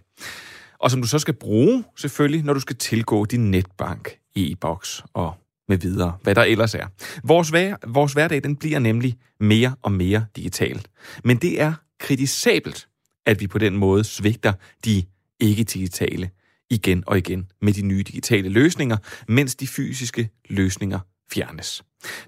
Og 0.81 0.91
som 0.91 1.01
du 1.01 1.07
så 1.07 1.19
skal 1.19 1.33
bruge 1.33 1.83
selvfølgelig, 1.97 2.43
når 2.43 2.53
du 2.53 2.59
skal 2.59 2.75
tilgå 2.75 3.25
din 3.25 3.51
netbank, 3.51 4.17
e-boks 4.35 5.03
og 5.13 5.33
med 5.67 5.77
videre, 5.77 6.17
hvad 6.23 6.35
der 6.35 6.43
ellers 6.43 6.75
er. 6.75 6.87
Vores, 7.23 7.49
hver, 7.49 7.75
vores 7.87 8.13
hverdag 8.13 8.43
den 8.43 8.55
bliver 8.55 8.79
nemlig 8.79 9.17
mere 9.39 9.75
og 9.81 9.91
mere 9.91 10.25
digital. 10.35 10.85
Men 11.23 11.37
det 11.37 11.61
er 11.61 11.73
kritisabelt, 11.99 12.87
at 13.25 13.39
vi 13.39 13.47
på 13.47 13.57
den 13.57 13.77
måde 13.77 14.03
svigter 14.03 14.53
de 14.85 15.03
ikke-digitale 15.39 16.29
igen 16.69 17.03
og 17.07 17.17
igen 17.17 17.47
med 17.61 17.73
de 17.73 17.81
nye 17.81 18.03
digitale 18.03 18.49
løsninger, 18.49 18.97
mens 19.27 19.55
de 19.55 19.67
fysiske 19.67 20.29
løsninger 20.49 20.99
fjernes. 21.33 21.83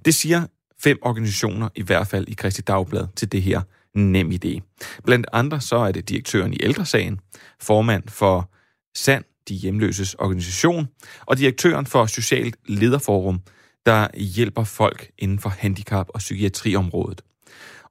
Det 0.06 0.16
siger 0.16 0.48
fem 0.84 0.98
organisationer, 1.02 1.70
i 1.76 1.82
hvert 1.82 2.08
fald 2.08 2.28
i 2.28 2.34
Kristi 2.34 2.62
Dagblad, 2.62 3.08
til 3.16 3.32
det 3.32 3.42
her 3.42 3.62
nem 3.96 4.32
idé. 4.32 4.60
Blandt 5.06 5.28
andre 5.34 5.62
så 5.62 5.76
er 5.76 5.92
det 5.92 6.10
direktøren 6.10 6.54
i 6.54 6.58
Ældresagen, 6.64 7.20
formand 7.62 8.04
for 8.08 8.52
SAND, 8.96 9.26
de 9.48 9.56
hjemløses 9.56 10.14
organisation, 10.14 10.88
og 11.26 11.38
direktøren 11.38 11.86
for 11.86 12.06
Socialt 12.06 12.56
Lederforum, 12.68 13.42
der 13.86 14.08
hjælper 14.18 14.64
folk 14.64 15.12
inden 15.18 15.40
for 15.40 15.50
handicap- 15.50 16.10
og 16.10 16.20
psykiatriområdet. 16.20 17.22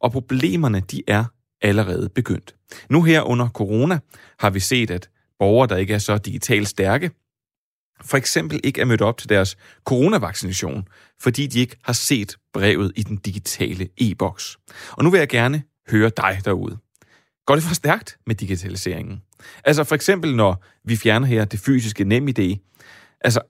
Og 0.01 0.13
problemerne, 0.13 0.81
de 0.81 1.03
er 1.09 1.25
allerede 1.63 2.09
begyndt. 2.09 2.55
Nu 2.91 3.03
her 3.03 3.23
under 3.23 3.49
corona 3.49 3.99
har 4.39 4.51
vi 4.51 4.61
set, 4.61 4.91
at 4.91 5.09
borgere, 5.39 5.69
der 5.69 5.77
ikke 5.77 5.95
er 5.95 5.99
så 5.99 6.19
digitalt 6.19 6.69
stærke, 6.69 7.11
for 8.05 8.17
eksempel 8.17 8.61
ikke 8.65 8.81
er 8.81 8.85
mødt 8.85 9.03
op 9.03 9.19
til 9.19 9.29
deres 9.29 9.57
coronavaccination, 9.85 10.89
fordi 11.21 11.47
de 11.47 11.61
ikke 11.61 11.77
har 11.85 11.93
set 11.93 12.37
brevet 12.53 12.93
i 12.97 13.03
den 13.03 13.17
digitale 13.17 13.89
e-boks. 13.99 14.59
Og 14.91 15.05
nu 15.05 15.11
vil 15.11 15.19
jeg 15.19 15.29
gerne 15.29 15.63
høre 15.91 16.11
dig 16.17 16.41
derude. 16.45 16.79
Går 17.47 17.55
det 17.55 17.65
for 17.65 17.75
stærkt 17.75 18.19
med 18.27 18.35
digitaliseringen? 18.35 19.23
Altså 19.65 19.85
for 19.85 19.95
eksempel, 19.95 20.37
når 20.37 20.65
vi 20.85 20.97
fjerner 20.97 21.27
her 21.27 21.45
det 21.45 21.61
fysiske 21.61 22.05
nem 22.05 22.29
idé. 22.29 22.59
Altså, 23.21 23.41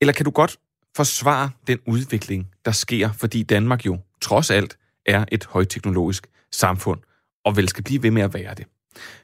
eller 0.00 0.12
kan 0.12 0.24
du 0.24 0.30
godt 0.30 0.56
forsvare 0.96 1.50
den 1.66 1.78
udvikling, 1.86 2.50
der 2.64 2.72
sker, 2.72 3.12
fordi 3.12 3.42
Danmark 3.42 3.86
jo 3.86 3.98
trods 4.20 4.50
alt 4.50 4.78
er 5.06 5.24
et 5.32 5.44
højteknologisk 5.44 6.26
samfund, 6.50 7.00
og 7.44 7.56
vel 7.56 7.68
skal 7.68 7.84
blive 7.84 8.02
ved 8.02 8.10
med 8.10 8.22
at 8.22 8.34
være 8.34 8.54
det. 8.54 8.66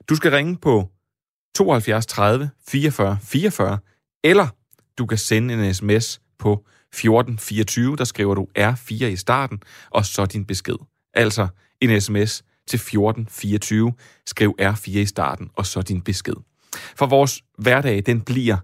Du 0.09 0.15
skal 0.15 0.31
ringe 0.31 0.57
på 0.57 0.89
72 1.55 2.07
30 2.07 2.51
44 2.69 3.19
44, 3.23 3.79
eller 4.25 4.49
du 4.99 5.07
kan 5.07 5.19
sende 5.19 5.55
en 5.55 5.75
sms 5.75 6.21
på 6.39 6.53
1424, 6.53 7.97
der 7.97 8.05
skriver 8.05 8.35
du 8.35 8.49
R4 8.59 9.05
i 9.05 9.17
starten, 9.17 9.63
og 9.91 10.05
så 10.05 10.27
din 10.27 10.45
besked. 10.45 10.77
Altså 11.19 11.49
en 11.81 12.01
sms 12.01 12.45
til 12.69 12.77
1424, 12.77 13.93
skriv 14.27 14.57
R4 14.61 14.91
i 14.91 15.07
starten, 15.07 15.51
og 15.57 15.67
så 15.67 15.83
din 15.83 16.01
besked. 16.01 16.35
For 16.97 17.07
vores 17.07 17.43
hverdag, 17.59 18.03
den 18.07 18.21
bliver 18.21 18.57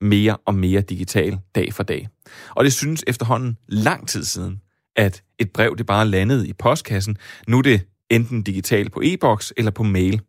mere 0.00 0.36
og 0.36 0.54
mere 0.54 0.80
digital 0.80 1.38
dag 1.54 1.74
for 1.74 1.82
dag. 1.82 2.08
Og 2.50 2.64
det 2.64 2.72
synes 2.72 3.04
efterhånden 3.06 3.56
lang 3.68 4.08
tid 4.08 4.24
siden, 4.24 4.60
at 4.96 5.22
et 5.38 5.52
brev 5.52 5.76
det 5.78 5.86
bare 5.86 6.08
landede 6.08 6.48
i 6.48 6.52
postkassen. 6.52 7.16
Nu 7.48 7.58
er 7.58 7.62
det 7.62 7.80
enten 8.10 8.42
digitalt 8.42 8.92
på 8.92 9.00
e-boks 9.04 9.52
eller 9.56 9.70
på 9.70 9.82
mail. 9.82 10.20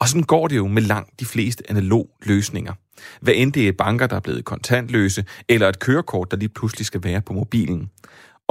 Og 0.00 0.08
sådan 0.08 0.22
går 0.22 0.48
det 0.48 0.56
jo 0.56 0.66
med 0.66 0.82
langt 0.82 1.20
de 1.20 1.24
fleste 1.24 1.70
analog 1.70 2.10
løsninger. 2.22 2.72
Hvad 3.20 3.34
end 3.36 3.52
det 3.52 3.68
er 3.68 3.72
banker, 3.72 4.06
der 4.06 4.16
er 4.16 4.20
blevet 4.20 4.44
kontantløse, 4.44 5.24
eller 5.48 5.68
et 5.68 5.78
kørekort, 5.78 6.30
der 6.30 6.36
lige 6.36 6.48
pludselig 6.48 6.86
skal 6.86 7.04
være 7.04 7.20
på 7.20 7.32
mobilen. 7.32 7.90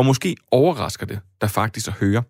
Og 0.01 0.05
måske 0.05 0.35
overrasker 0.51 1.05
det 1.05 1.19
der 1.41 1.47
faktisk 1.47 1.87
at 1.87 1.93
høre, 1.93 2.23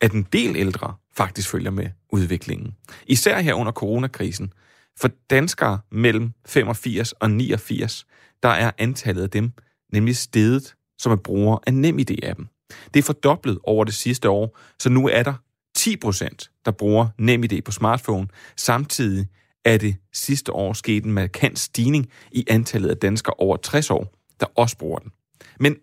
at 0.00 0.12
en 0.12 0.26
del 0.32 0.56
ældre 0.56 0.94
faktisk 1.16 1.50
følger 1.50 1.70
med 1.70 1.86
udviklingen. 2.12 2.74
Især 3.06 3.40
her 3.40 3.54
under 3.54 3.72
coronakrisen. 3.72 4.52
For 5.00 5.10
danskere 5.30 5.78
mellem 5.90 6.32
85 6.46 7.12
og 7.12 7.30
89, 7.30 8.06
der 8.42 8.48
er 8.48 8.70
antallet 8.78 9.22
af 9.22 9.30
dem 9.30 9.52
nemlig 9.92 10.16
steget, 10.16 10.74
som 10.98 11.12
er 11.12 11.16
brugere 11.16 11.58
af 11.66 11.72
NemID-appen. 11.72 12.66
Det 12.94 13.00
er 13.00 13.02
fordoblet 13.02 13.58
over 13.62 13.84
det 13.84 13.94
sidste 13.94 14.30
år, 14.30 14.58
så 14.78 14.88
nu 14.88 15.08
er 15.08 15.22
der 15.22 15.34
10 15.76 15.96
procent, 15.96 16.50
der 16.64 16.70
bruger 16.70 17.08
NemID 17.18 17.62
på 17.62 17.72
smartphone. 17.72 18.28
Samtidig 18.56 19.26
er 19.64 19.78
det 19.78 19.96
sidste 20.12 20.52
år 20.52 20.72
sket 20.72 21.04
en 21.04 21.12
markant 21.12 21.58
stigning 21.58 22.08
i 22.32 22.44
antallet 22.48 22.88
af 22.88 22.96
danskere 22.96 23.34
over 23.38 23.56
60 23.56 23.90
år, 23.90 24.14
der 24.40 24.46
også 24.56 24.78
bruger 24.78 24.98
den. 24.98 25.12
Men 25.60 25.76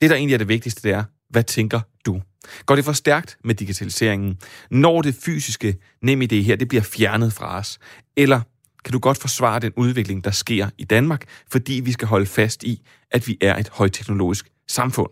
det, 0.00 0.10
der 0.10 0.16
egentlig 0.16 0.34
er 0.34 0.38
det 0.38 0.48
vigtigste, 0.48 0.88
det 0.88 0.92
er, 0.92 1.04
hvad 1.30 1.44
tænker 1.44 1.80
du? 2.06 2.20
Går 2.66 2.76
det 2.76 2.84
for 2.84 2.92
stærkt 2.92 3.36
med 3.44 3.54
digitaliseringen? 3.54 4.38
Når 4.70 5.02
det 5.02 5.14
fysiske 5.14 5.76
nem 6.02 6.22
idé 6.22 6.34
her, 6.34 6.56
det 6.56 6.68
bliver 6.68 6.82
fjernet 6.82 7.32
fra 7.32 7.58
os? 7.58 7.78
Eller 8.16 8.40
kan 8.84 8.92
du 8.92 8.98
godt 8.98 9.18
forsvare 9.18 9.60
den 9.60 9.72
udvikling, 9.76 10.24
der 10.24 10.30
sker 10.30 10.70
i 10.78 10.84
Danmark, 10.84 11.24
fordi 11.52 11.72
vi 11.72 11.92
skal 11.92 12.08
holde 12.08 12.26
fast 12.26 12.62
i, 12.62 12.82
at 13.10 13.28
vi 13.28 13.38
er 13.40 13.56
et 13.56 13.68
højteknologisk 13.68 14.48
samfund? 14.68 15.10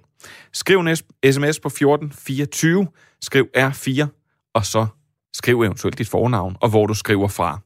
Skriv 0.52 0.80
en 0.80 0.96
sms 0.96 1.60
på 1.60 1.68
1424, 1.68 2.86
skriv 3.22 3.48
R4, 3.56 4.06
og 4.54 4.66
så 4.66 4.86
skriv 5.34 5.62
eventuelt 5.62 5.98
dit 5.98 6.08
fornavn, 6.08 6.56
og 6.60 6.68
hvor 6.68 6.86
du 6.86 6.94
skriver 6.94 7.28
fra. 7.28 7.60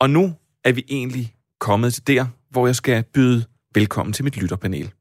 Og 0.00 0.10
nu 0.10 0.34
er 0.64 0.72
vi 0.72 0.84
egentlig 0.88 1.34
kommet 1.60 1.94
til 1.94 2.06
der, 2.06 2.26
hvor 2.50 2.66
jeg 2.66 2.76
skal 2.76 3.04
byde 3.14 3.44
velkommen 3.74 4.12
til 4.12 4.24
mit 4.24 4.36
lytterpanel. 4.36 4.92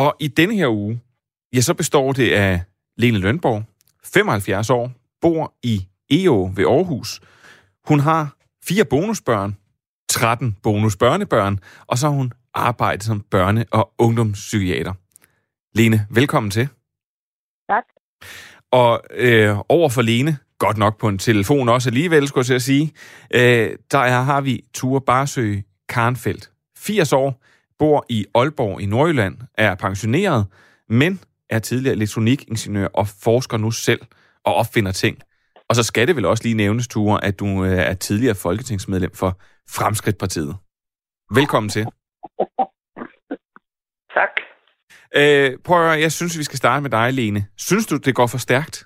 Og 0.00 0.16
i 0.20 0.28
denne 0.28 0.54
her 0.54 0.68
uge, 0.68 1.00
ja, 1.54 1.60
så 1.60 1.74
består 1.74 2.12
det 2.12 2.32
af 2.32 2.62
Lene 2.96 3.18
Lønborg, 3.18 3.64
75 4.04 4.70
år, 4.70 4.92
bor 5.20 5.54
i 5.62 5.88
EO 6.10 6.50
ved 6.54 6.64
Aarhus. 6.64 7.20
Hun 7.88 8.00
har 8.00 8.36
fire 8.64 8.84
bonusbørn, 8.84 9.56
13 10.08 10.56
bonusbørnebørn, 10.62 11.58
og 11.86 11.98
så 11.98 12.06
har 12.06 12.14
hun 12.14 12.32
arbejdet 12.54 13.04
som 13.04 13.24
børne- 13.34 13.64
og 13.70 13.92
ungdomspsykiater. 13.98 14.92
Lene, 15.74 16.06
velkommen 16.10 16.50
til. 16.50 16.68
Tak. 17.70 17.84
Og 18.70 19.02
øh, 19.10 19.56
over 19.68 19.88
for 19.88 20.02
Lene, 20.02 20.38
godt 20.58 20.76
nok 20.76 20.98
på 20.98 21.08
en 21.08 21.18
telefon 21.18 21.68
også 21.68 21.88
alligevel, 21.88 22.28
skulle 22.28 22.52
jeg 22.52 22.62
sige, 22.62 22.92
øh, 23.34 23.76
der 23.90 24.08
har 24.08 24.40
vi 24.40 24.64
Ture 24.74 25.00
Barsø 25.00 25.56
Karnfeldt. 25.88 26.50
80 26.76 27.12
år, 27.12 27.42
bor 27.80 28.06
i 28.08 28.26
Aalborg 28.34 28.80
i 28.80 28.86
Nordjylland, 28.86 29.36
er 29.58 29.74
pensioneret, 29.74 30.46
men 30.88 31.20
er 31.50 31.58
tidligere 31.58 31.96
elektronikingeniør 31.96 32.88
og 32.94 33.06
forsker 33.24 33.56
nu 33.56 33.70
selv 33.70 34.00
og 34.44 34.54
opfinder 34.54 34.92
ting. 34.92 35.18
Og 35.68 35.76
så 35.76 35.82
skal 35.82 36.08
det 36.08 36.16
vel 36.16 36.24
også 36.24 36.44
lige 36.44 36.54
nævnes, 36.54 36.88
Ture, 36.88 37.24
at 37.24 37.40
du 37.40 37.64
øh, 37.64 37.78
er 37.90 37.94
tidligere 37.94 38.34
folketingsmedlem 38.34 39.14
for 39.14 39.30
Fremskridtpartiet. 39.76 40.56
Velkommen 41.34 41.70
til. 41.70 41.86
Tak. 44.18 44.34
Øh, 45.16 45.58
prøv 45.64 45.76
at 45.76 45.88
høre, 45.88 46.00
jeg 46.00 46.12
synes, 46.12 46.38
vi 46.38 46.44
skal 46.44 46.58
starte 46.58 46.82
med 46.82 46.90
dig, 46.90 47.12
Lene. 47.12 47.46
Synes 47.58 47.86
du, 47.86 47.96
det 47.96 48.14
går 48.14 48.26
for 48.26 48.38
stærkt? 48.38 48.76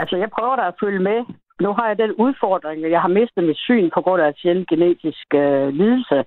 Altså, 0.00 0.16
jeg 0.16 0.30
prøver 0.36 0.56
da 0.56 0.66
at 0.66 0.74
følge 0.82 0.98
med. 0.98 1.18
Nu 1.60 1.72
har 1.72 1.86
jeg 1.88 1.98
den 1.98 2.12
udfordring, 2.24 2.84
at 2.84 2.90
jeg 2.90 3.00
har 3.00 3.08
mistet 3.18 3.44
mit 3.44 3.58
syn 3.66 3.90
på 3.94 4.00
grund 4.00 4.22
af 4.22 4.28
en 4.28 4.34
sjældent 4.40 4.68
genetisk 4.68 5.26
øh, 5.34 5.68
lidelse. 5.80 6.18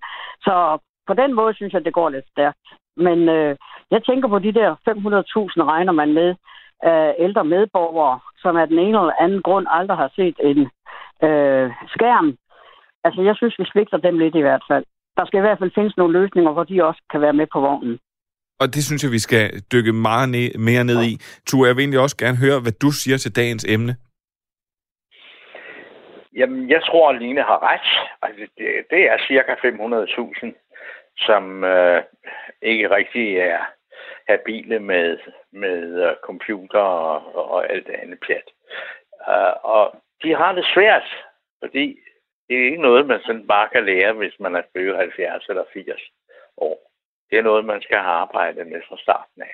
Så 0.46 0.54
på 1.08 1.14
den 1.14 1.34
måde 1.34 1.54
synes 1.56 1.74
jeg, 1.74 1.86
det 1.86 1.94
går 1.94 2.10
lidt 2.10 2.28
stærkt. 2.34 2.66
Men 2.98 3.30
øh, 3.30 3.56
jeg 3.92 4.02
tænker 4.04 4.28
på 4.28 4.40
de 4.40 4.54
der 4.60 4.70
500.000 4.76 5.64
regner 5.74 5.92
man 5.92 6.14
med, 6.14 6.30
øh, 6.90 7.12
ældre 7.26 7.44
medborgere, 7.56 8.20
som 8.42 8.58
af 8.58 8.68
den 8.68 8.80
ene 8.80 8.98
eller 9.02 9.22
anden 9.24 9.42
grund 9.42 9.66
aldrig 9.70 9.98
har 9.98 10.12
set 10.16 10.38
en 10.50 10.60
øh, 11.28 11.68
skærm. 11.96 12.30
Altså, 13.06 13.22
jeg 13.22 13.36
synes, 13.36 13.56
vi 13.60 13.66
svigter 13.72 13.98
dem 13.98 14.20
lidt 14.20 14.36
i 14.36 14.46
hvert 14.48 14.64
fald. 14.70 14.86
Der 15.18 15.26
skal 15.26 15.38
i 15.38 15.46
hvert 15.46 15.60
fald 15.60 15.72
findes 15.76 15.98
nogle 15.98 16.20
løsninger, 16.20 16.52
hvor 16.52 16.64
de 16.64 16.86
også 16.90 17.02
kan 17.12 17.22
være 17.22 17.34
med 17.34 17.48
på 17.54 17.60
vognen. 17.60 18.00
Og 18.62 18.68
det 18.76 18.84
synes 18.84 19.04
jeg, 19.04 19.12
vi 19.12 19.20
skal 19.20 19.44
dykke 19.74 19.94
meget 19.94 20.30
ned, 20.30 20.50
mere 20.68 20.84
ned 20.84 21.04
i. 21.04 21.14
Tu, 21.48 21.66
jeg 21.66 21.76
vil 21.76 21.82
egentlig 21.82 22.00
også 22.00 22.18
gerne 22.18 22.38
høre, 22.38 22.60
hvad 22.60 22.72
du 22.72 22.92
siger 22.92 23.18
til 23.18 23.36
dagens 23.36 23.66
emne. 23.70 23.96
Jamen, 26.36 26.70
jeg 26.70 26.84
tror, 26.84 27.10
at 27.10 27.22
Line 27.22 27.42
har 27.42 27.60
ret. 27.72 27.90
Altså, 28.22 28.48
det, 28.58 28.68
det 28.90 29.02
er 29.12 29.18
cirka 29.28 29.54
500.000, 29.54 30.54
som 31.18 31.64
øh, 31.64 32.04
ikke 32.62 32.96
rigtig 32.96 33.38
er 33.38 33.60
habile 34.28 34.80
med, 34.80 35.18
med 35.52 36.08
uh, 36.08 36.14
computer 36.24 36.80
og, 36.80 37.52
og 37.52 37.72
alt 37.72 37.88
det 37.88 37.94
andet 37.94 38.20
pjat. 38.28 38.48
Uh, 39.28 39.72
og 39.74 39.96
de 40.24 40.36
har 40.36 40.52
det 40.52 40.66
svært, 40.74 41.08
fordi 41.60 42.00
det 42.48 42.60
er 42.60 42.66
ikke 42.66 42.82
noget, 42.82 43.08
man 43.08 43.20
sådan 43.26 43.48
bare 43.48 43.70
kan 43.74 43.86
lære, 43.86 44.14
hvis 44.14 44.36
man 44.40 44.56
er 44.56 44.62
født 44.74 44.98
70 44.98 45.46
eller 45.50 45.64
80 45.74 46.02
år. 46.58 46.78
Det 47.30 47.38
er 47.38 47.44
noget, 47.44 47.66
man 47.66 47.82
skal 47.82 47.98
have 47.98 48.18
arbejdet 48.26 48.68
med 48.68 48.82
fra 48.90 48.98
starten 48.98 49.42
af. 49.42 49.54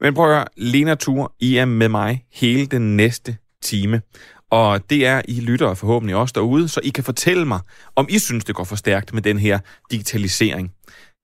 Men 0.00 0.14
prøv 0.14 0.24
at 0.24 0.34
høre, 0.36 0.48
Lena 0.56 0.94
Thur, 0.94 1.32
I 1.40 1.56
er 1.56 1.64
med 1.64 1.88
mig 1.88 2.12
hele 2.40 2.66
den 2.66 2.96
næste 2.96 3.32
time. 3.60 4.02
Og 4.50 4.90
det 4.90 5.06
er 5.06 5.22
I 5.28 5.40
lyttere 5.40 5.76
forhåbentlig 5.76 6.16
også 6.16 6.32
derude, 6.32 6.68
så 6.68 6.80
I 6.84 6.88
kan 6.88 7.04
fortælle 7.04 7.44
mig, 7.44 7.60
om 7.96 8.06
I 8.10 8.18
synes, 8.18 8.44
det 8.44 8.54
går 8.54 8.64
for 8.64 8.76
stærkt 8.76 9.14
med 9.14 9.22
den 9.22 9.38
her 9.38 9.58
digitalisering. 9.90 10.72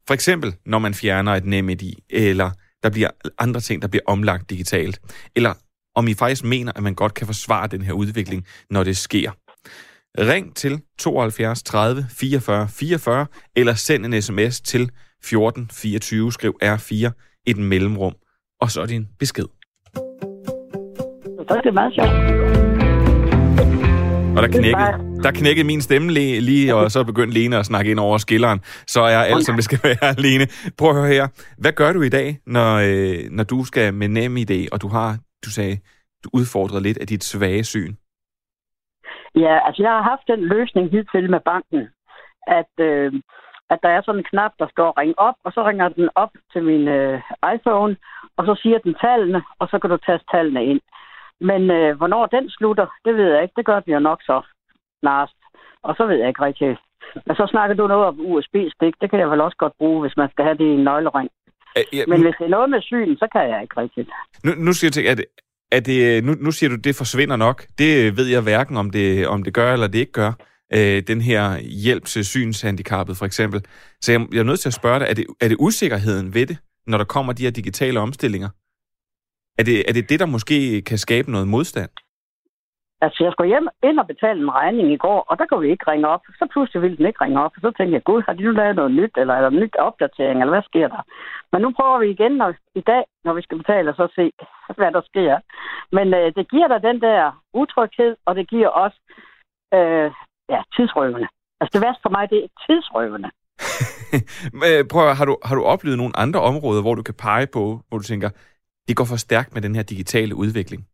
For 0.06 0.14
eksempel, 0.14 0.54
når 0.66 0.78
man 0.78 0.94
fjerner 0.94 1.32
et 1.32 1.44
NemID, 1.44 1.92
eller 2.10 2.50
der 2.82 2.90
bliver 2.90 3.10
andre 3.38 3.60
ting, 3.60 3.82
der 3.82 3.88
bliver 3.88 4.02
omlagt 4.06 4.50
digitalt. 4.50 5.00
Eller 5.36 5.54
om 5.94 6.08
I 6.08 6.14
faktisk 6.14 6.44
mener, 6.44 6.72
at 6.76 6.82
man 6.82 6.94
godt 6.94 7.14
kan 7.14 7.26
forsvare 7.26 7.66
den 7.66 7.82
her 7.82 7.92
udvikling, 7.92 8.46
når 8.70 8.84
det 8.84 8.96
sker. 8.96 9.30
Ring 10.18 10.56
til 10.56 10.80
72 10.98 11.62
30 11.62 12.06
44 12.10 12.68
44, 12.68 13.26
eller 13.56 13.74
send 13.74 14.06
en 14.06 14.22
sms 14.22 14.60
til 14.60 14.90
14 15.24 15.70
24, 15.72 16.32
skriv 16.32 16.58
R4 16.64 17.10
i 17.46 17.52
den 17.52 17.64
mellemrum, 17.64 18.14
og 18.60 18.70
så 18.70 18.86
din 18.86 19.06
besked. 19.18 19.46
Så 21.48 21.54
er 21.54 21.60
det 21.60 21.74
meget 21.74 21.94
sjovt. 21.94 22.45
Og 24.36 24.42
der 24.42 24.48
knækkede, 24.58 25.22
der 25.24 25.30
knækkede 25.30 25.66
min 25.66 25.80
stemme 25.80 26.08
lige, 26.12 26.40
lige, 26.40 26.74
og 26.74 26.90
så 26.90 27.04
begyndte 27.04 27.34
Lene 27.38 27.56
at 27.56 27.66
snakke 27.66 27.90
ind 27.90 28.00
over 28.00 28.18
skilleren. 28.18 28.58
Så 28.94 29.00
er 29.00 29.18
alt, 29.32 29.44
som 29.46 29.54
det 29.54 29.64
skal 29.64 29.80
være, 29.88 30.14
Lene. 30.24 30.44
Prøv 30.78 30.88
at 30.90 30.96
høre 30.96 31.12
her. 31.14 31.26
Hvad 31.62 31.72
gør 31.72 31.92
du 31.92 32.02
i 32.02 32.08
dag, 32.08 32.28
når, 32.46 32.72
øh, 32.90 33.18
når 33.36 33.44
du 33.44 33.64
skal 33.64 33.94
med 33.94 34.08
nem 34.08 34.36
idé, 34.36 34.60
og 34.72 34.82
du 34.82 34.88
har, 34.88 35.08
du 35.44 35.50
sagde, 35.50 35.76
du 36.24 36.28
udfordrer 36.38 36.80
lidt 36.80 36.98
af 36.98 37.06
dit 37.06 37.24
svage 37.24 37.64
syn? 37.64 37.92
Ja, 39.44 39.54
altså 39.66 39.82
jeg 39.82 39.92
har 39.96 40.02
haft 40.12 40.26
den 40.32 40.40
løsning 40.54 40.90
hidtil 40.90 41.30
med 41.30 41.40
banken, 41.52 41.82
at, 42.60 42.72
øh, 42.88 43.12
at 43.72 43.78
der 43.82 43.88
er 43.88 44.02
sådan 44.02 44.20
en 44.20 44.30
knap, 44.30 44.52
der 44.58 44.68
står 44.74 45.00
ring 45.00 45.14
op, 45.18 45.34
og 45.44 45.52
så 45.52 45.60
ringer 45.68 45.88
den 45.88 46.08
op 46.14 46.32
til 46.52 46.62
min 46.62 46.88
øh, 46.88 47.20
iPhone, 47.54 47.96
og 48.36 48.42
så 48.48 48.54
siger 48.62 48.78
den 48.78 48.94
tallene, 49.04 49.42
og 49.60 49.68
så 49.68 49.78
kan 49.78 49.90
du 49.90 49.96
taste 49.96 50.26
tallene 50.32 50.64
ind. 50.64 50.80
Men 51.40 51.70
øh, 51.70 51.96
hvornår 51.96 52.26
den 52.26 52.50
slutter, 52.50 52.86
det 53.04 53.14
ved 53.16 53.32
jeg 53.32 53.42
ikke. 53.42 53.54
Det 53.56 53.66
gør 53.66 53.80
den 53.80 53.92
jo 53.92 53.98
nok 53.98 54.20
så 54.22 54.42
snarest. 55.00 55.38
Og 55.82 55.94
så 55.96 56.06
ved 56.06 56.16
jeg 56.16 56.28
ikke 56.28 56.42
rigtig. 56.42 56.76
Men 57.26 57.36
så 57.36 57.46
snakker 57.50 57.74
du 57.76 57.86
noget 57.86 58.06
om 58.06 58.20
USB-stik. 58.20 58.94
Det 59.00 59.10
kan 59.10 59.18
jeg 59.18 59.30
vel 59.30 59.40
også 59.40 59.56
godt 59.56 59.72
bruge, 59.78 60.00
hvis 60.00 60.16
man 60.16 60.30
skal 60.30 60.44
have 60.44 60.58
det 60.58 60.64
i 60.64 60.76
en 60.78 60.84
nøglering. 60.84 61.30
Æ, 61.76 61.82
ja, 61.92 62.04
men 62.08 62.22
hvis 62.22 62.34
det 62.38 62.44
er 62.44 62.56
noget 62.56 62.70
med 62.70 62.82
syn, 62.82 63.16
så 63.16 63.26
kan 63.32 63.50
jeg 63.50 63.62
ikke 63.62 63.80
rigtigt. 63.80 64.08
Nu, 64.44 64.52
nu 64.66 64.72
siger 64.72 64.88
jeg 64.88 64.92
til, 64.92 65.06
at 65.12 65.20
er 65.72 65.80
det, 65.80 66.24
nu, 66.24 66.32
nu 66.40 66.50
siger 66.50 66.70
du, 66.70 66.76
at 66.76 66.84
det 66.84 66.96
forsvinder 66.96 67.36
nok. 67.36 67.64
Det 67.78 68.16
ved 68.16 68.26
jeg 68.26 68.42
hverken, 68.42 68.76
om 68.76 68.90
det, 68.90 69.26
om 69.26 69.42
det 69.42 69.54
gør 69.54 69.72
eller 69.72 69.86
det 69.86 69.98
ikke 69.98 70.12
gør. 70.12 70.32
Øh, 70.74 71.02
den 71.06 71.20
her 71.20 71.58
hjælp 71.58 72.04
til 72.04 72.24
synshandicappet, 72.24 73.16
for 73.16 73.26
eksempel. 73.26 73.64
Så 74.00 74.12
jeg, 74.12 74.26
jeg 74.32 74.38
er 74.38 74.42
nødt 74.42 74.60
til 74.60 74.68
at 74.68 74.74
spørge 74.74 74.98
dig, 75.00 75.06
er 75.10 75.14
det, 75.14 75.26
er 75.40 75.48
det 75.48 75.56
usikkerheden 75.60 76.34
ved 76.34 76.46
det, 76.46 76.58
når 76.86 76.98
der 76.98 77.04
kommer 77.04 77.32
de 77.32 77.42
her 77.42 77.50
digitale 77.50 78.00
omstillinger? 78.00 78.48
Er 79.58 79.64
det, 79.68 79.88
er 79.88 79.92
det 79.92 80.08
det, 80.10 80.20
der 80.20 80.26
måske 80.26 80.82
kan 80.82 80.98
skabe 80.98 81.30
noget 81.30 81.48
modstand? 81.48 81.90
Altså, 83.04 83.18
jeg 83.24 83.32
skulle 83.32 83.48
hjem 83.48 83.68
ind 83.88 83.98
og 84.02 84.06
betale 84.06 84.40
en 84.40 84.54
regning 84.60 84.92
i 84.92 84.96
går, 84.96 85.20
og 85.28 85.38
der 85.38 85.46
kunne 85.46 85.64
vi 85.66 85.70
ikke 85.70 85.90
ringe 85.90 86.08
op. 86.08 86.22
Så 86.38 86.48
pludselig 86.52 86.82
ville 86.82 86.96
den 86.96 87.06
ikke 87.06 87.24
ringe 87.24 87.40
op, 87.44 87.52
og 87.56 87.60
så 87.60 87.70
tænkte 87.76 87.94
jeg, 87.94 88.04
gud, 88.04 88.22
har 88.26 88.32
de 88.32 88.42
nu 88.42 88.50
lavet 88.50 88.76
noget 88.76 88.92
nyt, 89.00 89.14
eller 89.16 89.34
er 89.34 89.42
der 89.42 89.50
nyt 89.60 89.76
opdatering, 89.76 90.40
eller 90.40 90.54
hvad 90.54 90.68
sker 90.70 90.88
der? 90.88 91.02
Men 91.52 91.62
nu 91.62 91.70
prøver 91.76 91.98
vi 91.98 92.08
igen 92.10 92.32
når, 92.32 92.54
i 92.74 92.80
dag, 92.80 93.04
når 93.24 93.32
vi 93.34 93.42
skal 93.42 93.58
betale, 93.58 93.90
og 93.90 93.96
så 93.96 94.06
se, 94.18 94.24
hvad 94.78 94.92
der 94.92 95.02
sker. 95.10 95.38
Men 95.96 96.06
øh, 96.14 96.26
det 96.36 96.50
giver 96.50 96.68
dig 96.68 96.80
den 96.82 97.00
der 97.00 97.42
utryghed, 97.54 98.16
og 98.26 98.34
det 98.38 98.48
giver 98.48 98.68
også 98.68 98.98
øh, 99.74 100.10
ja, 100.54 100.60
tidsrøvende. 100.76 101.28
Altså, 101.60 101.70
det 101.74 101.84
værste 101.86 102.02
for 102.02 102.14
mig, 102.16 102.30
det 102.30 102.38
er 102.44 102.48
tidsrøvende. 102.66 103.30
Prøv 104.92 105.02
at, 105.08 105.16
har 105.16 105.24
du, 105.24 105.36
har 105.48 105.54
du 105.54 105.62
oplevet 105.64 105.98
nogle 105.98 106.16
andre 106.24 106.40
områder, 106.40 106.82
hvor 106.82 106.94
du 106.94 107.02
kan 107.02 107.14
pege 107.26 107.46
på, 107.56 107.64
hvor 107.88 107.98
du 107.98 108.04
tænker, 108.04 108.30
det 108.88 108.96
går 108.96 109.04
for 109.04 109.16
stærkt 109.16 109.54
med 109.54 109.62
den 109.62 109.74
her 109.74 109.82
digitale 109.82 110.34
udvikling? 110.34 110.86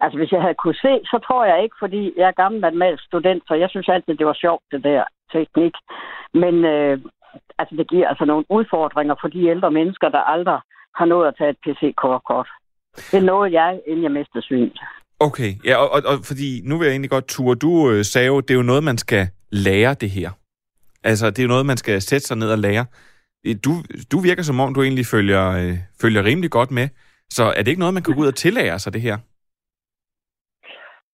Altså, 0.00 0.18
hvis 0.18 0.32
jeg 0.32 0.42
havde 0.42 0.62
kunne 0.62 0.80
se, 0.86 0.94
så 1.12 1.18
tror 1.26 1.44
jeg 1.44 1.62
ikke, 1.62 1.76
fordi 1.78 2.12
jeg 2.16 2.26
er 2.28 2.40
gammel 2.42 2.60
matematisk 2.60 3.04
student, 3.04 3.42
så 3.48 3.54
jeg 3.54 3.68
synes 3.70 3.88
altid, 3.88 4.14
det 4.14 4.26
var 4.26 4.38
sjovt, 4.44 4.62
det 4.72 4.84
der 4.84 5.04
teknik. 5.32 5.74
Men 6.42 6.54
øh, 6.64 6.98
altså, 7.58 7.74
det 7.78 7.90
giver 7.90 8.08
altså 8.08 8.24
nogle 8.24 8.44
udfordringer 8.56 9.14
for 9.20 9.28
de 9.28 9.46
ældre 9.52 9.70
mennesker, 9.70 10.08
der 10.08 10.30
aldrig 10.34 10.60
har 10.98 11.04
nået 11.04 11.28
at 11.28 11.34
tage 11.38 11.50
et 11.50 11.60
PC-kort. 11.64 12.48
Det 13.12 13.24
noget, 13.24 13.52
jeg, 13.52 13.80
inden 13.86 14.02
jeg 14.02 14.12
mistede 14.12 14.42
syn. 14.42 14.70
Okay, 15.20 15.50
ja, 15.64 15.76
og, 15.76 15.90
og, 15.90 16.00
og 16.10 16.16
fordi 16.24 16.60
nu 16.64 16.78
vil 16.78 16.84
jeg 16.86 16.92
egentlig 16.92 17.10
godt 17.10 17.28
ture. 17.28 17.54
Du 17.54 17.90
øh, 17.90 18.04
sagde 18.04 18.26
jo, 18.26 18.40
det 18.40 18.50
er 18.50 18.54
jo 18.54 18.62
noget, 18.62 18.84
man 18.84 18.98
skal 18.98 19.28
lære 19.50 19.94
det 19.94 20.10
her. 20.10 20.30
Altså, 21.04 21.30
det 21.30 21.38
er 21.38 21.42
jo 21.42 21.48
noget, 21.48 21.66
man 21.66 21.76
skal 21.76 22.02
sætte 22.02 22.26
sig 22.26 22.36
ned 22.36 22.50
og 22.50 22.58
lære. 22.58 22.86
Øh, 23.46 23.56
du, 23.64 23.72
du 24.12 24.18
virker 24.28 24.42
som 24.42 24.60
om, 24.60 24.74
du 24.74 24.82
egentlig 24.82 25.06
følger, 25.14 25.44
øh, 25.60 25.76
følger 26.02 26.24
rimelig 26.24 26.50
godt 26.50 26.70
med. 26.70 26.88
Så 27.28 27.44
er 27.56 27.60
det 27.60 27.68
ikke 27.68 27.80
noget, 27.84 27.94
man 27.94 28.02
kan 28.02 28.14
gå 28.14 28.20
ud 28.20 28.32
og 28.32 28.34
tillære 28.34 28.78
sig 28.78 28.92
det 28.92 29.00
her? 29.00 29.16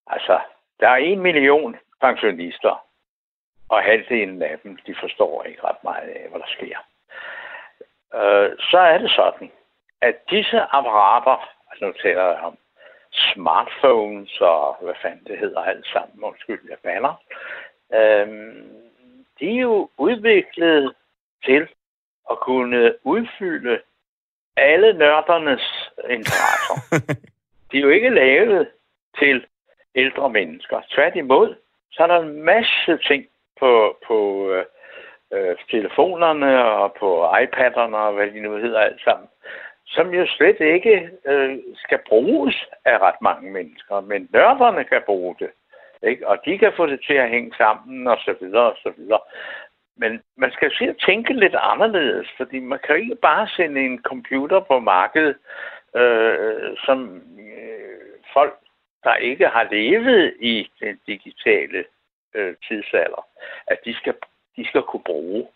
Altså, 0.06 0.38
der 0.80 0.88
er 0.88 0.96
en 0.96 1.20
million 1.20 1.76
pensionister, 2.00 2.84
og 3.68 3.82
halvdelen 3.82 4.42
af 4.42 4.58
dem, 4.62 4.76
de 4.86 4.94
forstår 5.00 5.42
ikke 5.42 5.64
ret 5.64 5.84
meget 5.84 6.08
af, 6.08 6.26
hvad 6.30 6.40
der 6.40 6.50
sker. 6.56 6.78
Øh, 8.14 8.50
så 8.70 8.78
er 8.78 8.98
det 8.98 9.10
sådan, 9.10 9.50
at 10.02 10.16
disse 10.30 10.60
apparater, 10.60 11.48
altså 11.70 11.84
nu 11.84 11.92
taler 12.02 12.22
jeg 12.22 12.40
om 12.40 12.58
smartphones 13.12 14.40
og 14.40 14.76
hvad 14.82 14.94
fanden 15.02 15.24
det 15.26 15.38
hedder 15.38 15.60
alt 15.60 15.86
sammen, 15.86 16.24
undskyld, 16.24 16.60
jeg 16.68 16.78
banner, 16.82 17.14
øh, 17.94 18.28
de 19.40 19.46
er 19.56 19.60
jo 19.60 19.90
udviklet 19.98 20.94
til 21.44 21.68
at 22.30 22.40
kunne 22.40 22.94
udfylde 23.04 23.80
alle 24.56 24.92
nørdernes 24.92 25.90
interesser. 26.10 26.74
De 27.72 27.78
er 27.78 27.82
jo 27.82 27.88
ikke 27.88 28.10
lavet 28.10 28.68
til 29.18 29.46
ældre 29.94 30.30
mennesker. 30.30 30.80
Tværtimod, 30.90 31.54
så 31.92 32.02
er 32.02 32.06
der 32.06 32.20
en 32.20 32.42
masse 32.42 32.98
ting 33.08 33.26
på, 33.60 33.96
på 34.06 34.48
øh, 34.52 34.64
øh, 35.32 35.56
telefonerne 35.70 36.64
og 36.64 36.96
på 37.00 37.26
iPad'erne 37.26 37.96
og 37.96 38.12
hvad 38.12 38.26
de 38.26 38.40
nu 38.40 38.56
hedder 38.56 38.80
alt 38.80 39.02
sammen, 39.04 39.28
som 39.86 40.14
jo 40.14 40.26
slet 40.26 40.60
ikke 40.60 41.10
øh, 41.26 41.58
skal 41.76 41.98
bruges 42.08 42.56
af 42.84 42.98
ret 42.98 43.20
mange 43.20 43.50
mennesker, 43.50 44.00
men 44.00 44.28
nørderne 44.32 44.84
kan 44.84 45.02
bruge 45.06 45.36
det. 45.38 45.50
Ikke? 46.02 46.28
Og 46.28 46.38
de 46.44 46.58
kan 46.58 46.72
få 46.76 46.86
det 46.86 47.00
til 47.06 47.14
at 47.14 47.30
hænge 47.30 47.52
sammen 47.56 48.06
og 48.06 48.18
så 48.18 48.34
videre 48.40 48.70
og 48.70 48.76
så 48.82 48.92
videre. 48.96 49.20
Men 50.02 50.22
man 50.36 50.50
skal 50.52 50.72
jo 50.80 50.94
tænke 51.06 51.32
lidt 51.32 51.56
anderledes, 51.72 52.28
fordi 52.36 52.58
man 52.58 52.78
kan 52.86 52.96
ikke 52.96 53.14
bare 53.14 53.48
sende 53.48 53.80
en 53.80 54.02
computer 54.02 54.60
på 54.60 54.78
markedet, 54.78 55.36
øh, 55.96 56.76
som 56.84 57.22
øh, 57.38 58.10
folk, 58.32 58.58
der 59.04 59.14
ikke 59.14 59.46
har 59.48 59.68
levet 59.70 60.34
i 60.40 60.70
den 60.80 61.00
digitale 61.06 61.84
øh, 62.34 62.54
tidsalder, 62.68 63.26
at 63.66 63.78
de 63.84 63.94
skal, 63.94 64.14
de 64.56 64.68
skal 64.68 64.82
kunne 64.82 65.06
bruge. 65.06 65.48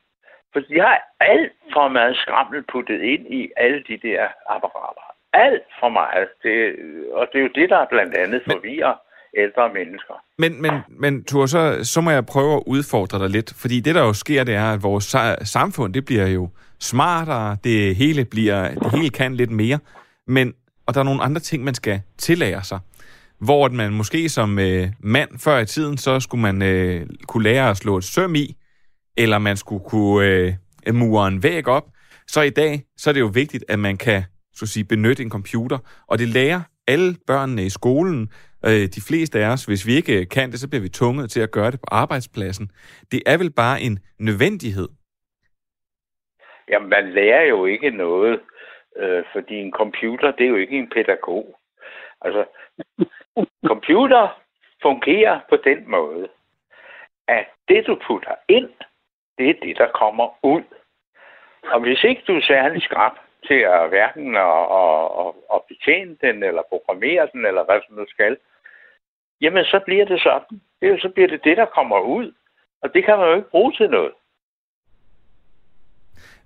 For 0.53 0.61
de 0.61 0.81
har 0.81 1.03
alt 1.21 1.53
for 1.73 1.89
meget 1.89 2.17
skrammel 2.17 2.63
puttet 2.63 3.01
ind 3.01 3.35
i 3.35 3.53
alle 3.57 3.85
de 3.89 3.97
der 3.97 4.29
apparater. 4.47 5.15
Alt 5.33 5.67
for 5.81 5.89
meget. 5.89 6.29
Det, 6.43 6.77
og 7.13 7.29
det 7.33 7.39
er 7.39 7.43
jo 7.43 7.55
det, 7.55 7.71
der 7.71 7.85
blandt 7.85 8.15
andet 8.17 8.43
forvirrer 8.51 8.95
ældre 9.37 9.75
mennesker. 9.75 10.15
Men, 10.39 10.63
men, 10.63 10.73
men 10.89 11.25
Thor, 11.25 11.47
så, 11.47 11.79
så 11.83 12.01
må 12.01 12.11
jeg 12.11 12.27
prøve 12.27 12.55
at 12.57 12.63
udfordre 12.67 13.19
dig 13.19 13.31
lidt, 13.31 13.55
fordi 13.57 13.81
det, 13.81 13.95
der 13.95 14.01
jo 14.01 14.13
sker, 14.13 14.45
det 14.45 14.55
er, 14.55 14.73
at 14.73 14.83
vores 14.83 15.17
samfund, 15.49 15.95
det 15.95 16.05
bliver 16.05 16.27
jo 16.27 16.49
smartere, 16.81 17.57
det 17.65 17.97
hele, 17.97 18.25
bliver, 18.25 18.75
det 18.75 18.91
hele 18.91 19.11
kan 19.11 19.35
lidt 19.35 19.51
mere, 19.51 19.79
men, 20.27 20.55
og 20.87 20.95
der 20.95 21.01
er 21.01 21.05
nogle 21.05 21.23
andre 21.23 21.41
ting, 21.41 21.65
man 21.65 21.75
skal 21.75 22.01
tillære 22.19 22.65
sig. 22.65 22.79
Hvor 23.41 23.69
man 23.69 23.93
måske 23.93 24.29
som 24.29 24.59
øh, 24.59 24.89
mand 25.01 25.39
før 25.39 25.59
i 25.59 25.67
tiden, 25.67 25.99
så 25.99 26.21
skulle 26.21 26.43
man 26.43 26.63
øh, 26.63 27.07
kunne 27.29 27.45
lære 27.45 27.71
at 27.71 27.77
slå 27.77 27.97
et 27.97 28.05
søm 28.05 28.35
i, 28.35 28.57
eller 29.17 29.39
man 29.39 29.57
skulle 29.57 29.85
kunne 29.85 30.27
øh, 30.87 30.95
mure 30.95 31.29
en 31.29 31.43
væg 31.43 31.69
op. 31.69 31.85
Så 32.27 32.43
i 32.43 32.51
dag, 32.51 32.83
så 32.97 33.11
er 33.11 33.13
det 33.13 33.21
jo 33.21 33.31
vigtigt, 33.35 33.65
at 33.69 33.79
man 33.79 33.97
kan 33.97 34.23
så 34.55 34.65
at 34.65 34.69
sige, 34.69 34.85
benytte 34.85 35.23
en 35.23 35.31
computer, 35.31 35.79
og 36.09 36.19
det 36.19 36.29
lærer 36.29 36.61
alle 36.89 37.11
børnene 37.27 37.63
i 37.65 37.71
skolen, 37.71 38.29
øh, 38.67 38.87
de 38.97 39.03
fleste 39.09 39.39
af 39.39 39.53
os, 39.53 39.65
hvis 39.65 39.87
vi 39.87 39.93
ikke 39.93 40.27
kan 40.27 40.51
det, 40.51 40.61
så 40.61 40.69
bliver 40.69 40.83
vi 40.83 40.89
tvunget 40.89 41.31
til 41.31 41.41
at 41.41 41.51
gøre 41.51 41.71
det 41.71 41.81
på 41.81 41.89
arbejdspladsen. 41.93 42.71
Det 43.13 43.23
er 43.27 43.39
vel 43.39 43.53
bare 43.53 43.81
en 43.81 43.99
nødvendighed? 44.19 44.89
Jamen, 46.69 46.89
man 46.89 47.13
lærer 47.13 47.43
jo 47.43 47.67
ikke 47.67 47.91
noget, 47.91 48.41
øh, 48.97 49.25
fordi 49.33 49.55
en 49.55 49.73
computer, 49.73 50.31
det 50.31 50.45
er 50.45 50.51
jo 50.51 50.57
ikke 50.57 50.79
en 50.79 50.91
pædagog. 50.95 51.59
Altså, 52.21 52.45
computer 53.73 54.41
fungerer 54.83 55.41
på 55.49 55.57
den 55.65 55.91
måde, 55.91 56.29
at 57.29 57.47
det, 57.69 57.87
du 57.87 57.99
putter 58.07 58.35
ind, 58.49 58.71
det 59.39 59.51
er 59.51 59.55
det, 59.63 59.77
der 59.77 59.89
kommer 60.01 60.45
ud. 60.45 60.63
Og 61.73 61.81
hvis 61.81 62.05
ikke 62.05 62.23
du 62.27 62.37
er 62.37 62.43
særlig 62.43 62.83
skrab 62.83 63.13
til 63.49 63.61
at 63.77 63.89
hverken 63.89 64.37
at, 64.37 64.63
at, 64.83 65.05
at, 65.23 65.31
at 65.55 65.61
betjene 65.71 66.17
den, 66.25 66.37
eller 66.49 66.63
programmere 66.73 67.29
den, 67.33 67.43
eller 67.51 67.65
hvad 67.65 67.81
som 67.87 67.97
nu 67.97 68.05
skal, 68.09 68.37
jamen 69.41 69.65
så 69.65 69.79
bliver 69.87 70.05
det 70.05 70.21
sådan. 70.27 70.61
Det, 70.81 71.03
så 71.03 71.09
bliver 71.15 71.29
det 71.29 71.41
det, 71.45 71.57
der 71.57 71.67
kommer 71.79 72.01
ud. 72.01 72.33
Og 72.83 72.95
det 72.95 73.05
kan 73.05 73.19
man 73.19 73.29
jo 73.29 73.35
ikke 73.35 73.51
bruge 73.51 73.73
til 73.73 73.91
noget. 73.91 74.13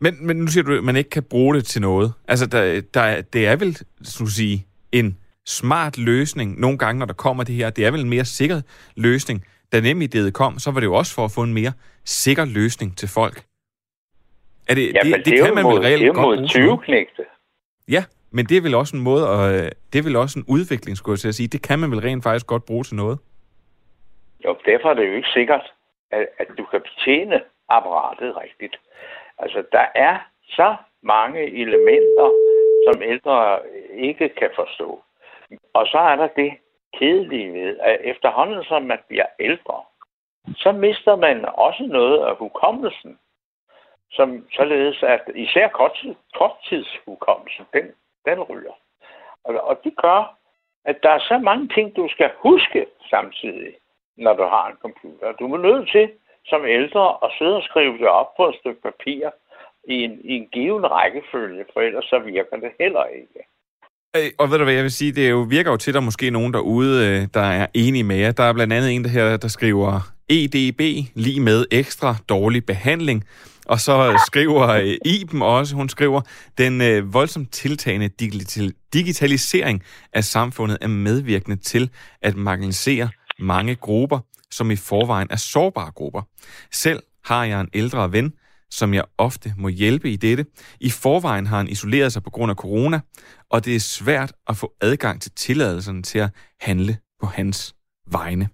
Men, 0.01 0.27
men 0.27 0.37
nu 0.37 0.47
siger 0.47 0.65
du, 0.65 0.77
at 0.77 0.85
man 0.85 0.97
ikke 0.97 1.11
kan 1.11 1.23
bruge 1.31 1.55
det 1.55 1.65
til 1.65 1.81
noget. 1.83 2.13
Altså, 2.29 2.47
der, 2.47 2.81
der, 2.95 3.23
det 3.23 3.47
er 3.47 3.57
vel, 3.57 3.73
så 4.03 4.25
at 4.25 4.29
sige, 4.29 4.67
en 4.93 5.19
smart 5.47 5.99
løsning 5.99 6.61
nogle 6.61 6.79
gange, 6.79 6.99
når 6.99 7.07
der 7.07 7.15
kommer 7.15 7.45
det 7.45 7.55
her. 7.55 7.71
Det 7.71 7.87
er 7.87 7.91
vel 7.91 8.01
en 8.01 8.11
mere 8.11 8.25
sikker 8.25 8.61
løsning. 8.97 9.45
Da 9.73 9.81
NemID'et 9.81 10.31
kom, 10.31 10.59
så 10.59 10.71
var 10.71 10.81
det 10.81 10.87
jo 10.87 10.95
også 10.95 11.15
for 11.15 11.25
at 11.25 11.31
få 11.31 11.43
en 11.43 11.55
mere 11.55 11.73
sikker 12.05 12.45
løsning 12.45 12.97
til 12.97 13.09
folk. 13.09 13.48
Er 14.69 14.75
det, 14.75 14.95
ja, 14.95 15.01
det, 15.03 15.17
det, 15.17 15.27
det 15.27 15.45
kan 15.45 15.55
man 15.55 15.65
mod, 15.65 15.75
vel 15.75 15.83
reelt 15.87 16.15
godt 16.15 16.39
bruge 16.39 16.47
20 16.47 16.79
knægte. 16.79 17.25
Ja, 17.89 18.03
men 18.31 18.47
det 18.47 18.57
er 18.57 18.63
vel 18.63 18.75
også 18.75 18.97
en 18.97 19.03
måde, 19.03 19.25
og 19.35 19.41
det 19.93 19.99
er 19.99 20.07
vel 20.09 20.17
også 20.17 20.39
en 20.39 20.47
udvikling, 20.49 20.97
skulle 20.97 21.15
jeg 21.15 21.19
til 21.19 21.29
at 21.29 21.35
sige. 21.35 21.49
Det 21.49 21.63
kan 21.69 21.79
man 21.79 21.91
vel 21.91 22.01
rent 22.01 22.25
faktisk 22.25 22.47
godt 22.47 22.65
bruge 22.67 22.85
til 22.85 22.97
noget. 22.97 23.19
Jo, 24.45 24.57
derfor 24.67 24.89
er 24.91 24.95
det 24.95 25.09
jo 25.11 25.15
ikke 25.21 25.29
sikkert, 25.39 25.73
at, 26.11 26.27
at 26.39 26.49
du 26.59 26.65
kan 26.71 26.81
betjene 26.81 27.41
apparatet 27.69 28.37
rigtigt. 28.37 28.77
Altså, 29.39 29.63
der 29.73 29.87
er 29.95 30.17
så 30.59 30.77
mange 31.03 31.41
elementer, 31.63 32.29
som 32.87 33.03
ældre 33.03 33.59
ikke 33.95 34.29
kan 34.29 34.51
forstå. 34.57 35.03
Og 35.75 35.87
så 35.87 35.99
er 35.99 36.17
der 36.17 36.29
det 36.37 36.53
kedelige 36.99 37.53
ved, 37.53 37.77
at 37.81 38.01
efterhånden 38.05 38.65
som 38.65 38.83
man 38.83 38.99
bliver 39.09 39.27
ældre, 39.41 39.79
så 40.57 40.73
mister 40.73 41.17
man 41.17 41.45
også 41.45 41.83
noget 41.83 42.19
af 42.27 42.37
hukommelsen. 42.37 43.19
Som 44.11 44.47
således, 44.53 45.03
at 45.03 45.23
især 45.35 45.69
korttidshukommelsen, 46.39 47.65
den, 47.73 47.87
den 48.25 48.43
ryger. 48.43 48.77
Og, 49.45 49.61
og 49.69 49.81
det 49.85 49.97
gør, 49.97 50.39
at 50.85 50.97
der 51.03 51.11
er 51.11 51.19
så 51.19 51.39
mange 51.39 51.69
ting, 51.69 51.97
du 51.97 52.09
skal 52.11 52.31
huske 52.39 52.87
samtidig, 53.11 53.73
når 54.17 54.35
du 54.35 54.43
har 54.43 54.69
en 54.69 54.77
computer. 54.77 55.33
Du 55.33 55.55
er 55.55 55.59
nødt 55.59 55.91
til 55.91 56.11
som 56.51 56.63
ældre 56.79 57.05
at 57.25 57.31
sidde 57.39 57.57
og 57.61 57.63
skrive 57.71 57.99
det 58.03 58.09
op 58.21 58.31
på 58.37 58.49
et 58.49 58.57
stykke 58.61 58.81
papir 58.89 59.31
i 59.95 59.97
en, 60.07 60.13
i 60.31 60.33
en 60.41 60.47
given 60.53 60.85
rækkefølge, 60.97 61.65
for 61.73 61.81
ellers 61.81 62.05
så 62.05 62.19
virker 62.19 62.57
det 62.65 62.73
heller 62.81 63.05
ikke. 63.21 63.41
Og 64.39 64.51
ved 64.51 64.59
du 64.59 64.65
hvad 64.65 64.75
jeg 64.75 64.83
vil 64.83 64.99
sige, 65.01 65.13
det 65.13 65.31
jo, 65.31 65.47
virker 65.57 65.71
jo 65.71 65.77
til, 65.77 65.91
at 65.91 65.95
der 65.95 66.01
måske 66.01 66.31
nogen 66.31 66.53
derude, 66.53 66.93
øh, 67.07 67.29
der 67.35 67.47
er 67.61 67.67
enige 67.75 68.05
med 68.05 68.17
jer. 68.17 68.33
Der 68.33 68.43
er 68.43 68.53
blandt 68.53 68.73
andet 68.73 68.91
en 68.95 69.05
der 69.05 69.11
her, 69.11 69.37
der 69.37 69.49
skriver 69.49 69.93
EDB 70.29 70.81
lige 71.15 71.41
med 71.41 71.65
ekstra 71.71 72.15
dårlig 72.29 72.67
behandling. 72.67 73.25
Og 73.69 73.81
så 73.81 74.23
skriver 74.27 74.69
øh, 74.69 74.95
Iben 75.05 75.43
også, 75.43 75.75
hun 75.75 75.89
skriver, 75.89 76.21
den 76.59 76.81
øh, 76.81 77.15
voldsomt 77.15 77.53
tiltagende 77.53 78.09
digital- 78.23 78.73
digitalisering 78.93 79.83
af 80.13 80.25
samfundet 80.25 80.79
er 80.81 80.89
medvirkende 80.89 81.57
til 81.57 81.91
at 82.23 82.37
marginalisere 82.37 83.09
mange 83.39 83.75
grupper, 83.75 84.19
som 84.51 84.71
i 84.71 84.77
forvejen 84.77 85.29
er 85.31 85.37
sårbare 85.37 85.91
grupper. 85.91 86.23
Selv 86.73 87.03
har 87.25 87.45
jeg 87.45 87.61
en 87.61 87.69
ældre 87.75 88.13
ven, 88.13 88.33
som 88.71 88.95
jeg 88.95 89.05
ofte 89.19 89.55
må 89.59 89.69
hjælpe 89.69 90.11
i 90.11 90.17
dette. 90.17 90.47
I 90.81 90.91
forvejen 90.91 91.47
har 91.47 91.57
han 91.57 91.69
isoleret 91.69 92.13
sig 92.13 92.23
på 92.23 92.31
grund 92.31 92.51
af 92.51 92.57
corona, 92.57 93.01
og 93.51 93.65
det 93.65 93.77
er 93.77 93.81
svært 93.81 94.33
at 94.49 94.57
få 94.57 94.73
adgang 94.81 95.23
til 95.23 95.33
tilladelserne 95.37 96.03
til 96.03 96.19
at 96.19 96.31
handle 96.61 96.99
på 97.21 97.27
hans 97.27 97.75
vegne. 98.11 98.49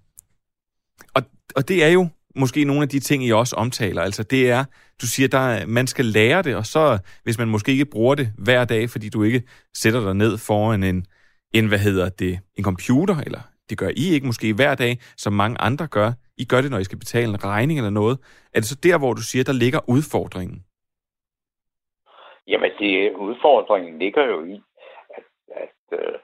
Og, 1.14 1.22
og 1.56 1.68
det 1.68 1.84
er 1.84 1.88
jo 1.88 2.08
måske 2.36 2.64
nogle 2.64 2.82
af 2.82 2.88
de 2.88 3.00
ting, 3.00 3.24
I 3.24 3.32
også 3.32 3.56
omtaler. 3.56 4.02
Altså 4.02 4.22
det 4.22 4.50
er, 4.50 4.64
du 5.00 5.06
siger, 5.06 5.28
der 5.28 5.66
man 5.66 5.86
skal 5.86 6.04
lære 6.04 6.42
det, 6.42 6.56
og 6.56 6.66
så 6.66 6.98
hvis 7.24 7.38
man 7.38 7.48
måske 7.48 7.72
ikke 7.72 7.84
bruger 7.84 8.14
det 8.14 8.28
hver 8.44 8.64
dag, 8.64 8.90
fordi 8.90 9.08
du 9.08 9.22
ikke 9.22 9.42
sætter 9.74 10.00
dig 10.00 10.14
ned 10.14 10.38
foran 10.38 10.82
en, 10.82 11.06
en 11.54 11.68
hvad 11.68 11.78
hedder 11.78 12.08
det, 12.08 12.38
en 12.58 12.64
computer, 12.64 13.16
eller 13.26 13.40
det 13.70 13.78
gør 13.78 13.88
I 13.88 14.14
ikke 14.14 14.26
måske 14.26 14.54
hver 14.54 14.74
dag, 14.74 14.92
som 15.16 15.32
mange 15.32 15.56
andre 15.60 15.86
gør. 15.86 16.10
I 16.38 16.44
gør 16.44 16.60
det, 16.60 16.70
når 16.70 16.78
I 16.78 16.84
skal 16.84 16.98
betale 16.98 17.28
en 17.28 17.44
regning 17.44 17.78
eller 17.78 17.90
noget. 17.90 18.18
Er 18.54 18.58
det 18.60 18.68
så 18.68 18.78
der, 18.82 18.98
hvor 18.98 19.12
du 19.12 19.22
siger, 19.22 19.44
der 19.44 19.52
ligger 19.52 19.80
udfordringen? 19.88 20.64
Jamen, 22.48 22.70
det, 22.78 23.12
udfordringen 23.12 23.98
ligger 23.98 24.24
jo 24.32 24.44
i, 24.44 24.62
at, 25.16 25.24
at 25.64 25.98
øh, 25.98 26.14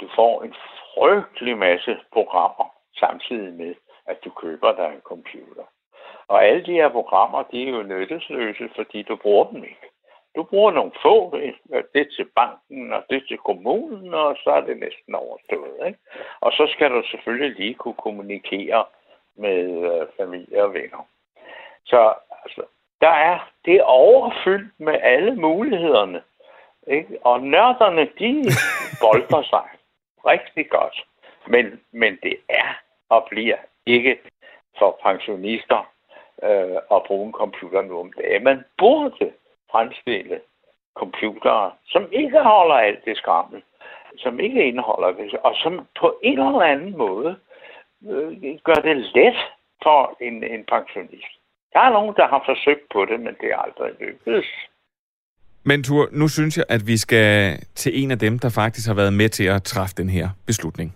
du 0.00 0.06
får 0.16 0.42
en 0.42 0.54
frygtelig 0.94 1.58
masse 1.58 1.92
programmer 2.12 2.66
samtidig 3.02 3.52
med, 3.54 3.74
at 4.10 4.24
du 4.24 4.30
køber 4.30 4.72
dig 4.72 4.88
en 4.94 5.00
computer. 5.00 5.64
Og 6.28 6.44
alle 6.44 6.66
de 6.66 6.72
her 6.72 6.88
programmer, 6.88 7.42
de 7.42 7.68
er 7.68 7.70
jo 7.70 7.82
nyttesløse, 7.82 8.70
fordi 8.76 9.02
du 9.02 9.16
bruger 9.16 9.44
dem 9.50 9.64
ikke. 9.64 9.86
Du 10.36 10.42
bruger 10.42 10.70
nogle 10.70 10.92
få, 11.02 11.36
det 11.94 12.08
til 12.16 12.26
banken 12.36 12.92
og 12.92 13.02
det 13.10 13.24
til 13.28 13.38
kommunen, 13.38 14.14
og 14.14 14.36
så 14.44 14.50
er 14.50 14.60
det 14.60 14.78
næsten 14.78 15.14
overstået. 15.14 15.86
Ikke? 15.86 15.98
Og 16.40 16.52
så 16.52 16.68
skal 16.72 16.90
du 16.90 17.02
selvfølgelig 17.10 17.56
lige 17.56 17.74
kunne 17.74 17.94
kommunikere 17.94 18.84
med 19.36 19.60
øh, 19.90 20.06
familie 20.16 20.64
og 20.64 20.74
venner. 20.74 21.06
Så 21.84 22.14
altså, 22.44 22.62
der 23.00 23.14
er 23.30 23.50
det 23.64 23.82
overfyldt 23.82 24.80
med 24.80 24.98
alle 25.02 25.36
mulighederne. 25.36 26.22
Ikke? 26.86 27.18
Og 27.22 27.40
nørderne, 27.40 28.08
de 28.18 28.32
bolder 29.02 29.42
sig 29.42 29.68
rigtig 30.26 30.70
godt. 30.70 31.06
Men, 31.46 31.80
men 31.92 32.18
det 32.22 32.36
er 32.48 32.74
og 33.08 33.26
bliver 33.30 33.56
ikke 33.94 34.18
for 34.78 34.98
pensionister 35.02 35.80
øh, 36.42 36.78
at 36.94 37.00
bruge 37.06 37.26
en 37.26 37.32
computer 37.32 37.82
nu 37.82 38.00
om 38.00 38.12
dagen. 38.12 38.44
Man 38.44 38.64
burde 38.78 39.32
fremstille 39.70 40.40
computere, 40.94 41.70
som 41.92 42.02
ikke 42.12 42.40
holder 42.42 42.74
alt 42.74 43.04
det 43.04 43.16
skrammel, 43.16 43.62
som 44.16 44.40
ikke 44.40 44.64
indeholder 44.68 45.10
det, 45.12 45.34
og 45.48 45.54
som 45.62 45.72
på 46.00 46.18
en 46.22 46.38
eller 46.38 46.60
anden 46.60 46.96
måde 46.98 47.36
øh, 48.10 48.58
gør 48.64 48.80
det 48.88 48.96
let 48.96 49.38
for 49.82 50.16
en, 50.20 50.44
en 50.44 50.64
pensionist. 50.74 51.32
Der 51.72 51.80
er 51.80 51.92
nogen, 51.92 52.14
der 52.16 52.26
har 52.28 52.42
forsøgt 52.46 52.84
på 52.92 53.04
det, 53.04 53.20
men 53.20 53.34
det 53.40 53.48
er 53.52 53.56
aldrig 53.56 53.90
lykkedes. 54.00 54.50
Men 55.64 55.82
Tur, 55.84 56.08
nu 56.12 56.28
synes 56.28 56.56
jeg, 56.56 56.64
at 56.68 56.86
vi 56.86 56.96
skal 56.96 57.58
til 57.74 58.02
en 58.02 58.10
af 58.10 58.18
dem, 58.18 58.38
der 58.38 58.50
faktisk 58.50 58.88
har 58.88 58.94
været 58.94 59.12
med 59.12 59.28
til 59.28 59.44
at 59.44 59.62
træffe 59.62 59.94
den 59.96 60.08
her 60.08 60.28
beslutning. 60.46 60.94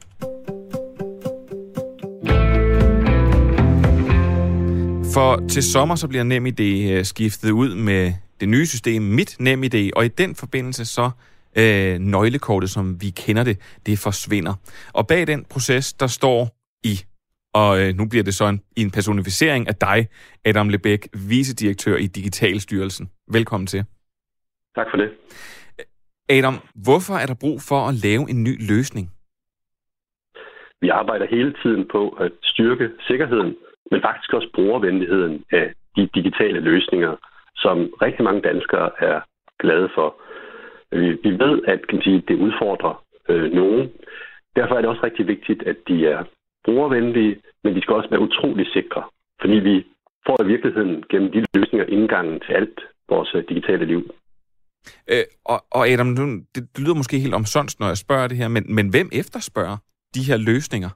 For 5.16 5.48
til 5.48 5.62
sommer 5.62 5.94
så 5.94 6.08
bliver 6.08 6.24
NemID 6.24 6.60
øh, 6.92 7.04
skiftet 7.04 7.50
ud 7.50 7.74
med 7.74 8.12
det 8.40 8.48
nye 8.48 8.66
system 8.66 9.02
Mit 9.02 9.36
NemID, 9.40 9.90
og 9.96 10.04
i 10.04 10.08
den 10.08 10.34
forbindelse 10.34 10.84
så 10.84 11.10
øh, 11.58 11.98
nøglekortet, 11.98 12.70
som 12.70 13.00
vi 13.02 13.10
kender 13.10 13.44
det, 13.44 13.56
det 13.86 13.98
forsvinder. 13.98 14.54
Og 14.94 15.06
bag 15.06 15.26
den 15.26 15.44
proces, 15.52 15.92
der 15.92 16.06
står 16.06 16.40
I, 16.84 16.94
og 17.54 17.70
øh, 17.80 17.94
nu 17.98 18.08
bliver 18.08 18.24
det 18.24 18.34
så 18.34 18.44
en, 18.48 18.60
en 18.76 18.90
personificering 18.90 19.68
af 19.68 19.74
dig, 19.74 20.08
Adam 20.44 20.68
Lebæk, 20.68 21.08
vicedirektør 21.28 21.96
i 21.96 22.06
Digitalstyrelsen. 22.06 23.10
Velkommen 23.32 23.66
til. 23.66 23.84
Tak 24.74 24.86
for 24.90 24.96
det. 24.96 25.10
Adam, 26.28 26.54
hvorfor 26.74 27.14
er 27.14 27.26
der 27.26 27.34
brug 27.40 27.60
for 27.68 27.80
at 27.88 27.94
lave 27.94 28.30
en 28.30 28.44
ny 28.44 28.54
løsning? 28.70 29.10
Vi 30.80 30.88
arbejder 30.88 31.26
hele 31.30 31.54
tiden 31.62 31.88
på 31.92 32.08
at 32.08 32.32
styrke 32.42 32.88
sikkerheden, 33.08 33.54
men 33.90 34.00
faktisk 34.02 34.32
også 34.32 34.48
brugervenligheden 34.54 35.44
af 35.52 35.72
de 35.96 36.08
digitale 36.14 36.60
løsninger, 36.60 37.16
som 37.56 37.76
rigtig 38.02 38.24
mange 38.24 38.40
danskere 38.40 38.90
er 38.98 39.20
glade 39.58 39.88
for. 39.94 40.08
Vi, 40.92 41.08
vi 41.24 41.30
ved, 41.44 41.62
at 41.66 41.86
kan 41.88 42.02
sige, 42.02 42.22
det 42.28 42.36
udfordrer 42.36 43.04
øh, 43.28 43.52
nogen. 43.52 43.92
Derfor 44.56 44.74
er 44.74 44.80
det 44.80 44.90
også 44.90 45.04
rigtig 45.04 45.26
vigtigt, 45.26 45.62
at 45.62 45.76
de 45.88 46.06
er 46.06 46.24
brugervenlige, 46.64 47.36
men 47.64 47.74
de 47.74 47.80
skal 47.82 47.94
også 47.94 48.10
være 48.10 48.20
utrolig 48.20 48.66
sikre. 48.72 49.02
Fordi 49.40 49.54
vi 49.54 49.86
får 50.26 50.42
i 50.42 50.46
virkeligheden 50.46 51.04
gennem 51.10 51.32
de 51.32 51.44
løsninger 51.54 51.86
indgangen 51.86 52.40
til 52.40 52.52
alt 52.52 52.80
vores 53.08 53.34
øh, 53.34 53.44
digitale 53.48 53.84
liv. 53.84 54.10
Øh, 55.12 55.24
og, 55.44 55.64
og 55.70 55.88
Adam, 55.88 56.06
nu, 56.06 56.24
det, 56.54 56.62
det 56.74 56.80
lyder 56.84 56.94
måske 56.94 57.18
helt 57.18 57.34
omsonst, 57.34 57.80
når 57.80 57.86
jeg 57.86 57.96
spørger 57.96 58.28
det 58.28 58.36
her, 58.36 58.48
men, 58.48 58.74
men 58.74 58.88
hvem 58.88 59.08
efterspørger 59.12 59.76
de 60.14 60.22
her 60.28 60.36
løsninger? 60.36 60.90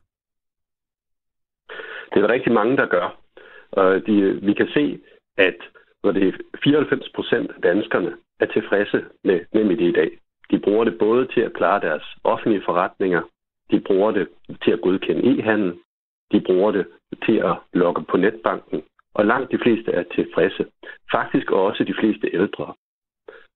Det 2.10 2.16
er 2.16 2.26
der 2.26 2.34
rigtig 2.34 2.52
mange, 2.52 2.76
der 2.76 2.86
gør. 2.86 3.18
Og 3.70 4.06
de, 4.06 4.38
vi 4.42 4.52
kan 4.52 4.68
se, 4.74 4.98
at 5.36 5.56
hvor 6.00 6.12
det 6.12 6.28
er 6.28 6.32
94 6.64 7.08
procent 7.14 7.50
af 7.56 7.62
danskerne 7.62 8.16
er 8.40 8.46
tilfredse 8.46 9.04
med 9.24 9.40
NemID 9.54 9.80
i 9.80 9.92
dag. 9.92 10.10
De 10.50 10.58
bruger 10.58 10.84
det 10.84 10.98
både 10.98 11.26
til 11.26 11.40
at 11.40 11.54
klare 11.54 11.80
deres 11.80 12.04
offentlige 12.24 12.62
forretninger, 12.64 13.22
de 13.70 13.80
bruger 13.80 14.10
det 14.10 14.28
til 14.64 14.70
at 14.70 14.80
godkende 14.80 15.38
e-handel, 15.38 15.78
de 16.32 16.40
bruger 16.40 16.72
det 16.72 16.86
til 17.26 17.36
at 17.36 17.56
logge 17.72 18.04
på 18.04 18.16
netbanken, 18.16 18.82
og 19.14 19.26
langt 19.26 19.52
de 19.52 19.58
fleste 19.62 19.92
er 19.92 20.02
tilfredse. 20.02 20.66
Faktisk 21.12 21.50
også 21.50 21.84
de 21.84 21.94
fleste 22.00 22.30
ældre. 22.32 22.74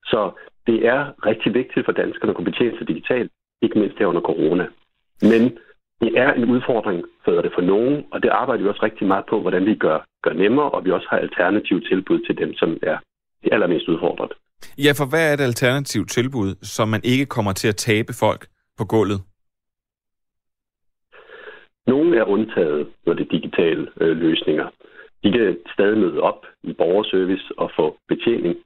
Så 0.04 0.30
det 0.66 0.86
er 0.86 1.26
rigtig 1.26 1.54
vigtigt 1.54 1.84
for 1.84 1.92
danskerne 1.92 2.30
at 2.30 2.36
kunne 2.36 2.50
betjene 2.50 2.78
sig 2.78 2.88
digitalt, 2.88 3.32
ikke 3.62 3.78
mindst 3.78 3.98
her 3.98 4.06
under 4.06 4.20
corona. 4.20 4.66
Men 5.22 5.58
det 6.02 6.10
er 6.24 6.32
en 6.32 6.44
udfordring, 6.54 7.04
for 7.24 7.32
det 7.44 7.52
for 7.54 7.64
nogen, 7.72 8.04
og 8.12 8.22
det 8.22 8.28
arbejder 8.28 8.62
vi 8.62 8.68
også 8.68 8.82
rigtig 8.82 9.06
meget 9.06 9.24
på, 9.30 9.40
hvordan 9.40 9.64
vi 9.66 9.74
gør, 9.74 9.98
gør 10.22 10.32
nemmere, 10.32 10.70
og 10.70 10.84
vi 10.84 10.90
også 10.90 11.06
har 11.10 11.18
alternative 11.18 11.80
tilbud 11.80 12.18
til 12.26 12.38
dem, 12.38 12.54
som 12.54 12.78
er 12.82 12.98
de 13.44 13.52
allermest 13.54 13.88
udfordret. 13.88 14.32
Ja, 14.78 14.92
for 14.98 15.06
hvad 15.10 15.24
er 15.30 15.34
et 15.34 15.48
alternativt 15.50 16.10
tilbud, 16.10 16.50
så 16.62 16.84
man 16.84 17.00
ikke 17.04 17.26
kommer 17.26 17.52
til 17.52 17.68
at 17.68 17.76
tabe 17.76 18.12
folk 18.20 18.42
på 18.78 18.84
gulvet? 18.84 19.20
Nogle 21.86 22.18
er 22.18 22.24
undtaget, 22.24 22.86
når 23.06 23.14
det 23.14 23.24
er 23.24 23.30
digitale 23.38 23.88
øh, 24.00 24.16
løsninger. 24.16 24.66
De 25.22 25.32
kan 25.32 25.56
stadig 25.74 25.98
møde 25.98 26.20
op 26.20 26.46
i 26.62 26.72
borgerservice 26.72 27.46
og 27.58 27.70
få 27.76 27.96
betjening. 28.08 28.56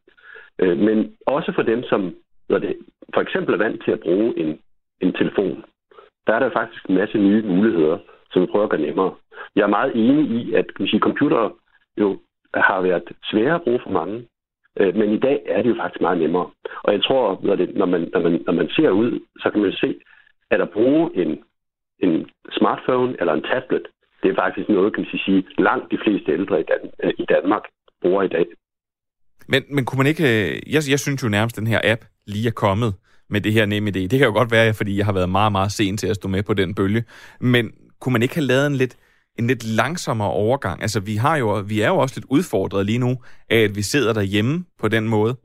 Øh, 0.58 0.78
men 0.78 1.16
også 1.26 1.52
for 1.54 1.62
dem, 1.62 1.82
som 1.82 2.14
når 2.48 2.58
det 2.58 2.76
for 3.14 3.20
eksempel 3.20 3.54
er 3.54 3.58
vant 3.58 3.84
til 3.84 3.90
at 3.90 4.00
bruge 4.00 4.38
en, 4.38 4.58
en 5.00 5.12
telefon, 5.12 5.64
der 6.26 6.34
er 6.34 6.38
der 6.38 6.50
faktisk 6.50 6.84
en 6.88 6.94
masse 6.94 7.18
nye 7.18 7.42
muligheder, 7.42 7.98
som 8.30 8.42
vi 8.42 8.46
prøver 8.46 8.64
at 8.64 8.70
gøre 8.70 8.80
nemmere. 8.80 9.14
Jeg 9.56 9.62
er 9.62 9.76
meget 9.78 9.92
enig 9.94 10.24
i, 10.30 10.54
at 10.54 10.74
kan 10.74 10.86
sige, 10.86 11.00
computer 11.00 11.50
jo 12.00 12.18
har 12.54 12.80
været 12.80 13.02
svære 13.30 13.54
at 13.54 13.62
bruge 13.62 13.80
for 13.82 13.90
mange, 13.90 14.26
øh, 14.80 14.94
men 14.96 15.12
i 15.12 15.18
dag 15.18 15.42
er 15.46 15.62
det 15.62 15.70
jo 15.70 15.76
faktisk 15.82 16.00
meget 16.00 16.18
nemmere. 16.18 16.50
Og 16.82 16.92
jeg 16.92 17.02
tror, 17.02 17.40
når, 17.42 17.56
det, 17.56 17.74
når, 17.74 17.86
man, 17.86 18.10
når, 18.12 18.20
man, 18.20 18.42
når 18.46 18.52
man 18.52 18.68
ser 18.68 18.90
ud, 18.90 19.20
så 19.38 19.50
kan 19.50 19.62
man 19.62 19.72
se, 19.72 19.94
at 20.50 20.60
at 20.60 20.70
bruge 20.70 21.10
en, 21.14 21.38
en 21.98 22.30
smartphone 22.58 23.16
eller 23.20 23.32
en 23.32 23.42
tablet, 23.42 23.86
det 24.22 24.30
er 24.30 24.34
faktisk 24.34 24.68
noget, 24.68 24.94
kan 24.94 25.06
man 25.12 25.20
sige, 25.24 25.44
langt 25.58 25.90
de 25.90 25.98
fleste 26.04 26.32
ældre 26.32 26.60
i, 26.60 26.64
Dan- 26.70 26.90
øh, 27.04 27.12
i 27.18 27.24
Danmark 27.24 27.62
bruger 28.02 28.22
i 28.22 28.28
dag. 28.28 28.46
Men, 29.48 29.62
men 29.70 29.84
kunne 29.84 29.98
man 29.98 30.06
ikke... 30.06 30.24
Øh, 30.24 30.74
jeg, 30.74 30.82
jeg 30.90 31.00
synes 31.00 31.22
jo 31.24 31.28
nærmest, 31.28 31.56
at 31.56 31.60
den 31.60 31.72
her 31.74 31.80
app 31.92 32.02
lige 32.26 32.48
er 32.48 32.60
kommet 32.66 32.94
med 33.30 33.40
det 33.40 33.52
her 33.52 33.66
nemme 33.66 33.90
idé. 33.90 33.98
Det 33.98 34.10
kan 34.18 34.28
jo 34.28 34.32
godt 34.32 34.50
være, 34.50 34.74
fordi 34.74 34.98
jeg 34.98 35.04
har 35.06 35.12
været 35.12 35.28
meget, 35.28 35.52
meget 35.52 35.72
sen 35.72 35.96
til 35.96 36.06
at 36.06 36.16
stå 36.16 36.28
med 36.28 36.42
på 36.42 36.54
den 36.54 36.74
bølge. 36.74 37.04
Men 37.40 37.72
kunne 38.00 38.12
man 38.12 38.22
ikke 38.22 38.34
have 38.34 38.46
lavet 38.46 38.66
en 38.66 38.76
lidt, 38.76 38.96
en 39.38 39.46
lidt 39.46 39.64
langsommere 39.64 40.30
overgang? 40.30 40.82
Altså, 40.82 41.00
vi, 41.00 41.16
har 41.16 41.36
jo, 41.36 41.64
vi 41.68 41.80
er 41.80 41.88
jo 41.88 41.96
også 41.96 42.14
lidt 42.16 42.26
udfordret 42.30 42.86
lige 42.86 42.98
nu 42.98 43.12
af, 43.50 43.58
at 43.58 43.76
vi 43.76 43.82
sidder 43.82 44.12
derhjemme 44.12 44.64
på 44.80 44.88
den 44.88 45.08
måde. 45.08 45.36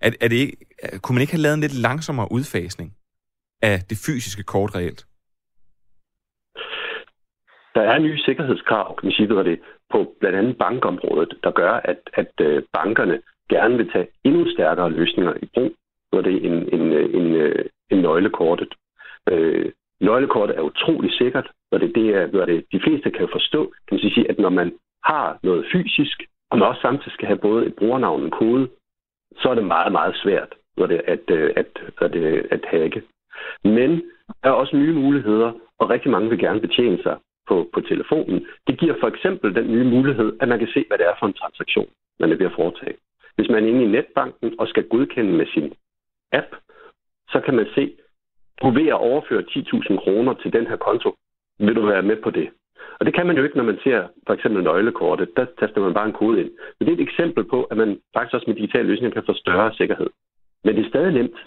Er, 0.00 0.10
er 0.20 0.28
det 0.28 0.36
ikke, 0.36 0.56
øh, 0.82 0.98
kunne 0.98 1.14
man 1.14 1.20
ikke 1.20 1.32
have 1.32 1.42
lavet 1.42 1.54
en 1.54 1.60
lidt 1.60 1.82
langsommere 1.82 2.28
udfasning 2.32 2.92
af 3.62 3.80
det 3.90 3.98
fysiske 4.06 4.42
kort 4.42 4.74
reelt? 4.74 5.06
Der 7.74 7.82
er 7.82 7.98
nye 7.98 8.18
sikkerhedskrav, 8.18 8.96
kan 8.96 9.06
man 9.06 9.12
sige, 9.12 9.28
det, 9.28 9.60
på 9.92 9.98
blandt 10.20 10.38
andet 10.38 10.58
bankområdet, 10.58 11.34
der 11.44 11.50
gør, 11.50 11.72
at, 11.72 12.00
at 12.12 12.32
øh, 12.40 12.62
bankerne 12.72 13.16
gerne 13.48 13.76
vil 13.76 13.90
tage 13.92 14.08
endnu 14.24 14.50
stærkere 14.54 14.90
løsninger 14.90 15.34
i 15.42 15.46
brug, 15.54 15.72
var 16.16 16.22
det 16.28 16.36
en, 16.48 16.56
en, 16.76 16.86
en, 17.18 17.26
en 17.90 17.98
nøglekortet. 18.06 18.74
Øh, 19.32 19.72
nøglekortet 20.00 20.56
er 20.56 20.68
utrolig 20.70 21.12
sikkert, 21.12 21.48
og 21.72 21.80
det, 21.80 21.94
det 21.94 22.06
er, 22.14 22.46
det, 22.46 22.64
de 22.72 22.80
fleste 22.84 23.10
kan 23.10 23.28
forstå, 23.32 23.60
kan 23.88 23.94
man 23.94 24.00
sige, 24.00 24.30
at 24.30 24.38
når 24.38 24.52
man 24.60 24.68
har 25.04 25.38
noget 25.42 25.66
fysisk, 25.72 26.16
og 26.50 26.58
man 26.58 26.68
også 26.68 26.80
samtidig 26.80 27.12
skal 27.12 27.26
have 27.26 27.38
både 27.48 27.66
et 27.66 27.74
brugernavn 27.74 28.20
og 28.20 28.24
en 28.24 28.38
kode, 28.40 28.68
så 29.40 29.48
er 29.48 29.54
det 29.54 29.64
meget, 29.64 29.92
meget 29.92 30.16
svært 30.22 30.52
hvor 30.76 30.86
det, 30.86 31.00
at, 31.14 31.30
øh, 31.30 31.52
at, 31.56 31.66
at, 32.00 32.16
at, 32.16 32.46
at 32.50 32.64
hacke. 32.70 33.02
Men 33.64 33.90
der 34.42 34.48
er 34.48 34.60
også 34.62 34.76
nye 34.76 34.92
muligheder, 34.92 35.52
og 35.78 35.90
rigtig 35.90 36.10
mange 36.10 36.28
vil 36.30 36.38
gerne 36.38 36.60
betjene 36.60 36.98
sig 37.02 37.16
på, 37.48 37.70
på 37.74 37.80
telefonen. 37.80 38.46
Det 38.66 38.78
giver 38.80 38.94
for 39.00 39.08
eksempel 39.08 39.54
den 39.54 39.72
nye 39.72 39.84
mulighed, 39.84 40.32
at 40.40 40.48
man 40.48 40.58
kan 40.58 40.68
se, 40.74 40.84
hvad 40.88 40.98
det 40.98 41.06
er 41.06 41.16
for 41.18 41.26
en 41.26 41.40
transaktion, 41.40 41.88
man 42.20 42.32
er 42.32 42.36
ved 42.36 42.46
at 42.46 42.58
foretage. 42.60 42.96
Hvis 43.36 43.48
man 43.48 43.64
er 43.64 43.68
inde 43.68 43.84
i 43.84 43.94
netbanken 43.96 44.54
og 44.58 44.68
skal 44.68 44.88
godkende 44.88 45.32
med 45.32 45.46
sin 45.54 45.72
app, 46.32 46.50
så 47.28 47.40
kan 47.40 47.54
man 47.54 47.66
se, 47.74 47.96
du 48.62 48.70
ved 48.70 48.86
at 48.88 49.02
overføre 49.10 49.44
10.000 49.50 49.98
kroner 50.04 50.34
til 50.34 50.52
den 50.52 50.66
her 50.66 50.76
konto. 50.76 51.14
Vil 51.58 51.76
du 51.76 51.86
være 51.86 52.02
med 52.02 52.16
på 52.22 52.30
det? 52.30 52.48
Og 52.98 53.06
det 53.06 53.14
kan 53.14 53.26
man 53.26 53.36
jo 53.36 53.44
ikke, 53.44 53.56
når 53.56 53.64
man 53.64 53.78
ser 53.84 54.08
for 54.26 54.34
eksempel 54.34 54.62
nøglekortet. 54.62 55.36
Der 55.36 55.46
taster 55.60 55.80
man 55.80 55.94
bare 55.94 56.06
en 56.06 56.20
kode 56.22 56.40
ind. 56.40 56.50
Men 56.78 56.86
det 56.86 56.92
er 56.92 56.96
et 56.96 57.08
eksempel 57.08 57.44
på, 57.44 57.64
at 57.64 57.76
man 57.76 58.00
faktisk 58.16 58.34
også 58.34 58.44
med 58.46 58.56
digitale 58.56 58.88
løsninger 58.88 59.14
kan 59.14 59.26
få 59.26 59.34
større 59.34 59.74
sikkerhed. 59.74 60.10
Men 60.64 60.76
det 60.76 60.84
er 60.84 60.88
stadig 60.88 61.12
nemt. 61.12 61.38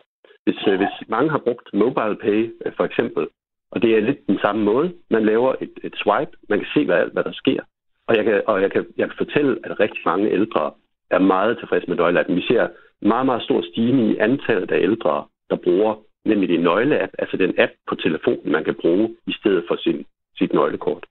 Hvis, 0.43 0.67
øh, 0.67 0.77
hvis 0.77 0.95
mange 1.07 1.29
har 1.29 1.37
brugt 1.37 1.73
mobile 1.73 2.15
pay 2.15 2.53
øh, 2.65 2.73
for 2.77 2.85
eksempel, 2.85 3.27
og 3.71 3.81
det 3.81 3.97
er 3.97 3.99
lidt 3.99 4.27
den 4.27 4.39
samme 4.39 4.63
måde, 4.63 4.93
man 5.09 5.25
laver 5.25 5.55
et, 5.61 5.73
et 5.83 5.95
swipe, 5.95 6.31
man 6.49 6.59
kan 6.59 6.67
se, 6.73 6.85
hvad, 6.85 7.05
hvad 7.13 7.23
der 7.23 7.31
sker. 7.31 7.61
Og 8.07 8.15
jeg 8.15 8.23
kan, 8.23 8.41
og 8.47 8.61
jeg 8.61 8.71
kan, 8.71 8.85
jeg 8.97 9.07
kan 9.07 9.17
fortælle, 9.17 9.59
at 9.63 9.79
rigtig 9.79 10.01
mange 10.05 10.31
ældre 10.31 10.71
er 11.09 11.19
meget 11.19 11.57
tilfredse 11.57 11.87
med 11.87 11.97
nøgleappen. 11.97 12.35
Vi 12.35 12.41
ser 12.41 12.67
meget, 13.01 13.25
meget 13.25 13.43
stor 13.43 13.62
stigning 13.71 14.12
i 14.12 14.17
antallet 14.17 14.71
af 14.71 14.79
ældre, 14.81 15.25
der 15.49 15.55
bruger 15.55 15.95
nemlig 16.25 16.49
det 16.49 16.59
nøgleapp, 16.59 17.12
altså 17.19 17.38
den 17.38 17.53
app 17.57 17.71
på 17.89 17.95
telefonen, 17.95 18.51
man 18.51 18.63
kan 18.63 18.75
bruge 18.81 19.15
i 19.27 19.33
stedet 19.39 19.63
for 19.67 19.75
sin, 19.75 20.05
sit 20.38 20.53
nøglekort. 20.53 21.05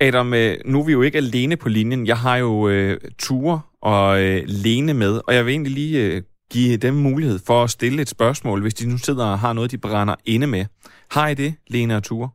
Adam, 0.00 0.34
øh, 0.34 0.54
nu 0.64 0.80
er 0.80 0.86
vi 0.86 0.92
jo 0.92 1.02
ikke 1.02 1.18
alene 1.18 1.56
på 1.56 1.68
linjen. 1.68 2.06
Jeg 2.06 2.16
har 2.16 2.36
jo 2.36 2.68
øh, 2.68 2.96
Ture 3.18 3.60
og 3.82 4.08
øh, 4.24 4.38
Lene 4.64 4.94
med, 4.94 5.20
og 5.26 5.34
jeg 5.34 5.44
vil 5.44 5.52
egentlig 5.52 5.72
lige 5.72 5.96
øh, 6.06 6.22
give 6.52 6.76
dem 6.76 6.94
mulighed 6.94 7.38
for 7.46 7.58
at 7.62 7.70
stille 7.70 8.02
et 8.02 8.08
spørgsmål, 8.08 8.62
hvis 8.62 8.74
de 8.74 8.90
nu 8.92 8.98
sidder 8.98 9.26
og 9.32 9.38
har 9.38 9.52
noget, 9.52 9.70
de 9.72 9.78
brænder 9.78 10.16
inde 10.26 10.46
med. 10.46 10.64
Har 11.10 11.28
I 11.28 11.34
det, 11.34 11.52
Lene 11.74 11.96
og 11.96 12.02
Ture? 12.02 12.28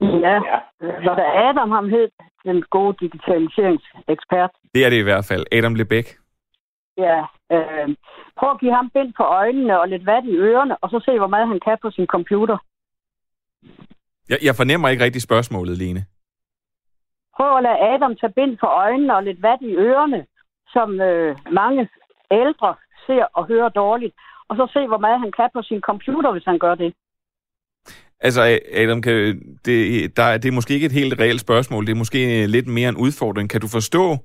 Ja, 0.00 0.36
så 1.04 1.10
der 1.18 1.48
Adam 1.48 1.70
ham 1.70 1.88
hed 1.88 2.08
den 2.44 2.62
gode 2.70 2.96
digitaliseringsekspert. 3.00 4.50
Det 4.74 4.84
er 4.84 4.90
det 4.90 4.98
i 4.98 5.08
hvert 5.08 5.24
fald. 5.30 5.44
Adam 5.52 5.74
Lebæk. 5.74 6.06
Ja, 6.98 7.18
øh, 7.52 7.88
prøv 8.38 8.50
at 8.50 8.60
give 8.60 8.74
ham 8.74 8.90
bind 8.90 9.12
på 9.16 9.22
øjnene 9.22 9.80
og 9.80 9.88
lidt 9.88 10.06
vat 10.06 10.24
i 10.24 10.36
ørerne, 10.36 10.76
og 10.76 10.90
så 10.90 11.00
se, 11.04 11.18
hvor 11.18 11.26
meget 11.26 11.48
han 11.48 11.60
kan 11.60 11.78
på 11.82 11.90
sin 11.90 12.06
computer. 12.06 12.58
Jeg, 14.28 14.38
jeg 14.42 14.54
fornemmer 14.54 14.88
ikke 14.88 15.04
rigtig 15.04 15.22
spørgsmålet, 15.22 15.78
Lene. 15.78 16.04
Prøv 17.36 17.56
at 17.56 17.62
lade 17.62 17.80
Adam 17.92 18.16
tage 18.16 18.32
bind 18.32 18.58
på 18.58 18.66
øjnene 18.66 19.16
og 19.16 19.22
lidt 19.22 19.42
vat 19.42 19.58
i 19.60 19.74
ørerne, 19.74 20.26
som 20.72 21.00
øh, 21.00 21.36
mange 21.52 21.88
ældre 22.30 22.74
ser 23.06 23.24
og 23.34 23.46
hører 23.46 23.68
dårligt. 23.68 24.14
Og 24.48 24.56
så 24.56 24.70
se, 24.72 24.86
hvor 24.86 24.98
meget 24.98 25.20
han 25.20 25.32
kan 25.32 25.50
på 25.54 25.62
sin 25.62 25.80
computer, 25.80 26.32
hvis 26.32 26.44
han 26.44 26.58
gør 26.58 26.74
det. 26.74 26.94
Altså, 28.20 28.60
Adam, 28.72 29.02
kan, 29.02 29.14
det, 29.64 30.16
der, 30.16 30.38
det 30.38 30.48
er 30.48 30.52
måske 30.52 30.74
ikke 30.74 30.86
et 30.86 30.92
helt 30.92 31.20
reelt 31.20 31.40
spørgsmål. 31.40 31.86
Det 31.86 31.92
er 31.92 32.02
måske 32.04 32.46
lidt 32.46 32.66
mere 32.66 32.88
en 32.88 32.96
udfordring. 32.96 33.50
Kan 33.50 33.60
du 33.60 33.68
forstå, 33.68 34.16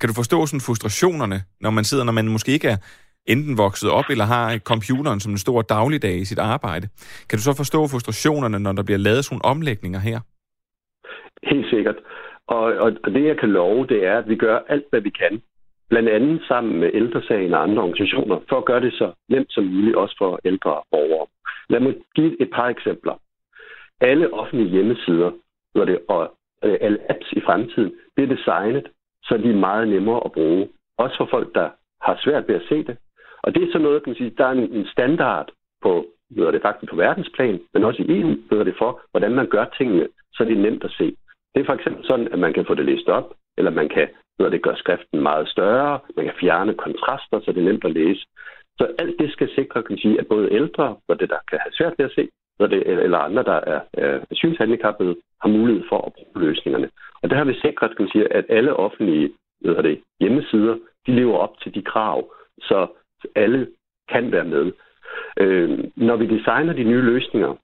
kan 0.00 0.08
du 0.08 0.14
forstå 0.14 0.46
sådan 0.46 0.66
frustrationerne, 0.66 1.38
når 1.60 1.70
man 1.70 1.84
sidder, 1.84 2.04
når 2.04 2.12
man 2.12 2.28
måske 2.28 2.52
ikke 2.52 2.68
er 2.68 2.78
enten 3.26 3.58
vokset 3.58 3.90
op 3.90 4.08
eller 4.10 4.24
har 4.24 4.58
computeren 4.58 5.20
som 5.20 5.32
en 5.32 5.38
stor 5.38 5.62
dagligdag 5.62 6.16
i 6.16 6.24
sit 6.24 6.38
arbejde. 6.38 6.86
Kan 7.28 7.36
du 7.38 7.42
så 7.42 7.54
forstå 7.56 7.80
frustrationerne, 7.92 8.58
når 8.58 8.72
der 8.72 8.82
bliver 8.82 8.98
lavet 8.98 9.24
sådan 9.24 9.40
omlægninger 9.44 10.00
her? 10.08 10.18
Helt 11.50 11.68
sikkert. 11.70 11.98
Og, 12.46 12.64
og, 12.84 12.92
og 13.04 13.10
det, 13.14 13.24
jeg 13.24 13.38
kan 13.38 13.48
love, 13.48 13.86
det 13.86 14.06
er, 14.06 14.18
at 14.18 14.28
vi 14.28 14.36
gør 14.36 14.58
alt, 14.68 14.86
hvad 14.90 15.00
vi 15.00 15.10
kan. 15.10 15.42
Blandt 15.88 16.08
andet 16.08 16.42
sammen 16.48 16.80
med 16.80 16.90
ældresagen 16.94 17.54
og 17.54 17.62
andre 17.62 17.82
organisationer, 17.82 18.38
for 18.48 18.56
at 18.58 18.64
gøre 18.64 18.80
det 18.80 18.92
så 18.92 19.12
nemt 19.28 19.52
som 19.52 19.64
muligt, 19.64 19.96
også 19.96 20.14
for 20.18 20.40
ældre 20.44 20.82
borgere. 20.90 21.26
Lad 21.68 21.80
mig 21.80 21.94
give 22.14 22.42
et 22.42 22.50
par 22.54 22.68
eksempler. 22.68 23.14
Alle 24.00 24.34
offentlige 24.34 24.70
hjemmesider 24.70 25.30
når 25.76 25.84
det, 25.84 25.98
og 26.08 26.22
øh, 26.64 26.76
alle 26.80 26.98
apps 27.10 27.32
i 27.32 27.40
fremtiden 27.46 27.92
bliver 28.14 28.34
designet, 28.36 28.86
så 29.22 29.36
de 29.36 29.50
er 29.50 29.64
meget 29.68 29.88
nemmere 29.88 30.20
at 30.24 30.32
bruge. 30.32 30.68
Også 30.98 31.16
for 31.16 31.28
folk, 31.30 31.54
der 31.54 31.68
har 32.02 32.20
svært 32.24 32.48
ved 32.48 32.54
at 32.54 32.66
se 32.68 32.84
det. 32.84 32.96
Og 33.42 33.54
det 33.54 33.62
er 33.62 33.72
så 33.72 33.78
noget, 33.78 34.02
kan 34.02 34.10
man 34.10 34.16
sige, 34.16 34.34
der 34.38 34.46
er 34.46 34.52
en, 34.52 34.72
en 34.72 34.86
standard 34.86 35.52
på, 35.82 36.06
hedder 36.36 36.50
det 36.50 36.62
faktisk 36.62 36.90
på 36.90 36.96
verdensplan, 36.96 37.60
men 37.74 37.84
også 37.84 38.02
i 38.02 38.20
EU, 38.20 38.36
hedder 38.50 38.64
det 38.64 38.74
for, 38.78 39.00
hvordan 39.10 39.32
man 39.32 39.46
gør 39.46 39.64
tingene, 39.78 40.08
så 40.34 40.44
det 40.44 40.52
er 40.52 40.62
nemt 40.66 40.84
at 40.84 40.94
se. 40.98 41.16
Det 41.54 41.60
er 41.60 41.66
for 41.66 41.72
eksempel 41.72 42.04
sådan, 42.06 42.28
at 42.32 42.38
man 42.38 42.52
kan 42.52 42.66
få 42.66 42.74
det 42.74 42.84
læst 42.84 43.08
op, 43.08 43.34
eller 43.58 43.70
man 43.70 43.88
kan, 43.88 44.08
når 44.38 44.48
det 44.48 44.62
gør 44.62 44.74
skriften 44.74 45.20
meget 45.20 45.48
større, 45.48 45.98
man 46.16 46.24
kan 46.24 46.34
fjerne 46.40 46.74
kontraster, 46.74 47.40
så 47.40 47.52
det 47.52 47.60
er 47.60 47.70
nemt 47.70 47.84
at 47.84 47.92
læse. 47.92 48.26
Så 48.78 48.94
alt 48.98 49.18
det 49.18 49.32
skal 49.32 49.48
sikre, 49.54 49.82
kan 49.82 49.92
man 49.92 49.98
sige, 49.98 50.20
at 50.20 50.26
både 50.26 50.52
ældre, 50.52 50.96
og 51.08 51.20
det 51.20 51.28
der 51.30 51.38
kan 51.50 51.58
have 51.58 51.72
svært 51.72 51.94
ved 51.98 52.04
at 52.04 52.14
se, 52.14 52.28
når 52.58 52.66
det, 52.66 52.86
eller 52.86 53.18
andre, 53.18 53.42
der 53.42 53.60
er, 53.72 53.80
er 53.92 54.20
synshandicappede, 54.32 55.16
har 55.42 55.48
mulighed 55.48 55.82
for 55.88 56.06
at 56.06 56.12
bruge 56.12 56.46
løsningerne. 56.46 56.90
Og 57.22 57.30
det 57.30 57.38
har 57.38 57.44
vi 57.44 57.54
sikret, 57.54 57.96
kan 57.96 58.02
man 58.04 58.12
sige, 58.12 58.32
at 58.32 58.44
alle 58.48 58.76
offentlige 58.76 59.32
ved 59.60 59.82
det, 59.82 60.00
hjemmesider, 60.20 60.76
de 61.06 61.12
lever 61.12 61.36
op 61.38 61.60
til 61.60 61.74
de 61.74 61.82
krav, 61.82 62.32
så 62.58 62.86
alle 63.34 63.68
kan 64.08 64.32
være 64.32 64.44
med. 64.44 64.72
Øh, 65.40 65.84
når 65.96 66.16
vi 66.16 66.26
designer 66.26 66.72
de 66.72 66.84
nye 66.84 67.02
løsninger, 67.02 67.54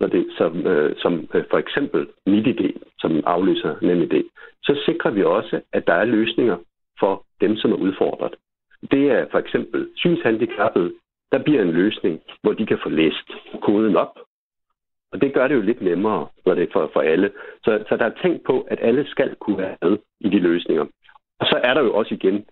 når 0.00 0.06
det, 0.06 0.26
som, 0.38 0.66
øh, 0.66 0.96
som 0.98 1.28
øh, 1.34 1.44
for 1.50 1.58
eksempel 1.58 2.06
MidiD, 2.26 2.72
som 2.98 3.22
afløser 3.26 3.76
NemID, 3.82 4.22
så 4.62 4.82
sikrer 4.86 5.10
vi 5.10 5.22
også, 5.22 5.60
at 5.72 5.86
der 5.86 5.94
er 5.94 6.04
løsninger 6.04 6.56
for 6.98 7.24
dem, 7.40 7.56
som 7.56 7.72
er 7.72 7.76
udfordret. 7.76 8.34
Det 8.90 9.10
er 9.10 9.26
for 9.30 9.38
eksempel 9.38 9.88
synshandicappede, 9.96 10.92
der 11.32 11.42
bliver 11.42 11.62
en 11.62 11.70
løsning, 11.70 12.20
hvor 12.42 12.52
de 12.52 12.66
kan 12.66 12.78
få 12.82 12.88
læst 12.88 13.30
koden 13.62 13.96
op. 13.96 14.18
Og 15.12 15.20
det 15.20 15.34
gør 15.34 15.48
det 15.48 15.54
jo 15.54 15.60
lidt 15.60 15.82
nemmere, 15.82 16.26
når 16.46 16.54
det 16.54 16.62
er 16.62 16.72
for, 16.72 16.90
for 16.92 17.00
alle. 17.00 17.30
Så, 17.64 17.84
så 17.88 17.96
der 17.96 18.04
er 18.04 18.20
tænkt 18.22 18.44
på, 18.46 18.60
at 18.60 18.78
alle 18.82 19.06
skal 19.06 19.36
kunne 19.40 19.58
være 19.58 19.76
med 19.82 19.98
i 20.20 20.28
de 20.28 20.38
løsninger. 20.38 20.86
Og 21.40 21.46
så 21.46 21.60
er 21.64 21.74
der 21.74 21.82
jo 21.82 21.94
også 21.94 22.14
igen, 22.14 22.44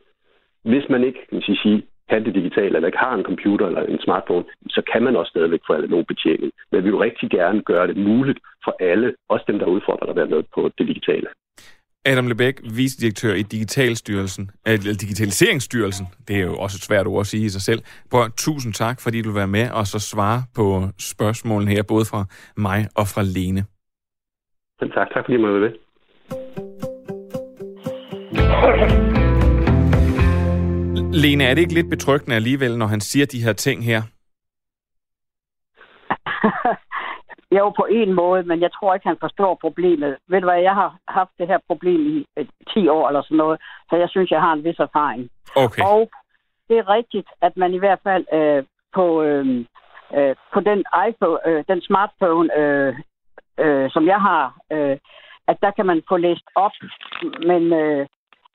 hvis 0.64 0.88
man 0.88 1.04
ikke 1.04 1.26
kan 1.30 1.42
sige, 1.42 1.82
kan 2.08 2.24
det 2.24 2.34
digitale, 2.34 2.76
eller 2.76 2.86
ikke 2.86 2.98
har 2.98 3.14
en 3.14 3.24
computer 3.30 3.66
eller 3.66 3.82
en 3.82 4.00
smartphone, 4.00 4.44
så 4.68 4.82
kan 4.92 5.02
man 5.02 5.16
også 5.16 5.30
stadigvæk 5.30 5.60
få 5.66 5.72
alle 5.72 5.88
nogen 5.88 6.04
betjening. 6.04 6.52
Men 6.72 6.84
vi 6.84 6.90
vil 6.90 6.98
rigtig 6.98 7.30
gerne 7.30 7.62
gøre 7.62 7.86
det 7.86 7.96
muligt 7.96 8.38
for 8.64 8.76
alle, 8.80 9.14
også 9.28 9.44
dem, 9.48 9.58
der 9.58 9.66
udfordrer 9.66 10.10
at 10.10 10.16
være 10.16 10.26
med 10.26 10.42
på 10.54 10.70
det 10.78 10.86
digitale. 10.88 11.28
Adam 12.08 12.26
Lebæk, 12.26 12.60
vicedirektør 12.74 13.34
i 13.34 13.42
Digitalstyrelsen, 13.42 14.50
eller 14.66 14.94
Digitaliseringsstyrelsen, 14.94 16.06
det 16.28 16.36
er 16.36 16.40
jo 16.40 16.56
også 16.56 16.76
et 16.76 16.82
svært 16.82 17.06
ord 17.06 17.20
at 17.20 17.26
sige 17.26 17.44
i 17.44 17.48
sig 17.48 17.62
selv. 17.62 17.82
Prøv, 18.10 18.30
tusind 18.36 18.72
tak, 18.74 19.00
fordi 19.00 19.22
du 19.22 19.28
vil 19.28 19.36
være 19.36 19.46
med 19.46 19.70
og 19.70 19.86
så 19.86 19.98
svare 19.98 20.42
på 20.54 20.88
spørgsmålene 20.98 21.70
her, 21.70 21.82
både 21.82 22.04
fra 22.04 22.24
mig 22.56 22.88
og 22.94 23.06
fra 23.08 23.22
Lene. 23.22 23.64
Selv 24.78 24.92
tak. 24.92 25.08
Tak 25.14 25.24
fordi 25.24 25.32
jeg 25.32 25.40
måtte 25.40 25.60
være 25.60 25.70
med. 25.70 25.78
Lene, 31.22 31.44
er 31.44 31.54
det 31.54 31.60
ikke 31.60 31.74
lidt 31.74 31.90
betryggende 31.90 32.36
alligevel, 32.36 32.78
når 32.78 32.86
han 32.86 33.00
siger 33.00 33.26
de 33.26 33.42
her 33.42 33.52
ting 33.52 33.84
her? 33.84 34.02
Jo, 37.50 37.70
på 37.70 37.86
en 37.90 38.12
måde, 38.12 38.42
men 38.42 38.60
jeg 38.60 38.72
tror 38.72 38.94
ikke, 38.94 39.08
han 39.08 39.16
forstår 39.20 39.54
problemet. 39.60 40.16
Ved 40.28 40.40
du 40.40 40.46
hvad, 40.46 40.60
jeg 40.60 40.74
har 40.74 40.96
haft 41.08 41.30
det 41.38 41.46
her 41.46 41.58
problem 41.66 42.00
i 42.06 42.26
øh, 42.36 42.46
10 42.74 42.88
år 42.88 43.08
eller 43.08 43.22
sådan 43.22 43.36
noget, 43.36 43.60
så 43.90 43.96
jeg 43.96 44.08
synes, 44.08 44.30
jeg 44.30 44.40
har 44.40 44.52
en 44.52 44.64
vis 44.64 44.78
erfaring. 44.78 45.30
Okay. 45.56 45.82
Og 45.82 46.10
det 46.68 46.78
er 46.78 46.88
rigtigt, 46.88 47.28
at 47.40 47.56
man 47.56 47.74
i 47.74 47.78
hvert 47.78 48.00
fald 48.02 48.24
øh, 48.32 48.64
på, 48.94 49.22
øh, 49.22 49.64
øh, 50.16 50.36
på 50.54 50.60
den 50.60 50.84
iPhone, 51.08 51.38
øh, 51.48 51.64
den 51.68 51.80
smartphone, 51.82 52.58
øh, 52.58 52.94
øh, 53.58 53.90
som 53.90 54.06
jeg 54.06 54.20
har, 54.20 54.56
øh, 54.72 54.96
at 55.48 55.56
der 55.62 55.70
kan 55.70 55.86
man 55.86 56.02
få 56.08 56.16
læst 56.16 56.46
op, 56.54 56.72
men 57.46 57.62
øh, 57.72 58.06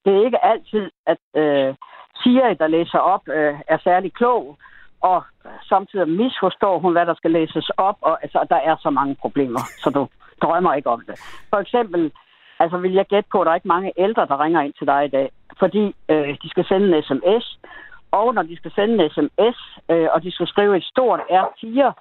det 0.05 0.11
er 0.15 0.25
ikke 0.25 0.45
altid, 0.45 0.91
at 1.05 1.17
øh, 1.35 1.75
Siri, 2.19 2.53
der 2.53 2.67
læser 2.67 2.97
op, 2.97 3.27
øh, 3.27 3.55
er 3.67 3.77
særlig 3.83 4.13
klog 4.13 4.57
og 5.11 5.23
samtidig 5.69 6.09
misforstår 6.09 6.79
hun, 6.79 6.91
hvad 6.91 7.05
der 7.05 7.13
skal 7.13 7.31
læses 7.31 7.69
op, 7.69 7.97
og 8.01 8.23
altså, 8.23 8.45
der 8.49 8.55
er 8.55 8.75
så 8.79 8.89
mange 8.89 9.15
problemer, 9.21 9.59
så 9.83 9.89
du 9.89 10.07
drømmer 10.41 10.73
ikke 10.73 10.89
om 10.89 11.01
det. 11.07 11.15
For 11.49 11.57
eksempel, 11.57 12.11
altså 12.59 12.77
vil 12.77 12.93
jeg 12.93 13.05
gætte 13.05 13.29
på, 13.31 13.41
at 13.41 13.45
der 13.45 13.51
er 13.51 13.55
ikke 13.55 13.75
mange 13.75 13.93
ældre, 13.97 14.25
der 14.25 14.43
ringer 14.43 14.61
ind 14.61 14.73
til 14.73 14.87
dig 14.87 15.05
i 15.05 15.13
dag, 15.17 15.31
fordi 15.59 15.95
øh, 16.09 16.37
de 16.43 16.49
skal 16.49 16.65
sende 16.65 16.97
en 16.97 17.03
sms, 17.03 17.59
og 18.11 18.33
når 18.33 18.43
de 18.43 18.57
skal 18.57 18.71
sende 18.71 18.93
en 19.03 19.09
sms, 19.09 19.57
øh, 19.91 20.07
og 20.13 20.23
de 20.23 20.31
skal 20.31 20.47
skrive 20.47 20.77
et 20.77 20.83
stort 20.83 21.19
R4, 21.19 21.91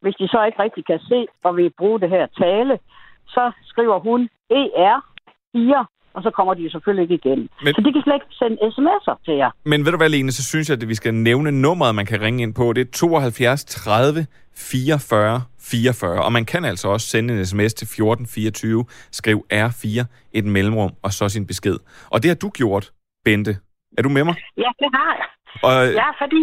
hvis 0.00 0.14
de 0.14 0.28
så 0.28 0.44
ikke 0.44 0.62
rigtig 0.62 0.86
kan 0.86 0.98
se 0.98 1.26
og 1.44 1.56
vil 1.56 1.72
bruge 1.78 2.00
det 2.00 2.10
her 2.10 2.26
tale, 2.26 2.78
så 3.26 3.52
skriver 3.64 3.98
hun 3.98 4.28
ER4 4.52 5.84
og 6.18 6.22
så 6.26 6.30
kommer 6.30 6.54
de 6.54 6.62
jo 6.62 6.70
selvfølgelig 6.70 7.02
ikke 7.06 7.16
igen. 7.22 7.40
Men, 7.64 7.74
så 7.74 7.80
de 7.84 7.92
kan 7.94 8.02
slet 8.06 8.14
ikke 8.20 8.26
sende 8.40 8.56
sms'er 8.74 9.16
til 9.24 9.34
jer. 9.42 9.50
Men 9.64 9.84
ved 9.84 9.90
du 9.92 9.98
hvad, 10.02 10.08
Lene, 10.08 10.32
så 10.32 10.44
synes 10.50 10.68
jeg, 10.68 10.82
at 10.82 10.88
vi 10.88 10.94
skal 10.94 11.14
nævne 11.14 11.50
nummeret, 11.64 11.94
man 11.94 12.06
kan 12.06 12.20
ringe 12.20 12.42
ind 12.42 12.54
på. 12.54 12.72
Det 12.72 12.80
er 12.86 12.90
72 12.92 13.64
30 13.64 14.26
44 14.56 15.42
44, 15.60 16.24
og 16.26 16.32
man 16.32 16.44
kan 16.44 16.64
altså 16.64 16.88
også 16.88 17.06
sende 17.06 17.34
en 17.34 17.46
sms 17.46 17.74
til 17.74 17.84
1424, 17.84 18.84
skriv 19.10 19.38
R4, 19.52 20.04
et 20.32 20.44
mellemrum, 20.44 20.92
og 21.02 21.10
så 21.12 21.28
sin 21.28 21.46
besked. 21.46 21.78
Og 22.12 22.22
det 22.22 22.28
har 22.28 22.38
du 22.44 22.48
gjort, 22.60 22.84
Bente. 23.24 23.52
Er 23.98 24.02
du 24.02 24.08
med 24.08 24.24
mig? 24.24 24.34
Ja, 24.56 24.70
det 24.82 24.88
har 24.98 25.12
jeg. 25.20 25.28
Og, 25.68 25.92
Ja, 26.02 26.08
fordi 26.22 26.42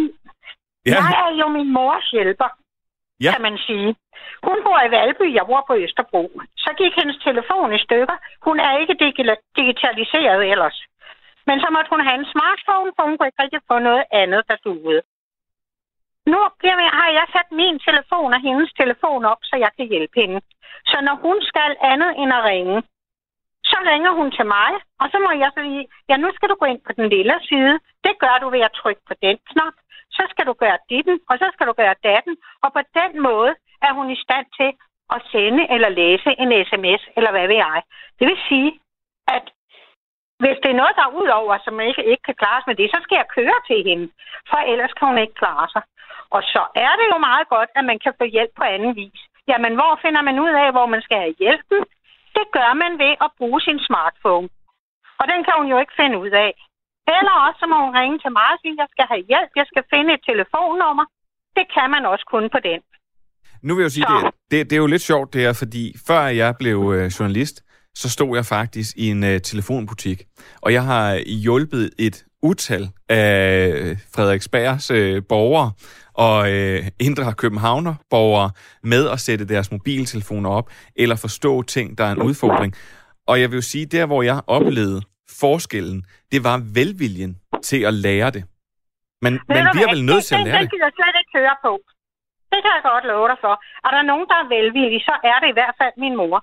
ja, 0.86 1.04
jeg 1.04 1.14
er 1.26 1.32
jo 1.40 1.48
min 1.48 1.72
mors 1.72 2.06
hjælper, 2.16 2.48
Ja. 3.24 3.32
kan 3.32 3.42
man 3.42 3.58
sige. 3.58 3.90
Hun 4.48 4.58
bor 4.64 4.80
i 4.86 4.90
Valby, 4.96 5.26
jeg 5.38 5.44
bor 5.50 5.64
på 5.66 5.74
Østerbro. 5.84 6.22
Så 6.64 6.70
gik 6.80 6.92
hendes 7.00 7.18
telefon 7.28 7.74
i 7.78 7.78
stykker. 7.86 8.16
Hun 8.46 8.60
er 8.60 8.72
ikke 8.80 8.94
digitaliseret 9.58 10.50
ellers. 10.52 10.78
Men 11.48 11.56
så 11.60 11.68
måtte 11.74 11.90
hun 11.94 12.06
have 12.06 12.18
en 12.22 12.30
smartphone, 12.34 12.90
for 12.96 13.02
hun 13.06 13.14
kunne 13.16 13.28
ikke 13.28 13.42
rigtig 13.42 13.60
få 13.70 13.78
noget 13.78 14.04
andet, 14.22 14.42
der 14.48 14.56
duede. 14.64 15.02
Nu 16.32 16.38
bliver 16.58 16.76
har 17.00 17.10
jeg 17.18 17.26
sat 17.34 17.48
min 17.60 17.78
telefon 17.88 18.34
og 18.36 18.40
hendes 18.40 18.72
telefon 18.80 19.24
op, 19.32 19.40
så 19.42 19.54
jeg 19.64 19.70
kan 19.76 19.86
hjælpe 19.92 20.20
hende. 20.20 20.40
Så 20.90 20.96
når 21.06 21.16
hun 21.24 21.36
skal 21.50 21.70
andet 21.92 22.10
end 22.20 22.30
at 22.38 22.44
ringe, 22.44 22.82
så 23.76 23.90
ringer 23.90 24.12
hun 24.18 24.28
til 24.36 24.46
mig, 24.56 24.70
og 25.00 25.06
så 25.12 25.18
må 25.24 25.30
jeg 25.42 25.50
sige, 25.58 25.82
ja, 26.08 26.16
nu 26.16 26.28
skal 26.34 26.48
du 26.48 26.56
gå 26.60 26.66
ind 26.72 26.80
på 26.86 26.92
den 26.98 27.08
lille 27.16 27.34
side. 27.48 27.74
Det 28.06 28.14
gør 28.22 28.36
du 28.42 28.48
ved 28.54 28.62
at 28.68 28.76
trykke 28.80 29.02
på 29.08 29.14
den 29.22 29.36
knap. 29.50 29.76
Så 30.16 30.22
skal 30.30 30.46
du 30.46 30.52
gøre 30.52 30.78
ditten, 30.90 31.16
og 31.30 31.34
så 31.38 31.46
skal 31.54 31.66
du 31.66 31.72
gøre 31.72 31.94
datten. 32.08 32.34
Og 32.64 32.68
på 32.76 32.80
den 32.98 33.10
måde 33.28 33.52
er 33.86 33.92
hun 33.98 34.10
i 34.10 34.22
stand 34.24 34.46
til 34.58 34.70
at 35.14 35.20
sende 35.32 35.62
eller 35.74 35.88
læse 36.00 36.30
en 36.42 36.50
sms, 36.68 37.02
eller 37.16 37.30
hvad 37.30 37.46
ved 37.52 37.60
jeg. 37.66 37.82
Det 38.18 38.26
vil 38.30 38.38
sige, 38.48 38.70
at 39.36 39.44
hvis 40.42 40.58
det 40.62 40.70
er 40.70 40.80
noget, 40.80 40.96
der 40.98 41.04
er 41.06 41.16
udover, 41.20 41.58
som 41.64 41.80
ikke, 41.80 42.04
ikke 42.12 42.24
kan 42.28 42.40
klares 42.42 42.66
med 42.66 42.76
det, 42.80 42.88
så 42.90 42.98
skal 43.02 43.16
jeg 43.16 43.34
køre 43.38 43.58
til 43.68 43.80
hende, 43.88 44.06
for 44.50 44.58
ellers 44.72 44.92
kan 44.92 45.08
hun 45.08 45.18
ikke 45.18 45.40
klare 45.42 45.68
sig. 45.74 45.82
Og 46.30 46.42
så 46.52 46.62
er 46.86 46.92
det 46.98 47.06
jo 47.12 47.18
meget 47.18 47.48
godt, 47.48 47.70
at 47.78 47.84
man 47.90 47.98
kan 47.98 48.12
få 48.20 48.24
hjælp 48.24 48.52
på 48.56 48.64
anden 48.64 48.96
vis. 48.96 49.20
Jamen, 49.48 49.74
hvor 49.74 49.98
finder 50.04 50.22
man 50.22 50.38
ud 50.44 50.52
af, 50.64 50.72
hvor 50.72 50.86
man 50.86 51.02
skal 51.02 51.18
have 51.18 51.34
hjælpen? 51.38 51.80
Det 52.36 52.46
gør 52.56 52.70
man 52.82 52.92
ved 53.04 53.12
at 53.24 53.30
bruge 53.38 53.60
sin 53.66 53.78
smartphone. 53.88 54.46
Og 55.20 55.24
den 55.30 55.40
kan 55.46 55.54
hun 55.60 55.66
jo 55.72 55.76
ikke 55.82 55.94
finde 56.00 56.16
ud 56.24 56.32
af. 56.46 56.52
Eller 57.18 57.34
også 57.46 57.58
så 57.62 57.66
må 57.72 57.76
hun 57.84 57.92
ringe 58.00 58.18
til 58.24 58.32
mig 58.38 58.48
og 58.54 58.58
sige, 58.62 58.74
at 58.76 58.80
jeg 58.82 58.88
skal 58.94 59.06
have 59.12 59.22
hjælp, 59.30 59.50
jeg 59.60 59.66
skal 59.70 59.84
finde 59.92 60.10
et 60.16 60.22
telefonnummer. 60.30 61.06
Det 61.56 61.66
kan 61.76 61.86
man 61.94 62.02
også 62.12 62.24
kun 62.34 62.44
på 62.54 62.58
den. 62.68 62.80
Nu 63.66 63.70
vil 63.74 63.82
jeg 63.82 63.90
jo 63.90 63.96
sige, 63.98 64.06
Så- 64.08 64.20
det, 64.24 64.50
det, 64.50 64.58
det 64.70 64.76
er 64.76 64.82
jo 64.84 64.92
lidt 64.94 65.02
sjovt 65.10 65.28
det 65.34 65.40
her, 65.46 65.52
fordi 65.62 65.82
før 66.08 66.22
jeg 66.42 66.50
blev 66.62 66.78
øh, 66.96 67.06
journalist, 67.16 67.56
så 68.00 68.08
stod 68.10 68.36
jeg 68.36 68.46
faktisk 68.46 68.96
i 68.96 69.10
en 69.10 69.24
øh, 69.24 69.40
telefonbutik, 69.40 70.18
og 70.62 70.72
jeg 70.72 70.84
har 70.84 71.06
hjulpet 71.44 71.90
et 71.98 72.24
utal 72.42 72.84
af 73.08 73.30
Frederiksbergs 74.14 74.90
øh, 74.90 75.22
borgere 75.28 75.72
og 76.26 76.52
øh, 76.52 76.78
indre 77.00 77.34
Københavner 77.42 77.94
borgere 78.10 78.50
med 78.82 79.02
at 79.14 79.20
sætte 79.20 79.44
deres 79.48 79.68
mobiltelefoner 79.72 80.50
op, 80.50 80.66
eller 80.96 81.16
forstå 81.16 81.62
ting, 81.62 81.98
der 81.98 82.04
er 82.04 82.12
en 82.12 82.22
udfordring. 82.22 82.72
Og 83.26 83.40
jeg 83.40 83.50
vil 83.50 83.56
jo 83.56 83.62
sige, 83.72 83.86
der 83.86 84.06
hvor 84.06 84.22
jeg 84.22 84.38
oplevede 84.46 85.02
forskellen, 85.40 86.04
det 86.32 86.40
var 86.44 86.56
velviljen 86.78 87.32
til 87.62 87.80
at 87.90 87.94
lære 87.94 88.30
det. 88.36 88.44
Ved 89.22 89.30
man 89.56 89.66
bliver 89.74 89.90
vel 89.94 90.04
nødt 90.10 90.24
til 90.24 90.34
at 90.34 90.44
lære 90.48 90.62
det. 90.62 90.70
gider 90.72 90.88
jeg 90.90 90.96
slet 90.98 91.16
ikke 91.20 91.32
høre 91.38 91.56
på. 91.66 91.72
Det 92.52 92.58
kan 92.64 92.72
jeg 92.76 92.82
godt 92.92 93.04
love 93.12 93.28
dig 93.32 93.38
for. 93.44 93.54
Er 93.86 93.92
der 93.96 94.02
nogen, 94.12 94.26
der 94.30 94.36
er 94.42 94.46
velvillige, 94.56 95.02
så 95.08 95.14
er 95.30 95.38
det 95.42 95.48
i 95.52 95.56
hvert 95.58 95.74
fald 95.80 95.94
min 96.04 96.14
mor. 96.20 96.38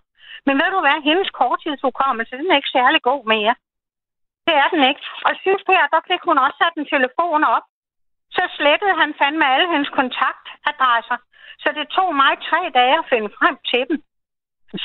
Men 0.47 0.55
ved 0.61 0.69
du 0.75 0.79
hvad? 0.85 0.97
Hendes 1.09 1.29
korttidsudkommelse, 1.39 2.37
den 2.37 2.51
er 2.51 2.59
ikke 2.59 2.75
særlig 2.79 3.01
god 3.01 3.23
mere. 3.33 3.55
Det 4.47 4.55
er 4.63 4.67
den 4.73 4.83
ikke. 4.89 5.03
Og 5.27 5.33
sidst 5.45 5.65
her, 5.73 5.83
der 5.93 6.01
fik 6.09 6.21
hun 6.27 6.37
også 6.45 6.57
sat 6.61 6.75
en 6.77 6.91
telefon 6.95 7.43
op. 7.55 7.65
Så 8.35 8.43
slettede 8.57 8.95
han 9.01 9.11
fandme 9.19 9.45
alle 9.53 9.67
hendes 9.73 9.91
kontaktadresser. 9.99 11.17
Så 11.63 11.69
det 11.77 11.87
tog 11.97 12.09
mig 12.15 12.33
tre 12.49 12.61
dage 12.79 12.97
at 12.99 13.09
finde 13.13 13.29
frem 13.39 13.55
til 13.71 13.83
dem. 13.89 13.97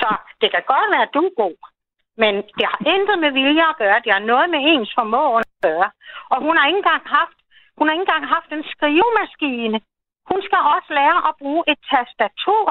Så 0.01 0.09
det 0.41 0.49
kan 0.51 0.65
godt 0.73 0.91
være, 0.93 1.07
at 1.09 1.15
du 1.17 1.23
er 1.31 1.41
god. 1.45 1.59
Men 2.23 2.35
det 2.59 2.67
har 2.73 2.81
intet 2.95 3.19
med 3.25 3.31
vilje 3.41 3.65
at 3.73 3.79
gøre. 3.83 4.03
Det 4.05 4.13
har 4.13 4.25
noget 4.33 4.51
med 4.51 4.61
ens 4.73 4.91
formåen 4.99 5.45
at 5.55 5.61
gøre. 5.69 5.91
Og 6.33 6.39
hun 6.45 6.57
har 6.57 6.67
ikke 6.67 6.83
engang 6.85 7.05
haft, 7.19 7.39
hun 7.79 7.87
har 7.87 7.93
ikke 7.95 8.07
engang 8.07 8.27
haft 8.37 8.51
en 8.53 8.65
skrivemaskine. 8.73 9.79
Hun 10.31 10.41
skal 10.47 10.61
også 10.75 10.91
lære 10.99 11.19
at 11.29 11.35
bruge 11.41 11.63
et 11.73 11.81
tastatur. 11.93 12.67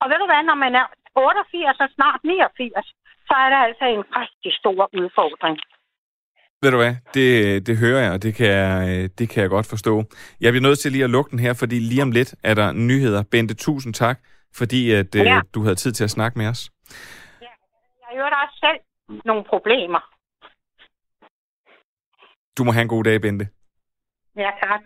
Og 0.00 0.06
ved 0.10 0.18
du 0.18 0.26
hvad, 0.26 0.42
når 0.42 0.58
man 0.64 0.74
er 0.80 0.86
88 1.18 1.80
og 1.84 1.88
snart 1.96 2.20
89, 2.24 2.86
så 3.28 3.34
er 3.42 3.48
det 3.52 3.58
altså 3.66 3.84
en 3.96 4.04
rigtig 4.20 4.52
stor 4.60 4.82
udfordring. 5.00 5.56
Ved 6.62 6.70
du 6.70 6.76
hvad, 6.76 6.94
det, 7.14 7.66
det 7.66 7.78
hører 7.78 8.02
jeg, 8.04 8.12
og 8.12 8.22
det 8.22 8.34
kan 8.34 8.46
jeg, 8.46 8.88
øh, 8.88 9.08
det 9.18 9.26
kan 9.30 9.42
jeg 9.42 9.50
godt 9.50 9.66
forstå. 9.68 10.04
Jeg 10.40 10.52
bliver 10.52 10.66
nødt 10.68 10.78
til 10.78 10.92
lige 10.92 11.04
at 11.04 11.10
lukke 11.10 11.30
den 11.30 11.38
her, 11.38 11.54
fordi 11.54 11.78
lige 11.78 12.02
om 12.02 12.10
lidt 12.10 12.34
er 12.44 12.54
der 12.54 12.72
nyheder. 12.72 13.22
Bente, 13.30 13.54
tusind 13.54 13.94
tak, 13.94 14.18
fordi 14.56 14.92
at, 14.92 15.14
ja. 15.14 15.22
Ja. 15.22 15.40
du 15.54 15.62
havde 15.62 15.74
tid 15.74 15.92
til 15.92 16.04
at 16.04 16.10
snakke 16.10 16.38
med 16.38 16.46
os. 16.46 16.70
Jeg 17.40 17.48
har 18.04 18.16
jo 18.16 18.24
også 18.42 18.56
selv 18.64 18.80
nogle 19.24 19.44
problemer. 19.44 20.00
Du 22.58 22.64
må 22.64 22.72
have 22.72 22.82
en 22.82 22.88
god 22.88 23.04
dag, 23.04 23.20
Bente. 23.20 23.48
Ja, 24.36 24.50
tak. 24.62 24.80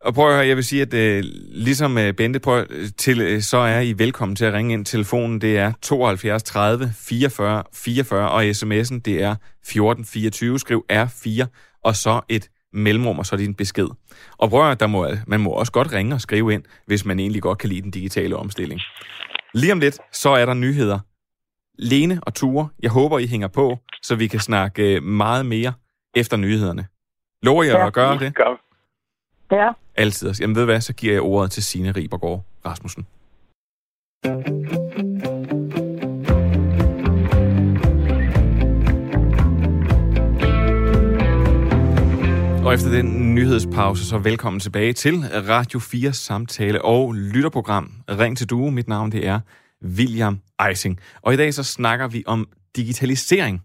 Og 0.00 0.14
prøv 0.14 0.28
at 0.28 0.34
høre, 0.34 0.46
jeg 0.46 0.56
vil 0.56 0.64
sige, 0.64 0.82
at 0.82 0.94
øh, 0.94 1.22
ligesom 1.48 1.98
øh, 1.98 2.14
Bente 2.14 2.38
prøv, 2.40 2.66
til, 2.96 3.20
øh, 3.20 3.40
så 3.42 3.56
er 3.56 3.80
I 3.80 3.92
velkommen 3.98 4.36
til 4.36 4.44
at 4.44 4.52
ringe 4.52 4.72
ind. 4.74 4.84
Telefonen 4.84 5.40
det 5.40 5.58
er 5.58 5.72
72 5.82 6.42
30 6.42 6.92
44 6.96 7.62
44, 7.74 8.30
og 8.30 8.44
sms'en 8.44 8.98
det 9.00 9.22
er 9.22 9.30
1424. 9.62 10.58
Skriv 10.58 10.84
R4, 10.92 11.46
og 11.84 11.96
så 11.96 12.20
et 12.28 12.50
mellemrum, 12.72 13.18
og 13.18 13.26
så 13.26 13.36
din 13.36 13.54
besked. 13.54 13.86
Og 14.38 14.50
prøv 14.50 14.60
at 14.60 14.66
høre, 14.66 14.74
der 14.74 14.86
må, 14.86 15.08
man 15.26 15.40
må 15.40 15.50
også 15.50 15.72
godt 15.72 15.92
ringe 15.92 16.14
og 16.14 16.20
skrive 16.20 16.54
ind, 16.54 16.62
hvis 16.86 17.04
man 17.04 17.18
egentlig 17.18 17.42
godt 17.42 17.58
kan 17.58 17.68
lide 17.68 17.82
den 17.82 17.90
digitale 17.90 18.36
omstilling. 18.36 18.80
Lige 19.54 19.72
om 19.72 19.80
lidt, 19.80 19.98
så 20.12 20.30
er 20.30 20.46
der 20.46 20.54
nyheder. 20.54 20.98
Lene 21.78 22.20
og 22.22 22.34
Ture, 22.34 22.68
jeg 22.82 22.90
håber, 22.90 23.18
I 23.18 23.26
hænger 23.26 23.48
på, 23.48 23.78
så 24.02 24.14
vi 24.16 24.26
kan 24.26 24.40
snakke 24.40 24.94
øh, 24.94 25.02
meget 25.02 25.46
mere 25.46 25.72
efter 26.16 26.36
nyhederne. 26.36 26.86
Lover 27.42 27.62
jeg 27.64 27.72
Ja. 27.74 27.86
at 27.86 27.92
gøre 27.92 28.18
det? 28.18 28.34
Ja, 29.52 29.68
Altid. 29.98 30.34
Jamen 30.40 30.56
ved 30.56 30.62
du 30.62 30.66
hvad, 30.66 30.80
så 30.80 30.92
giver 30.92 31.12
jeg 31.12 31.22
ordet 31.22 31.50
til 31.50 31.62
Signe 31.62 31.92
Ribergaard 31.92 32.44
Rasmussen. 32.66 33.06
Og 42.66 42.74
efter 42.74 42.90
den 42.90 43.34
nyhedspause, 43.34 44.06
så 44.06 44.18
velkommen 44.18 44.60
tilbage 44.60 44.92
til 44.92 45.14
Radio 45.48 45.78
4 45.78 46.12
samtale 46.12 46.84
og 46.84 47.12
lytterprogram 47.12 47.92
Ring 48.08 48.38
til 48.38 48.50
Due. 48.50 48.72
Mit 48.72 48.88
navn 48.88 49.12
det 49.12 49.26
er 49.26 49.40
William 49.84 50.40
Eising. 50.68 51.00
Og 51.22 51.34
i 51.34 51.36
dag 51.36 51.54
så 51.54 51.62
snakker 51.62 52.08
vi 52.08 52.22
om 52.26 52.48
digitalisering. 52.76 53.62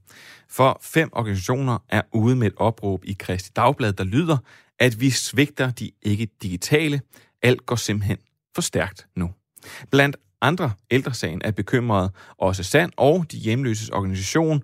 For 0.50 0.80
fem 0.82 1.10
organisationer 1.12 1.78
er 1.89 2.02
ude 2.13 2.36
med 2.36 2.48
et 2.48 2.54
opråb 2.58 3.06
i 3.06 3.15
Kristi 3.19 3.52
Dagblad, 3.56 3.93
der 3.93 4.04
lyder, 4.04 4.38
at 4.84 5.00
vi 5.00 5.10
svigter 5.10 5.72
de 5.72 5.91
ikke 6.02 6.28
digitale. 6.41 7.02
Alt 7.41 7.65
går 7.65 7.76
simpelthen 7.76 8.17
for 8.56 8.62
stærkt 8.62 9.08
nu. 9.15 9.32
Blandt 9.91 10.17
andre 10.41 10.72
ældresagen 10.91 11.41
er 11.46 11.52
bekymret 11.52 12.12
også 12.38 12.63
Sand 12.63 12.91
og 12.98 13.26
de 13.32 13.38
hjemløses 13.38 13.89
organisation 13.89 14.63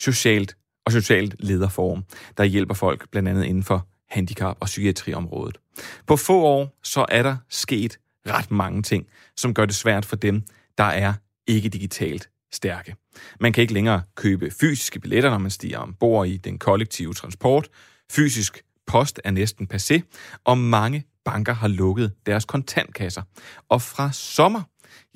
Socialt 0.00 0.56
og 0.86 0.92
Socialt 0.92 1.34
Lederforum, 1.38 2.04
der 2.36 2.44
hjælper 2.44 2.74
folk 2.74 3.10
blandt 3.10 3.28
andet 3.28 3.44
inden 3.44 3.62
for 3.62 3.88
handicap- 4.08 4.56
og 4.60 4.66
psykiatriområdet. 4.66 5.58
På 6.06 6.16
få 6.16 6.42
år 6.42 6.78
så 6.82 7.06
er 7.08 7.22
der 7.22 7.36
sket 7.48 7.98
ret 8.26 8.50
mange 8.50 8.82
ting, 8.82 9.06
som 9.36 9.54
gør 9.54 9.66
det 9.66 9.74
svært 9.74 10.04
for 10.04 10.16
dem, 10.16 10.42
der 10.78 10.84
er 10.84 11.14
ikke 11.46 11.68
digitalt 11.68 12.28
stærke. 12.52 12.96
Man 13.40 13.52
kan 13.52 13.62
ikke 13.62 13.74
længere 13.74 14.02
købe 14.14 14.50
fysiske 14.50 15.00
billetter, 15.00 15.30
når 15.30 15.38
man 15.38 15.50
stiger 15.50 15.78
ombord 15.78 16.26
i 16.26 16.36
den 16.36 16.58
kollektive 16.58 17.14
transport. 17.14 17.68
Fysisk 18.10 18.62
post 18.86 19.20
er 19.24 19.30
næsten 19.30 19.68
passé, 19.74 20.00
og 20.44 20.58
mange 20.58 21.04
banker 21.24 21.52
har 21.52 21.68
lukket 21.68 22.12
deres 22.26 22.44
kontantkasser. 22.44 23.22
Og 23.68 23.82
fra 23.82 24.12
sommer, 24.12 24.62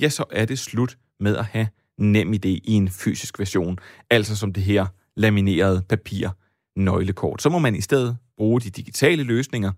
ja, 0.01 0.09
så 0.09 0.25
er 0.31 0.45
det 0.45 0.59
slut 0.59 0.99
med 1.21 1.37
at 1.37 1.45
have 1.45 1.69
nem 1.99 2.33
idé 2.33 2.49
i 2.49 2.73
en 2.73 2.89
fysisk 2.89 3.39
version, 3.39 3.79
altså 4.11 4.37
som 4.37 4.53
det 4.53 4.63
her 4.63 4.87
laminerede 5.17 5.83
papir 5.89 6.31
nøglekort. 6.77 7.43
Så 7.43 7.49
må 7.49 7.59
man 7.59 7.75
i 7.75 7.81
stedet 7.81 8.17
bruge 8.37 8.61
de 8.61 8.71
digitale 8.71 9.23
løsninger, 9.23 9.73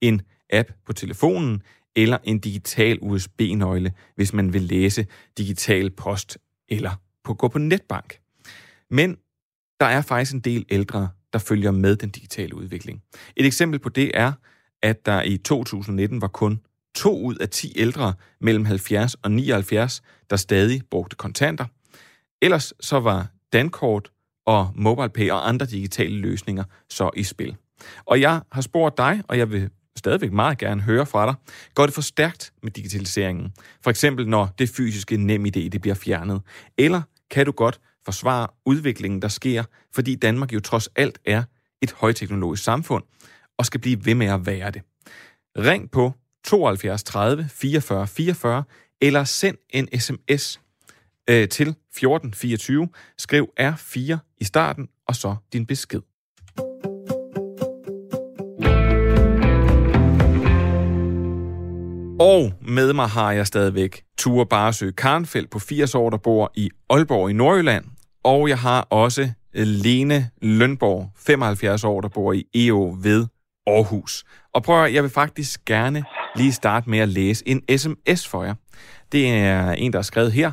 en 0.00 0.20
app 0.50 0.68
på 0.86 0.92
telefonen 0.92 1.62
eller 1.96 2.18
en 2.24 2.38
digital 2.38 2.98
USB-nøgle, 3.02 3.92
hvis 4.16 4.32
man 4.32 4.52
vil 4.52 4.62
læse 4.62 5.06
digital 5.38 5.90
post 5.90 6.38
eller 6.68 6.90
på 7.24 7.34
gå 7.34 7.48
på 7.48 7.58
netbank. 7.58 8.18
Men 8.90 9.16
der 9.80 9.86
er 9.86 10.02
faktisk 10.02 10.34
en 10.34 10.40
del 10.40 10.64
ældre, 10.70 11.08
der 11.34 11.40
følger 11.40 11.70
med 11.70 11.96
den 11.96 12.10
digitale 12.10 12.54
udvikling. 12.54 13.02
Et 13.36 13.46
eksempel 13.46 13.80
på 13.80 13.88
det 13.88 14.10
er, 14.14 14.32
at 14.82 15.06
der 15.06 15.22
i 15.22 15.36
2019 15.36 16.20
var 16.20 16.28
kun 16.28 16.60
to 16.94 17.20
ud 17.22 17.36
af 17.36 17.48
10 17.48 17.72
ældre 17.76 18.14
mellem 18.40 18.64
70 18.64 19.14
og 19.14 19.30
79, 19.30 20.02
der 20.30 20.36
stadig 20.36 20.82
brugte 20.90 21.16
kontanter. 21.16 21.64
Ellers 22.42 22.72
så 22.80 23.00
var 23.00 23.26
Dankort 23.52 24.10
og 24.46 24.72
MobilePay 24.74 25.30
og 25.30 25.48
andre 25.48 25.66
digitale 25.66 26.16
løsninger 26.16 26.64
så 26.90 27.10
i 27.16 27.22
spil. 27.22 27.56
Og 28.04 28.20
jeg 28.20 28.40
har 28.52 28.60
spurgt 28.60 28.98
dig, 28.98 29.22
og 29.28 29.38
jeg 29.38 29.50
vil 29.50 29.70
stadigvæk 29.96 30.32
meget 30.32 30.58
gerne 30.58 30.82
høre 30.82 31.06
fra 31.06 31.26
dig. 31.26 31.34
Går 31.74 31.86
det 31.86 31.94
for 31.94 32.02
stærkt 32.02 32.52
med 32.62 32.70
digitaliseringen? 32.70 33.52
For 33.82 33.90
eksempel 33.90 34.28
når 34.28 34.54
det 34.58 34.68
fysiske 34.68 35.16
nem 35.16 35.46
idé 35.46 35.68
det 35.68 35.80
bliver 35.80 35.94
fjernet. 35.94 36.42
Eller 36.78 37.02
kan 37.30 37.46
du 37.46 37.52
godt 37.52 37.80
forsvare 38.04 38.48
udviklingen, 38.66 39.22
der 39.22 39.28
sker, 39.28 39.64
fordi 39.94 40.14
Danmark 40.14 40.52
jo 40.52 40.60
trods 40.60 40.88
alt 40.96 41.18
er 41.24 41.42
et 41.82 41.92
højteknologisk 41.92 42.64
samfund 42.64 43.04
og 43.58 43.66
skal 43.66 43.80
blive 43.80 44.06
ved 44.06 44.14
med 44.14 44.26
at 44.26 44.46
være 44.46 44.70
det. 44.70 44.82
Ring 45.58 45.90
på 45.90 46.12
72 46.44 47.04
30 47.04 47.48
44 47.52 48.06
44 48.06 48.64
eller 49.00 49.24
send 49.24 49.56
en 49.70 50.00
sms 50.00 50.60
øh, 51.30 51.48
til 51.48 51.68
1424. 51.68 52.88
Skriv 53.18 53.48
R4 53.60 54.16
i 54.40 54.44
starten 54.44 54.88
og 55.08 55.16
så 55.16 55.36
din 55.52 55.66
besked. 55.66 56.00
Og 62.20 62.52
med 62.60 62.92
mig 62.92 63.08
har 63.08 63.32
jeg 63.32 63.46
stadigvæk 63.46 64.04
Ture 64.18 64.46
Barsø 64.46 64.90
Karnfeldt 64.90 65.50
på 65.50 65.58
80 65.58 65.94
år, 65.94 66.10
der 66.10 66.16
bor 66.16 66.52
i 66.54 66.70
Aalborg 66.90 67.30
i 67.30 67.32
Nordjylland. 67.32 67.84
Og 68.24 68.48
jeg 68.48 68.58
har 68.58 68.80
også 68.90 69.30
øh, 69.54 69.66
Lene 69.66 70.30
Lønborg, 70.42 71.10
75 71.16 71.84
år, 71.84 72.00
der 72.00 72.08
bor 72.08 72.32
i 72.32 72.44
EO 72.54 72.96
ved 73.00 73.26
Aarhus. 73.66 74.24
Og 74.54 74.62
prøv 74.62 74.84
at, 74.84 74.94
jeg 74.94 75.02
vil 75.02 75.10
faktisk 75.10 75.64
gerne 75.64 76.04
lige 76.36 76.52
starte 76.52 76.90
med 76.90 76.98
at 76.98 77.08
læse 77.08 77.48
en 77.48 77.78
sms 77.78 78.28
for 78.28 78.44
jer. 78.44 78.54
Det 79.12 79.28
er 79.28 79.72
en, 79.72 79.92
der 79.92 79.98
har 79.98 80.02
skrevet 80.02 80.32
her. 80.32 80.52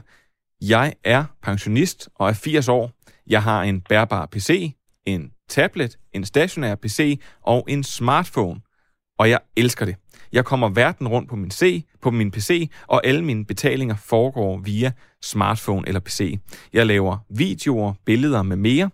Jeg 0.61 0.93
er 1.03 1.25
pensionist 1.43 2.09
og 2.15 2.29
er 2.29 2.33
80 2.33 2.67
år. 2.67 2.91
Jeg 3.27 3.43
har 3.43 3.63
en 3.63 3.81
bærbar 3.81 4.25
PC, 4.25 4.75
en 5.05 5.31
tablet, 5.49 5.97
en 6.13 6.25
stationær 6.25 6.75
PC 6.75 7.21
og 7.41 7.65
en 7.67 7.83
smartphone. 7.83 8.61
Og 9.19 9.29
jeg 9.29 9.39
elsker 9.57 9.85
det. 9.85 9.95
Jeg 10.33 10.45
kommer 10.45 10.69
verden 10.69 11.07
rundt 11.07 11.29
på 11.29 11.35
min, 11.35 11.51
C, 11.51 11.83
på 12.01 12.11
min 12.11 12.31
PC, 12.31 12.69
og 12.87 13.01
alle 13.07 13.25
mine 13.25 13.45
betalinger 13.45 13.95
foregår 14.09 14.61
via 14.65 14.91
smartphone 15.21 15.87
eller 15.87 15.99
PC. 15.99 16.37
Jeg 16.73 16.85
laver 16.85 17.17
videoer, 17.37 17.93
billeder 18.05 18.43
med 18.43 18.57
mere. 18.57 18.89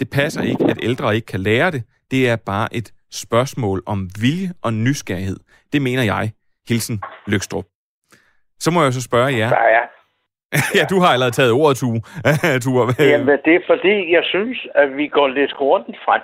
Det 0.00 0.10
passer 0.10 0.42
ikke, 0.42 0.64
at 0.64 0.78
ældre 0.82 1.14
ikke 1.14 1.26
kan 1.26 1.40
lære 1.40 1.70
det. 1.70 1.82
Det 2.10 2.28
er 2.28 2.36
bare 2.36 2.68
et 2.74 2.92
spørgsmål 3.12 3.82
om 3.86 4.08
vilje 4.20 4.48
og 4.62 4.74
nysgerrighed. 4.74 5.36
Det 5.72 5.82
mener 5.82 6.02
jeg. 6.02 6.32
Hilsen 6.68 7.00
Lykstrup. 7.26 7.64
Så 8.58 8.70
må 8.70 8.82
jeg 8.82 8.92
så 8.92 9.02
spørge 9.02 9.36
jer. 9.36 9.48
Der 9.48 9.66
er. 9.78 9.84
ja, 10.78 10.84
du 10.90 10.96
har 11.00 11.10
allerede 11.12 11.34
taget 11.34 11.52
ordet, 11.52 11.76
Tue. 11.76 12.00
Tue. 12.64 12.80
Jamen, 12.98 13.38
det 13.44 13.54
er 13.54 13.64
fordi, 13.66 14.12
jeg 14.16 14.24
synes, 14.24 14.58
at 14.74 14.96
vi 14.96 15.06
går 15.08 15.28
lidt 15.28 15.52
hurtigt 15.58 15.98
frem. 16.04 16.22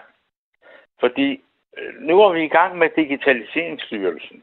Fordi 1.01 1.29
øh, 1.79 1.90
nu 2.09 2.14
er 2.20 2.33
vi 2.33 2.44
i 2.44 2.48
gang 2.59 2.79
med 2.79 2.88
Digitaliseringsstyrelsen. 2.96 4.38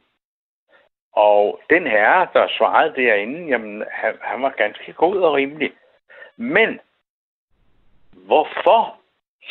Og 1.13 1.61
den 1.69 1.87
herre, 1.87 2.27
der 2.33 2.47
svarede 2.57 2.95
derinde, 2.95 3.47
jamen, 3.47 3.85
han, 3.91 4.17
han 4.21 4.41
var 4.41 4.49
ganske 4.49 4.93
god 4.93 5.17
og 5.17 5.33
rimelig. 5.33 5.71
Men 6.37 6.79
hvorfor 8.11 8.99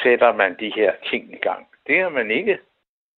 sætter 0.03 0.33
man 0.33 0.57
de 0.59 0.73
her 0.75 0.95
ting 1.11 1.33
i 1.33 1.37
gang? 1.37 1.69
Det 1.87 2.03
har 2.03 2.09
man 2.09 2.31
ikke 2.31 2.59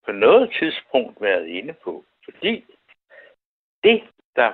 på 0.05 0.13
noget 0.13 0.53
tidspunkt 0.59 1.23
været 1.23 1.47
inde 1.47 1.73
på. 1.73 2.05
Fordi 2.25 2.65
det, 3.85 4.03
der 4.37 4.53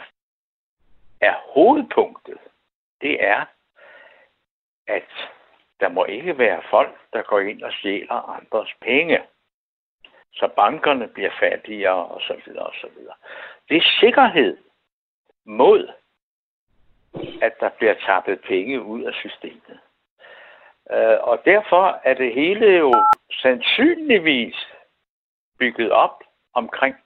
er 1.20 1.34
hovedpunktet, 1.54 2.38
det 3.00 3.24
er, 3.24 3.44
at 4.86 5.10
der 5.80 5.88
må 5.88 6.04
ikke 6.04 6.38
være 6.38 6.62
folk, 6.70 6.96
der 7.12 7.22
går 7.22 7.40
ind 7.40 7.62
og 7.62 7.72
stjæler 7.72 8.40
andres 8.40 8.74
penge. 8.80 9.22
Så 10.36 10.48
bankerne 10.56 11.08
bliver 11.08 11.30
fattigere 11.40 12.06
og 12.06 12.20
så 12.20 12.40
videre 12.46 12.66
og 12.66 12.74
så 12.80 12.88
videre. 12.96 13.14
Det 13.68 13.76
er 13.76 13.90
sikkerhed 14.00 14.56
mod, 15.44 15.88
at 17.42 17.60
der 17.60 17.68
bliver 17.68 17.94
tappet 17.94 18.40
penge 18.40 18.82
ud 18.82 19.02
af 19.02 19.14
systemet. 19.14 19.80
Øh, 20.90 21.18
og 21.20 21.42
derfor 21.44 22.00
er 22.04 22.14
det 22.14 22.34
hele 22.34 22.66
jo 22.66 22.92
sandsynligvis 23.32 24.56
bygget 25.58 25.90
op 25.90 26.24
omkring 26.54 26.96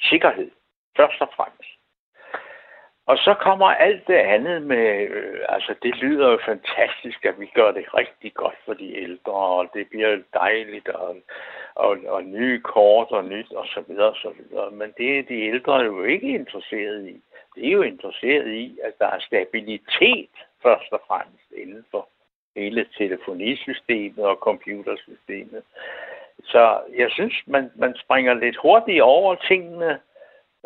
sikkerhed, 0.00 0.50
først 0.96 1.20
og 1.20 1.28
fremmest. 1.36 1.71
Og 3.12 3.18
så 3.18 3.34
kommer 3.34 3.66
alt 3.66 4.06
det 4.06 4.20
andet 4.34 4.62
med, 4.62 5.08
øh, 5.08 5.38
altså 5.48 5.74
det 5.82 5.96
lyder 5.96 6.30
jo 6.30 6.38
fantastisk, 6.44 7.24
at 7.24 7.40
vi 7.40 7.46
gør 7.54 7.70
det 7.72 7.94
rigtig 7.94 8.34
godt 8.34 8.58
for 8.64 8.74
de 8.74 8.96
ældre, 8.96 9.32
og 9.32 9.68
det 9.74 9.88
bliver 9.90 10.18
dejligt, 10.34 10.88
og, 10.88 11.16
og, 11.74 11.98
og 12.06 12.22
nye 12.24 12.60
kort 12.60 13.10
og 13.10 13.24
nyt, 13.24 13.52
og 13.52 13.66
så 13.66 13.80
videre, 13.88 14.08
og 14.08 14.16
så 14.16 14.32
videre. 14.38 14.70
Men 14.70 14.94
det 14.98 15.18
er 15.18 15.22
de 15.22 15.40
ældre 15.40 15.76
jo 15.76 16.04
ikke 16.04 16.28
interesseret 16.28 17.08
i. 17.08 17.20
De 17.54 17.66
er 17.66 17.72
jo 17.72 17.82
interesseret 17.82 18.48
i, 18.48 18.78
at 18.84 18.98
der 18.98 19.06
er 19.06 19.20
stabilitet 19.20 20.34
først 20.62 20.92
og 20.92 21.00
fremmest 21.08 21.52
inden 21.56 21.84
for 21.90 22.08
hele 22.56 22.86
telefonisystemet 22.98 24.24
og 24.24 24.36
computersystemet. 24.36 25.62
Så 26.44 26.80
jeg 26.96 27.10
synes, 27.10 27.34
man, 27.46 27.70
man 27.76 27.94
springer 28.04 28.34
lidt 28.34 28.56
hurtigt 28.56 29.02
over 29.02 29.34
tingene, 29.34 29.98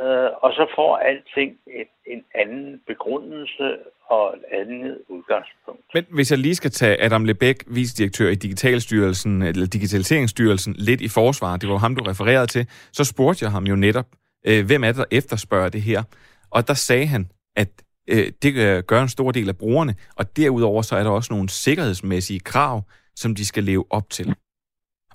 øh, 0.01 0.31
og 0.45 0.51
så 0.53 0.65
får 0.77 0.97
alting 0.97 1.51
et, 1.67 1.93
en 2.07 2.25
anden 2.35 2.81
begrundelse 2.87 3.77
og 4.09 4.35
et 4.37 4.45
andet 4.61 4.99
udgangspunkt. 5.09 5.83
Men 5.95 6.05
hvis 6.11 6.31
jeg 6.31 6.39
lige 6.39 6.55
skal 6.55 6.71
tage 6.71 7.03
Adam 7.03 7.25
Lebæk, 7.25 7.65
vicedirektør 7.67 8.29
i 8.29 8.35
Digitalstyrelsen, 8.35 9.43
eller 9.43 9.67
Digitaliseringsstyrelsen, 9.67 10.75
lidt 10.79 11.01
i 11.01 11.09
forsvar, 11.09 11.57
det 11.57 11.69
var 11.69 11.77
ham, 11.77 11.97
du 11.97 12.05
refererede 12.05 12.47
til, 12.47 12.67
så 12.93 13.05
spurgte 13.05 13.45
jeg 13.45 13.53
ham 13.53 13.65
jo 13.65 13.77
netop, 13.77 14.07
øh, 14.47 14.67
hvem 14.67 14.85
er 14.85 14.89
det, 14.89 14.97
der 14.97 15.05
efterspørger 15.11 15.69
det 15.69 15.83
her? 15.83 16.03
Og 16.51 16.69
der 16.69 16.75
sagde 16.75 17.07
han, 17.07 17.31
at 17.57 17.69
øh, 18.09 18.33
det 18.43 18.55
øh, 18.57 18.83
gør 18.83 19.03
en 19.03 19.09
stor 19.09 19.31
del 19.31 19.49
af 19.49 19.57
brugerne, 19.57 19.95
og 20.17 20.37
derudover 20.37 20.83
så 20.83 20.97
er 20.97 21.03
der 21.03 21.11
også 21.11 21.33
nogle 21.33 21.49
sikkerhedsmæssige 21.49 22.41
krav, 22.41 22.83
som 23.15 23.35
de 23.35 23.47
skal 23.47 23.65
leve 23.65 23.85
op 23.91 24.11
til. 24.11 24.35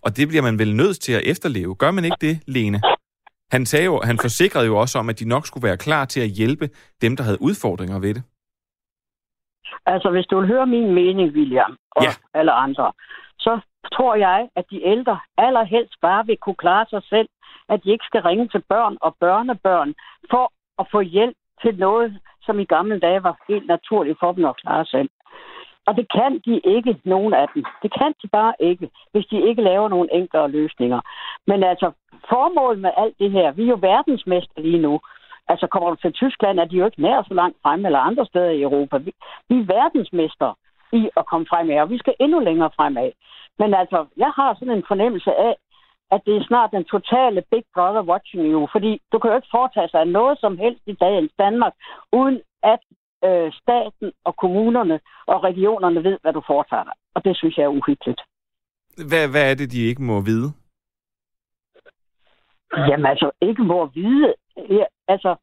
Og 0.01 0.17
det 0.17 0.27
bliver 0.27 0.41
man 0.41 0.59
vel 0.59 0.75
nødt 0.75 0.99
til 1.01 1.13
at 1.13 1.21
efterleve. 1.25 1.75
Gør 1.75 1.91
man 1.91 2.05
ikke 2.05 2.17
det, 2.21 2.39
Lene? 2.45 2.81
Han, 3.51 3.65
sagde 3.65 3.85
jo, 3.85 4.01
han 4.03 4.17
forsikrede 4.21 4.65
jo 4.65 4.77
også 4.77 4.99
om, 4.99 5.09
at 5.09 5.19
de 5.19 5.27
nok 5.27 5.45
skulle 5.45 5.67
være 5.67 5.77
klar 5.77 6.05
til 6.05 6.21
at 6.21 6.29
hjælpe 6.29 6.69
dem, 7.01 7.15
der 7.17 7.23
havde 7.23 7.41
udfordringer 7.41 7.99
ved 7.99 8.13
det. 8.13 8.23
Altså, 9.85 10.09
hvis 10.09 10.25
du 10.25 10.39
vil 10.39 10.47
høre 10.47 10.65
min 10.65 10.93
mening, 10.93 11.31
William, 11.37 11.77
og 11.91 12.03
Ja. 12.03 12.09
alle 12.33 12.51
andre, 12.51 12.91
så 13.39 13.59
tror 13.95 14.15
jeg, 14.15 14.49
at 14.55 14.65
de 14.71 14.85
ældre 14.85 15.19
allerhelst 15.37 15.93
bare 16.01 16.25
vil 16.25 16.37
kunne 16.37 16.55
klare 16.65 16.85
sig 16.89 17.03
selv, 17.03 17.29
at 17.69 17.83
de 17.83 17.91
ikke 17.91 18.05
skal 18.05 18.21
ringe 18.21 18.47
til 18.47 18.63
børn 18.69 18.97
og 19.01 19.15
børnebørn 19.19 19.93
for 20.31 20.53
at 20.79 20.85
få 20.91 20.99
hjælp 21.01 21.37
til 21.61 21.77
noget, 21.77 22.19
som 22.45 22.59
i 22.59 22.65
gamle 22.65 22.99
dage 22.99 23.23
var 23.23 23.35
helt 23.47 23.67
naturligt 23.67 24.17
for 24.19 24.31
dem 24.31 24.45
at 24.45 24.57
klare 24.61 24.85
selv. 24.85 25.09
Og 25.87 25.95
det 25.95 26.07
kan 26.17 26.41
de 26.45 26.61
ikke, 26.75 26.95
nogen 27.03 27.33
af 27.33 27.47
dem. 27.55 27.63
Det 27.83 27.91
kan 27.99 28.13
de 28.23 28.27
bare 28.27 28.53
ikke, 28.59 28.89
hvis 29.11 29.25
de 29.25 29.47
ikke 29.49 29.61
laver 29.61 29.89
nogle 29.89 30.13
enklere 30.13 30.51
løsninger. 30.51 31.01
Men 31.47 31.63
altså, 31.63 31.91
formålet 32.33 32.81
med 32.81 32.91
alt 32.97 33.15
det 33.19 33.31
her, 33.31 33.51
vi 33.51 33.63
er 33.63 33.73
jo 33.75 33.79
verdensmester 33.81 34.61
lige 34.61 34.81
nu. 34.87 34.99
Altså, 35.51 35.67
kommer 35.67 35.89
du 35.89 35.95
til 35.95 36.13
Tyskland, 36.13 36.59
er 36.59 36.65
de 36.65 36.75
jo 36.75 36.85
ikke 36.85 37.01
nær 37.01 37.23
så 37.27 37.33
langt 37.33 37.57
fremme, 37.63 37.87
eller 37.87 37.99
andre 38.09 38.25
steder 38.25 38.49
i 38.49 38.61
Europa. 38.61 38.97
Vi, 38.97 39.11
vi 39.49 39.55
er 39.59 39.71
verdensmester 39.77 40.51
i 40.99 41.09
at 41.19 41.25
komme 41.25 41.45
fremad, 41.49 41.79
og 41.81 41.89
vi 41.89 41.97
skal 41.97 42.15
endnu 42.19 42.39
længere 42.39 42.71
fremad. 42.77 43.11
Men 43.59 43.73
altså, 43.73 44.05
jeg 44.17 44.31
har 44.35 44.49
sådan 44.53 44.77
en 44.77 44.89
fornemmelse 44.91 45.31
af, 45.47 45.55
at 46.11 46.21
det 46.25 46.35
er 46.37 46.43
snart 46.49 46.71
den 46.71 46.85
totale 46.95 47.43
Big 47.51 47.65
Brother 47.75 48.03
watching 48.11 48.43
you, 48.51 48.67
fordi 48.71 48.91
du 49.11 49.19
kan 49.19 49.29
jo 49.29 49.35
ikke 49.35 49.55
foretage 49.57 49.89
sig 49.89 50.05
noget 50.05 50.39
som 50.39 50.57
helst 50.57 50.83
i 50.85 50.93
dagens 50.93 51.31
Danmark, 51.39 51.73
uden 52.11 52.41
at 52.63 52.81
øh, 53.27 53.51
staten 53.61 54.07
og 54.27 54.33
kommunerne 54.35 54.99
og 55.27 55.43
regionerne 55.43 56.03
ved, 56.03 56.17
hvad 56.21 56.33
du 56.33 56.41
foretager 56.47 56.83
dig. 56.83 56.93
Og 57.15 57.23
det 57.25 57.37
synes 57.37 57.57
jeg 57.57 57.63
er 57.63 57.77
uhyggeligt. 57.79 58.21
Hvad, 59.09 59.25
hvad 59.31 59.51
er 59.51 59.55
det, 59.55 59.71
de 59.71 59.81
ikke 59.89 60.03
må 60.03 60.21
vide? 60.21 60.49
Jamen 62.77 63.05
altså, 63.05 63.31
ikke 63.41 63.63
må 63.63 63.85
vide. 63.85 64.33
Ja, 64.69 64.83
altså, 65.07 65.35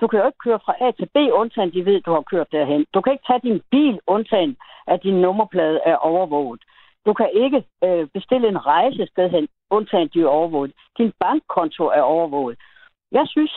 du 0.00 0.06
kan 0.06 0.18
jo 0.20 0.26
ikke 0.26 0.44
køre 0.44 0.60
fra 0.64 0.74
A 0.80 0.90
til 0.90 1.08
B, 1.14 1.16
undtagen 1.32 1.72
de 1.72 1.84
ved, 1.84 2.00
du 2.00 2.12
har 2.12 2.20
kørt 2.20 2.52
derhen. 2.52 2.86
Du 2.94 3.00
kan 3.00 3.12
ikke 3.12 3.26
tage 3.26 3.40
din 3.48 3.62
bil, 3.70 4.00
undtagen 4.06 4.56
at 4.86 5.02
din 5.02 5.20
nummerplade 5.20 5.80
er 5.84 5.96
overvåget. 5.96 6.62
Du 7.06 7.12
kan 7.12 7.30
ikke 7.34 7.64
øh, 7.84 8.06
bestille 8.14 8.48
en 8.48 8.66
rejse 8.66 9.06
sted 9.06 9.30
hen, 9.30 9.48
undtagen 9.70 10.08
de 10.14 10.20
er 10.20 10.26
overvåget. 10.26 10.72
Din 10.98 11.12
bankkonto 11.20 11.84
er 11.84 12.00
overvåget. 12.00 12.58
Jeg 13.12 13.24
synes, 13.28 13.52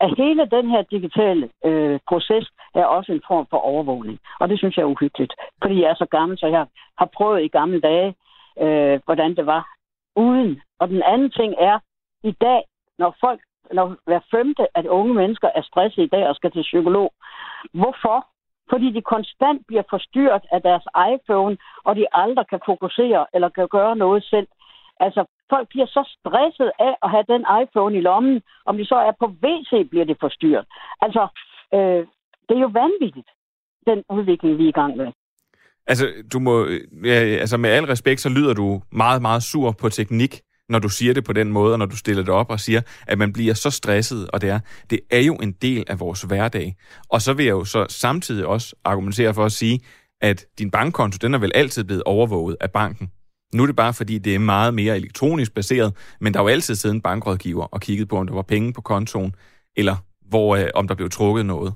at 0.00 0.14
hele 0.16 0.46
den 0.46 0.70
her 0.70 0.82
digitale 0.82 1.50
øh, 1.64 2.00
proces 2.08 2.50
er 2.74 2.84
også 2.84 3.12
en 3.12 3.22
form 3.28 3.46
for 3.50 3.56
overvågning. 3.56 4.18
Og 4.40 4.48
det 4.48 4.58
synes 4.58 4.76
jeg 4.76 4.82
er 4.82 4.94
uhyggeligt. 4.94 5.34
Fordi 5.62 5.82
jeg 5.82 5.90
er 5.90 5.94
så 5.94 6.06
gammel, 6.10 6.38
så 6.38 6.46
jeg 6.46 6.66
har 6.98 7.08
prøvet 7.16 7.42
i 7.42 7.48
gamle 7.48 7.80
dage, 7.80 8.14
øh, 8.60 9.00
hvordan 9.04 9.36
det 9.36 9.46
var 9.46 9.68
uden. 10.16 10.60
Og 10.80 10.88
den 10.88 11.02
anden 11.02 11.30
ting 11.30 11.54
er, 11.58 11.78
i 12.24 12.32
dag, 12.32 12.62
når 12.98 13.16
folk, 13.20 13.40
når 13.72 13.96
hver 14.06 14.20
femte 14.30 14.76
af 14.76 14.82
de 14.82 14.90
unge 14.90 15.14
mennesker 15.14 15.48
er 15.54 15.62
stresset 15.62 16.02
i 16.02 16.06
dag 16.06 16.28
og 16.28 16.34
skal 16.34 16.50
til 16.52 16.62
psykolog, 16.62 17.12
hvorfor? 17.72 18.26
Fordi 18.70 18.92
de 18.92 19.02
konstant 19.02 19.66
bliver 19.66 19.82
forstyrret 19.90 20.44
af 20.52 20.62
deres 20.62 20.86
iPhone, 21.12 21.56
og 21.84 21.96
de 21.96 22.06
aldrig 22.12 22.46
kan 22.48 22.60
fokusere 22.66 23.26
eller 23.34 23.48
kan 23.48 23.68
gøre 23.68 23.96
noget 23.96 24.24
selv. 24.24 24.48
Altså, 25.00 25.24
folk 25.50 25.68
bliver 25.68 25.86
så 25.86 26.02
stresset 26.18 26.70
af 26.78 26.94
at 27.02 27.10
have 27.10 27.24
den 27.28 27.44
iPhone 27.62 27.98
i 27.98 28.00
lommen. 28.00 28.42
Om 28.66 28.76
de 28.76 28.84
så 28.86 28.94
er 28.94 29.12
på 29.20 29.26
WC, 29.26 29.88
bliver 29.90 30.04
de 30.04 30.16
forstyrret. 30.20 30.66
Altså, 31.00 31.28
øh, 31.74 32.02
det 32.48 32.54
er 32.56 32.60
jo 32.66 32.72
vanvittigt, 32.82 33.30
den 33.86 34.02
udvikling, 34.10 34.58
vi 34.58 34.64
er 34.64 34.68
i 34.68 34.80
gang 34.80 34.96
med. 34.96 35.12
Altså, 35.86 36.06
du 36.32 36.38
må, 36.38 36.64
øh, 36.64 36.80
ja, 37.04 37.18
altså 37.42 37.56
med 37.56 37.70
al 37.70 37.84
respekt, 37.84 38.20
så 38.20 38.28
lyder 38.28 38.54
du 38.54 38.80
meget, 38.92 39.22
meget 39.22 39.42
sur 39.42 39.74
på 39.80 39.88
teknik, 39.88 40.40
når 40.68 40.78
du 40.78 40.88
siger 40.88 41.14
det 41.14 41.24
på 41.24 41.32
den 41.32 41.52
måde, 41.52 41.72
og 41.72 41.78
når 41.78 41.86
du 41.86 41.96
stiller 41.96 42.22
det 42.22 42.34
op 42.34 42.50
og 42.50 42.60
siger, 42.60 42.80
at 43.06 43.18
man 43.18 43.32
bliver 43.32 43.54
så 43.54 43.70
stresset, 43.70 44.30
og 44.30 44.40
det 44.40 44.50
er, 44.50 44.60
det 44.90 45.00
er 45.10 45.20
jo 45.20 45.34
en 45.34 45.52
del 45.52 45.84
af 45.88 46.00
vores 46.00 46.22
hverdag. 46.22 46.76
Og 47.08 47.20
så 47.20 47.32
vil 47.34 47.44
jeg 47.44 47.52
jo 47.52 47.64
så 47.64 47.86
samtidig 47.88 48.46
også 48.46 48.76
argumentere 48.84 49.34
for 49.34 49.44
at 49.44 49.52
sige, 49.52 49.80
at 50.20 50.46
din 50.58 50.70
bankkonto, 50.70 51.16
den 51.22 51.34
er 51.34 51.38
vel 51.38 51.52
altid 51.54 51.84
blevet 51.84 52.02
overvåget 52.02 52.56
af 52.60 52.70
banken. 52.70 53.10
Nu 53.54 53.62
er 53.62 53.66
det 53.66 53.76
bare, 53.76 53.94
fordi 53.94 54.18
det 54.18 54.34
er 54.34 54.38
meget 54.38 54.74
mere 54.74 54.96
elektronisk 54.96 55.54
baseret, 55.54 56.16
men 56.20 56.34
der 56.34 56.38
er 56.40 56.42
jo 56.42 56.48
altid 56.48 56.74
siddet 56.74 56.94
en 56.94 57.02
bankrådgiver 57.02 57.64
og 57.64 57.80
kigget 57.80 58.08
på, 58.08 58.16
om 58.16 58.26
der 58.26 58.34
var 58.34 58.42
penge 58.42 58.72
på 58.72 58.80
kontoen, 58.80 59.34
eller 59.76 59.96
hvor, 60.30 60.56
øh, 60.56 60.68
om 60.74 60.88
der 60.88 60.94
blev 60.94 61.10
trukket 61.10 61.46
noget. 61.46 61.74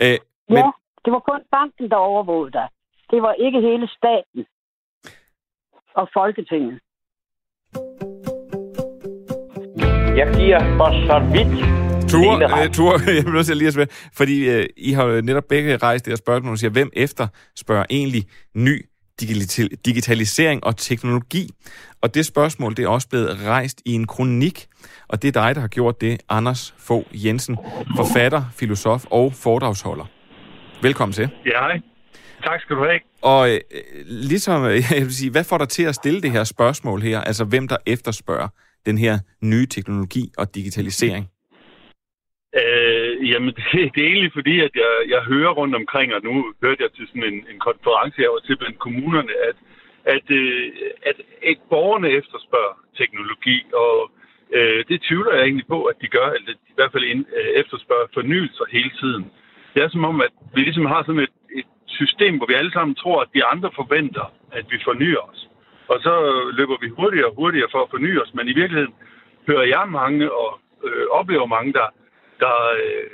Øh, 0.00 0.18
men, 0.48 0.58
Ja, 0.58 0.70
det 1.04 1.12
var 1.12 1.22
kun 1.30 1.40
banken, 1.50 1.90
der 1.90 1.96
overvågede 1.96 2.52
dig. 2.52 2.68
Det 3.10 3.22
var 3.22 3.32
ikke 3.32 3.60
hele 3.60 3.88
staten 3.88 4.46
og 5.94 6.08
Folketinget. 6.14 6.80
Jeg 10.16 10.34
giver 10.36 10.60
for 10.76 11.06
så 11.06 11.18
vidt 11.32 11.52
Ture, 12.10 12.64
øh, 12.64 12.70
Ture, 12.72 12.92
jeg 13.16 13.24
bliver 13.24 13.32
nødt 13.32 13.46
til 13.46 13.56
lige 13.56 13.66
at 13.66 13.74
spørge, 13.74 13.88
fordi 14.12 14.48
øh, 14.50 14.66
I 14.76 14.92
har 14.92 15.04
jo 15.04 15.20
netop 15.20 15.44
begge 15.48 15.76
rejst 15.76 16.04
det 16.04 16.10
her 16.10 16.16
spørgsmål, 16.16 16.52
og 16.52 16.58
siger, 16.58 16.70
hvem 16.70 16.90
efter 16.92 17.26
spørger 17.56 17.84
egentlig 17.90 18.24
ny 18.54 18.86
digital- 19.22 19.76
digitalisering 19.84 20.64
og 20.64 20.76
teknologi? 20.76 21.48
Og 22.02 22.14
det 22.14 22.26
spørgsmål, 22.26 22.76
det 22.76 22.84
er 22.84 22.88
også 22.88 23.08
blevet 23.08 23.44
rejst 23.46 23.82
i 23.84 23.92
en 23.92 24.06
kronik, 24.06 24.66
og 25.08 25.22
det 25.22 25.36
er 25.36 25.42
dig, 25.42 25.54
der 25.54 25.60
har 25.60 25.68
gjort 25.68 26.00
det, 26.00 26.20
Anders 26.28 26.74
Fogh 26.78 27.26
Jensen, 27.26 27.58
forfatter, 27.96 28.42
filosof 28.54 29.04
og 29.10 29.32
foredragsholder. 29.34 30.04
Velkommen 30.82 31.12
til. 31.12 31.28
Ja, 31.46 31.50
hej. 31.50 31.80
Tak 32.44 32.60
skal 32.60 32.76
du 32.76 32.84
have. 32.84 33.00
Og 33.22 33.50
øh, 33.50 33.60
ligesom, 34.06 34.64
øh, 34.64 34.82
jeg 34.90 35.02
vil 35.02 35.14
sige, 35.14 35.30
hvad 35.30 35.44
får 35.44 35.58
dig 35.58 35.68
til 35.68 35.82
at 35.82 35.94
stille 35.94 36.22
det 36.22 36.30
her 36.30 36.44
spørgsmål 36.44 37.02
her? 37.02 37.20
Altså, 37.20 37.44
hvem 37.44 37.68
der 37.68 37.76
efterspørger 37.86 38.48
den 38.86 38.98
her 38.98 39.14
nye 39.42 39.66
teknologi 39.66 40.24
og 40.38 40.54
digitalisering? 40.54 41.24
Øh, 42.60 43.30
jamen, 43.30 43.52
det, 43.58 43.94
det 43.94 44.00
er 44.02 44.12
egentlig 44.12 44.32
fordi, 44.38 44.60
at 44.60 44.74
jeg, 44.82 44.92
jeg 45.14 45.22
hører 45.32 45.52
rundt 45.60 45.74
omkring, 45.74 46.14
og 46.14 46.20
nu 46.24 46.34
hørte 46.62 46.82
jeg 46.82 46.92
til 46.92 47.06
sådan 47.06 47.28
en, 47.32 47.38
en 47.52 47.58
konference, 47.68 48.22
jeg 48.22 48.30
var 48.30 48.42
til 48.44 48.56
blandt 48.56 48.78
kommunerne, 48.78 49.32
at, 49.48 49.56
at, 50.14 50.26
øh, 50.40 50.72
at 51.10 51.16
et 51.42 51.60
borgerne 51.70 52.08
efterspørger 52.20 52.74
teknologi, 53.00 53.56
og 53.84 54.10
øh, 54.56 54.84
det 54.88 55.02
tvivler 55.08 55.32
jeg 55.34 55.44
egentlig 55.44 55.66
på, 55.74 55.78
at 55.90 55.96
de 56.02 56.08
gør, 56.16 56.28
eller 56.36 56.52
i 56.72 56.74
hvert 56.74 56.92
fald 56.92 57.04
ind, 57.04 57.24
øh, 57.38 57.50
efterspørger 57.60 58.08
fornyelser 58.14 58.64
hele 58.76 58.92
tiden. 59.00 59.24
Det 59.74 59.82
er 59.82 59.88
som 59.88 60.04
om, 60.04 60.20
at 60.20 60.32
vi 60.54 60.60
ligesom 60.60 60.86
har 60.86 61.02
sådan 61.02 61.24
et, 61.28 61.36
et 61.60 61.70
system, 61.86 62.36
hvor 62.36 62.46
vi 62.46 62.54
alle 62.54 62.72
sammen 62.72 62.94
tror, 62.94 63.20
at 63.22 63.28
de 63.34 63.44
andre 63.44 63.70
forventer, 63.74 64.32
at 64.52 64.64
vi 64.70 64.78
fornyer 64.84 65.20
os. 65.30 65.45
Og 65.88 65.98
så 66.02 66.14
løber 66.58 66.76
vi 66.80 66.88
hurtigere 66.88 67.30
og 67.30 67.34
hurtigere 67.34 67.68
for 67.72 67.82
at 67.82 67.90
forny 67.90 68.20
os, 68.22 68.34
men 68.34 68.48
i 68.48 68.54
virkeligheden 68.60 68.94
hører 69.48 69.66
jeg 69.74 69.84
mange 69.88 70.32
og 70.32 70.60
øh, 70.84 71.06
oplever 71.10 71.46
mange, 71.46 71.72
der, 71.72 71.88
der 72.40 72.54
øh, 72.82 73.10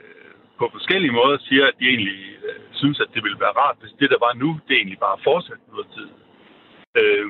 på 0.58 0.68
forskellige 0.72 1.12
måder 1.12 1.38
siger, 1.48 1.64
at 1.66 1.78
de 1.80 1.88
egentlig 1.92 2.20
øh, 2.46 2.61
synes, 2.72 3.00
at 3.00 3.11
det 3.14 3.22
ville 3.24 3.40
være 3.40 3.58
rart, 3.62 3.76
hvis 3.80 3.94
det, 4.00 4.11
der 4.11 4.24
var 4.26 4.32
nu, 4.42 4.48
det 4.68 4.74
egentlig 4.76 4.98
bare 4.98 5.24
fortsatte 5.24 5.64
noget 5.72 5.87
tid. 5.96 6.08
Øh, 7.00 7.26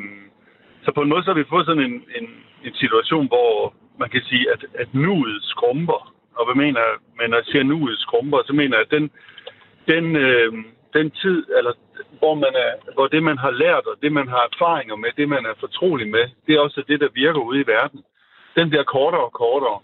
så 0.84 0.92
på 0.92 1.02
en 1.02 1.08
måde 1.08 1.22
så 1.24 1.30
har 1.30 1.38
vi 1.40 1.52
fået 1.52 1.66
sådan 1.66 1.86
en, 1.90 1.96
en, 2.18 2.28
en 2.64 2.74
situation, 2.74 3.26
hvor 3.26 3.74
man 3.98 4.10
kan 4.10 4.22
sige, 4.30 4.44
at, 4.52 4.62
at 4.74 4.88
nuet 4.94 5.42
skrumper. 5.42 6.00
Og 6.36 6.44
hvad 6.46 6.56
mener 6.64 6.80
jeg, 6.80 6.94
men 7.18 7.30
når 7.30 7.36
jeg 7.36 7.46
siger 7.46 7.62
nuet 7.62 7.98
skrumper, 7.98 8.38
så 8.46 8.52
mener 8.52 8.76
jeg, 8.76 8.86
at 8.86 8.94
den, 8.96 9.10
den, 9.92 10.16
øh, 10.16 10.52
den 10.94 11.10
tid, 11.10 11.38
eller 11.58 11.72
hvor, 12.18 12.34
man 12.34 12.54
er, 12.54 12.72
hvor 12.94 13.06
det, 13.06 13.22
man 13.22 13.38
har 13.38 13.50
lært, 13.50 13.86
og 13.86 13.96
det, 14.02 14.12
man 14.12 14.28
har 14.28 14.42
erfaringer 14.52 14.96
med, 14.96 15.10
det, 15.16 15.28
man 15.28 15.46
er 15.46 15.54
fortrolig 15.60 16.08
med, 16.08 16.24
det 16.46 16.54
er 16.54 16.60
også 16.60 16.82
det, 16.88 17.00
der 17.00 17.08
virker 17.22 17.40
ude 17.40 17.60
i 17.60 17.66
verden. 17.66 18.00
Den 18.56 18.68
bliver 18.68 18.84
kortere 18.84 19.24
og 19.24 19.32
kortere. 19.32 19.80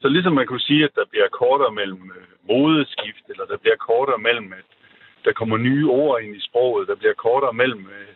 Så 0.00 0.08
ligesom 0.08 0.32
man 0.32 0.46
kunne 0.46 0.68
sige, 0.70 0.84
at 0.84 0.94
der 0.94 1.04
bliver 1.10 1.28
kortere 1.28 1.72
mellem 1.72 2.02
øh, 2.16 2.26
modeskift, 2.48 3.24
eller 3.28 3.44
der 3.44 3.56
bliver 3.56 3.76
kortere 3.76 4.18
mellem, 4.18 4.52
at 4.52 4.68
der 5.24 5.32
kommer 5.32 5.56
nye 5.56 5.88
ord 5.88 6.22
ind 6.22 6.36
i 6.36 6.46
sproget, 6.48 6.88
der 6.88 6.94
bliver 6.94 7.14
kortere 7.14 7.52
mellem 7.52 7.86
øh, 7.98 8.12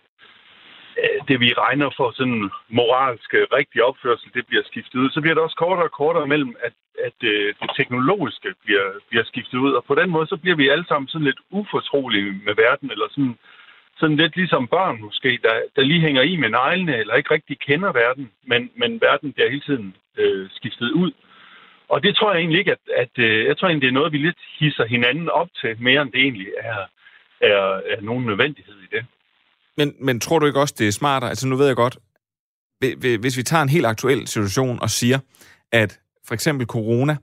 Øh, 1.03 1.19
det, 1.29 1.41
vi 1.41 1.53
regner 1.53 1.91
for 1.97 2.11
sådan 2.19 2.51
moralsk 2.69 3.35
øh, 3.35 3.47
rigtig 3.59 3.83
opførsel, 3.85 4.31
det 4.35 4.47
bliver 4.47 4.63
skiftet 4.71 4.99
ud. 4.99 5.11
Så 5.11 5.21
bliver 5.21 5.35
det 5.35 5.43
også 5.43 5.57
kortere 5.57 5.85
og 5.91 5.97
kortere 6.03 6.27
mellem, 6.27 6.57
at, 6.67 6.73
at 7.07 7.19
øh, 7.23 7.55
det 7.61 7.71
teknologiske 7.77 8.55
bliver, 8.65 8.87
bliver 9.09 9.25
skiftet 9.25 9.59
ud. 9.59 9.73
Og 9.73 9.85
på 9.85 9.95
den 9.95 10.11
måde, 10.11 10.27
så 10.27 10.37
bliver 10.37 10.57
vi 10.57 10.69
alle 10.69 10.87
sammen 10.89 11.09
sådan 11.09 11.25
lidt 11.25 11.41
ufortrolige 11.51 12.41
med 12.47 12.55
verden, 12.55 12.91
eller 12.91 13.09
sådan, 13.11 13.39
sådan 13.97 14.17
lidt 14.17 14.37
ligesom 14.37 14.69
børn 14.69 15.01
måske, 15.01 15.39
der, 15.43 15.55
der 15.77 15.83
lige 15.83 16.01
hænger 16.01 16.23
i 16.23 16.37
med 16.37 16.49
neglene, 16.49 16.97
eller 16.97 17.15
ikke 17.15 17.35
rigtig 17.35 17.59
kender 17.59 17.93
verden, 17.93 18.31
men, 18.45 18.71
men 18.77 19.01
verden 19.01 19.33
bliver 19.33 19.51
hele 19.51 19.67
tiden 19.69 19.95
øh, 20.17 20.49
skiftet 20.51 20.91
ud. 20.91 21.13
Og 21.89 22.03
det 22.03 22.17
tror 22.17 22.33
jeg 22.33 22.41
egentlig 22.41 22.59
ikke, 22.59 22.73
at, 22.73 22.85
at 22.97 23.19
øh, 23.19 23.45
jeg 23.45 23.57
tror 23.57 23.69
egentlig, 23.69 23.83
det 23.83 23.89
er 23.89 24.01
noget, 24.01 24.13
vi 24.13 24.19
lidt 24.19 24.43
hisser 24.59 24.85
hinanden 24.85 25.29
op 25.29 25.49
til, 25.61 25.77
mere 25.83 26.03
end 26.03 26.13
det 26.13 26.21
egentlig 26.21 26.49
er, 26.59 26.81
er, 27.41 27.81
er 27.93 28.01
nogen 28.01 28.27
nødvendighed 28.27 28.75
i 28.75 28.97
det. 28.97 29.07
Men, 29.77 29.93
men 30.01 30.21
tror 30.21 30.39
du 30.39 30.47
ikke 30.47 30.61
også, 30.61 30.75
det 30.79 30.89
er 30.89 30.93
smartere? 30.93 31.31
Altså 31.31 31.47
nu 31.47 31.57
ved 31.57 31.67
jeg 31.67 31.77
godt, 31.77 31.99
hvi- 32.85 32.95
hvi- 32.99 33.17
hvis 33.17 33.37
vi 33.37 33.43
tager 33.43 33.63
en 33.63 33.69
helt 33.69 33.87
aktuel 33.87 34.27
situation 34.29 34.79
og 34.83 34.91
siger, 34.91 35.19
at 35.73 35.99
for 36.27 36.35
eksempel 36.35 36.67
corona, 36.67 37.17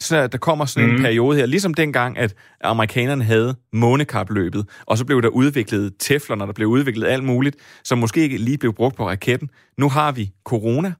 så 0.00 0.26
der 0.26 0.38
kommer 0.38 0.64
sådan 0.64 0.88
en 0.88 0.94
Mhm. 0.94 1.02
periode 1.02 1.36
her, 1.38 1.46
ligesom 1.46 1.74
dengang, 1.74 2.18
at 2.18 2.34
amerikanerne 2.64 3.24
havde 3.24 3.54
månekapløbet, 3.72 4.68
og 4.86 4.98
så 4.98 5.04
blev 5.04 5.22
der 5.22 5.28
udviklet 5.28 5.92
teflon, 5.98 6.40
og 6.40 6.46
der 6.46 6.52
blev 6.52 6.68
udviklet 6.68 7.06
alt 7.06 7.24
muligt, 7.24 7.56
som 7.84 7.98
måske 7.98 8.20
ikke 8.20 8.38
lige 8.38 8.58
blev 8.58 8.72
brugt 8.74 8.96
på 8.96 9.08
raketten. 9.08 9.50
Nu 9.78 9.88
har 9.88 10.12
vi 10.12 10.30
corona, 10.44 10.92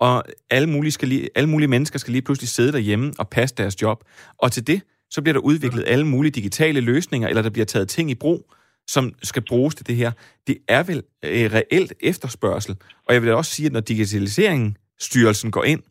og 0.00 0.24
alle 0.50 0.68
mulige, 0.68 0.92
skal 0.92 1.08
lige, 1.08 1.28
alle 1.34 1.48
mulige 1.50 1.68
mennesker 1.68 1.98
skal 1.98 2.12
lige 2.12 2.22
pludselig 2.22 2.48
sidde 2.48 2.72
derhjemme 2.72 3.12
og 3.18 3.28
passe 3.28 3.54
deres 3.56 3.82
job. 3.82 4.04
Og 4.38 4.52
til 4.52 4.66
det, 4.66 4.80
så 5.10 5.22
bliver 5.22 5.32
der 5.32 5.40
udviklet 5.40 5.84
alle 5.86 6.06
mulige 6.06 6.32
digitale 6.32 6.80
løsninger, 6.80 7.28
eller 7.28 7.42
der 7.42 7.50
bliver 7.50 7.66
taget 7.66 7.88
ting 7.88 8.10
i 8.10 8.14
brug, 8.14 8.52
som 8.86 9.12
skal 9.22 9.42
bruges 9.42 9.74
til 9.74 9.86
det 9.86 9.96
her. 9.96 10.12
Det 10.46 10.58
er 10.68 10.82
vel 10.82 11.02
øh, 11.24 11.52
reelt 11.52 11.92
efterspørgsel. 12.00 12.76
Og 13.08 13.14
jeg 13.14 13.22
vil 13.22 13.32
også 13.32 13.50
sige, 13.50 13.66
at 13.66 13.72
når 13.72 13.80
digitaliseringen, 13.80 14.76
styrelsen 14.98 15.50
går 15.50 15.64
ind 15.64 15.82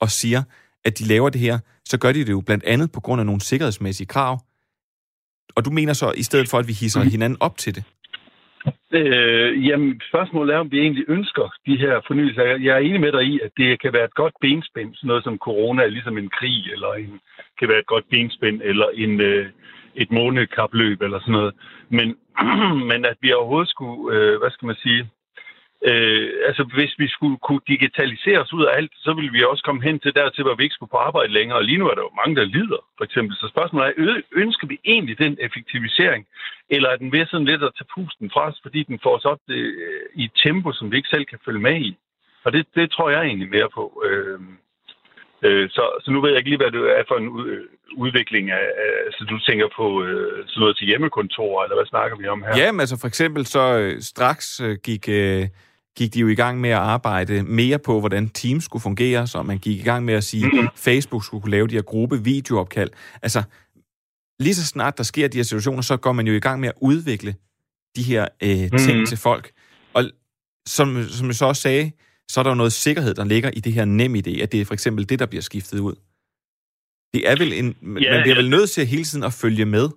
og 0.00 0.10
siger, 0.10 0.42
at 0.84 0.98
de 0.98 1.04
laver 1.04 1.30
det 1.30 1.40
her, 1.40 1.58
så 1.84 1.98
gør 1.98 2.12
de 2.12 2.24
det 2.24 2.30
jo 2.30 2.40
blandt 2.40 2.64
andet 2.64 2.92
på 2.92 3.00
grund 3.00 3.20
af 3.20 3.26
nogle 3.26 3.40
sikkerhedsmæssige 3.40 4.06
krav. 4.06 4.40
Og 5.56 5.64
du 5.64 5.70
mener 5.70 5.92
så, 5.92 6.12
i 6.16 6.22
stedet 6.22 6.48
for, 6.50 6.58
at 6.58 6.68
vi 6.68 6.72
hisser 6.72 7.02
mm. 7.02 7.10
hinanden 7.10 7.38
op 7.40 7.56
til 7.58 7.74
det? 7.74 7.84
Øh, 8.92 9.66
jamen, 9.66 10.00
spørgsmålet 10.10 10.54
er, 10.54 10.58
om 10.58 10.70
vi 10.70 10.78
egentlig 10.78 11.04
ønsker 11.08 11.46
de 11.66 11.76
her 11.76 11.94
fornyelser. 12.06 12.42
Jeg 12.42 12.74
er 12.74 12.86
enig 12.88 13.00
med 13.00 13.12
dig 13.12 13.24
i, 13.32 13.40
at 13.44 13.50
det 13.56 13.80
kan 13.82 13.92
være 13.92 14.04
et 14.04 14.14
godt 14.14 14.34
benspænd, 14.40 14.94
sådan 14.94 15.08
noget 15.08 15.24
som 15.24 15.38
corona 15.38 15.82
er 15.82 15.94
ligesom 15.96 16.18
en 16.18 16.30
krig, 16.38 16.60
eller 16.74 16.92
en, 16.92 17.20
kan 17.58 17.68
være 17.68 17.78
et 17.78 17.92
godt 17.94 18.04
benspænd, 18.10 18.60
eller 18.64 18.88
en, 18.94 19.20
øh, 19.20 19.46
et 19.96 20.10
månedkapløb 20.10 21.02
eller 21.02 21.20
sådan 21.20 21.32
noget. 21.32 21.54
Men, 21.88 22.16
men 22.90 23.04
at 23.04 23.16
vi 23.20 23.32
overhovedet 23.32 23.68
skulle, 23.68 24.16
øh, 24.16 24.38
hvad 24.40 24.50
skal 24.50 24.66
man 24.66 24.76
sige, 24.82 25.10
Øh, 25.90 26.30
altså, 26.48 26.62
hvis 26.74 26.94
vi 26.98 27.08
skulle 27.08 27.38
kunne 27.46 27.68
digitalisere 27.68 28.38
os 28.38 28.52
ud 28.52 28.64
af 28.64 28.76
alt, 28.76 28.92
så 29.04 29.12
ville 29.12 29.32
vi 29.32 29.44
også 29.44 29.62
komme 29.64 29.82
hen 29.82 29.98
til 30.00 30.14
dertil, 30.14 30.44
hvor 30.44 30.54
vi 30.54 30.62
ikke 30.62 30.74
skulle 30.74 30.94
på 30.94 30.96
arbejde 31.08 31.32
længere. 31.32 31.58
Og 31.58 31.64
lige 31.64 31.78
nu 31.78 31.88
er 31.88 31.94
der 31.94 32.02
jo 32.02 32.18
mange, 32.20 32.36
der 32.36 32.44
lider, 32.44 32.82
for 32.96 33.04
eksempel. 33.04 33.36
Så 33.36 33.48
spørgsmålet 33.48 33.88
er, 33.88 34.20
ønsker 34.32 34.66
vi 34.66 34.78
egentlig 34.84 35.18
den 35.18 35.36
effektivisering? 35.40 36.26
Eller 36.70 36.88
er 36.88 36.96
den 36.96 37.12
ved 37.12 37.26
sådan 37.26 37.46
lidt 37.46 37.62
at 37.62 37.74
tage 37.78 37.92
pusten 37.94 38.30
fra 38.30 38.48
os, 38.48 38.58
fordi 38.62 38.82
den 38.82 38.98
får 39.02 39.16
os 39.16 39.24
op 39.24 39.40
øh, 39.48 40.02
i 40.14 40.24
et 40.24 40.34
tempo, 40.44 40.72
som 40.72 40.90
vi 40.90 40.96
ikke 40.96 41.14
selv 41.14 41.24
kan 41.24 41.38
følge 41.44 41.60
med 41.60 41.76
i? 41.80 41.96
Og 42.44 42.52
det, 42.52 42.66
det 42.74 42.90
tror 42.90 43.10
jeg 43.10 43.22
egentlig 43.24 43.48
mere 43.48 43.68
på. 43.74 44.02
Øh, 44.06 44.40
så, 45.76 45.84
så 46.02 46.10
nu 46.10 46.20
ved 46.20 46.30
jeg 46.30 46.38
ikke 46.38 46.50
lige, 46.50 46.62
hvad 46.62 46.70
det 46.70 46.80
er 46.98 47.04
for 47.08 47.16
en 47.22 47.28
udvikling 47.96 48.50
af, 48.50 48.66
altså 49.06 49.24
du 49.24 49.38
tænker 49.38 49.68
på 49.76 50.02
øh, 50.04 50.44
sådan 50.46 50.60
noget 50.60 50.76
til 50.76 50.86
hjemmekontor, 50.86 51.64
eller 51.64 51.76
hvad 51.76 51.86
snakker 51.86 52.16
vi 52.16 52.26
om 52.26 52.42
her? 52.42 52.56
Jamen 52.56 52.80
altså 52.80 53.00
for 53.00 53.08
eksempel 53.08 53.46
så 53.46 53.78
øh, 53.78 54.00
straks 54.00 54.60
øh, 54.60 54.76
gik... 54.84 55.08
Øh 55.08 55.48
gik 55.98 56.14
de 56.14 56.20
jo 56.20 56.28
i 56.28 56.34
gang 56.34 56.60
med 56.60 56.70
at 56.70 56.76
arbejde 56.76 57.42
mere 57.42 57.78
på, 57.78 58.00
hvordan 58.00 58.28
Teams 58.28 58.64
skulle 58.64 58.82
fungere, 58.82 59.26
så 59.26 59.42
man 59.42 59.58
gik 59.58 59.80
i 59.80 59.82
gang 59.82 60.04
med 60.04 60.14
at 60.14 60.24
sige, 60.24 60.46
mm-hmm. 60.46 60.68
Facebook 60.76 61.24
skulle 61.24 61.42
kunne 61.42 61.50
lave 61.50 61.66
de 61.66 61.74
her 61.74 61.82
gruppe 61.82 62.24
videoopkald. 62.24 62.90
Altså, 63.22 63.42
lige 64.40 64.54
så 64.54 64.66
snart 64.66 64.98
der 64.98 65.04
sker 65.04 65.28
de 65.28 65.38
her 65.38 65.42
situationer, 65.42 65.82
så 65.82 65.96
går 65.96 66.12
man 66.12 66.26
jo 66.26 66.32
i 66.32 66.40
gang 66.40 66.60
med 66.60 66.68
at 66.68 66.74
udvikle 66.82 67.34
de 67.96 68.02
her 68.02 68.28
øh, 68.42 68.50
mm-hmm. 68.50 68.78
ting 68.78 69.08
til 69.08 69.18
folk. 69.18 69.50
Og 69.94 70.04
som, 70.66 71.02
som 71.02 71.26
jeg 71.26 71.34
så 71.34 71.46
også 71.46 71.62
sagde, 71.62 71.92
så 72.28 72.40
er 72.40 72.42
der 72.42 72.50
jo 72.50 72.62
noget 72.62 72.72
sikkerhed, 72.72 73.14
der 73.14 73.24
ligger 73.24 73.50
i 73.50 73.60
det 73.60 73.72
her 73.72 73.84
nem 73.84 74.14
idé, 74.14 74.42
at 74.42 74.52
det 74.52 74.60
er 74.60 74.64
for 74.64 74.74
eksempel 74.74 75.08
det, 75.08 75.18
der 75.18 75.26
bliver 75.26 75.42
skiftet 75.42 75.80
ud. 75.80 75.94
Det 77.14 77.22
er 77.30 77.36
vel 77.42 77.52
en, 77.52 77.68
ja, 78.00 78.12
man 78.12 78.22
bliver 78.22 78.36
vel 78.36 78.50
nødt 78.50 78.70
til 78.70 78.86
hele 78.86 79.04
tiden 79.04 79.24
at 79.24 79.38
følge 79.42 79.64
med. 79.64 79.88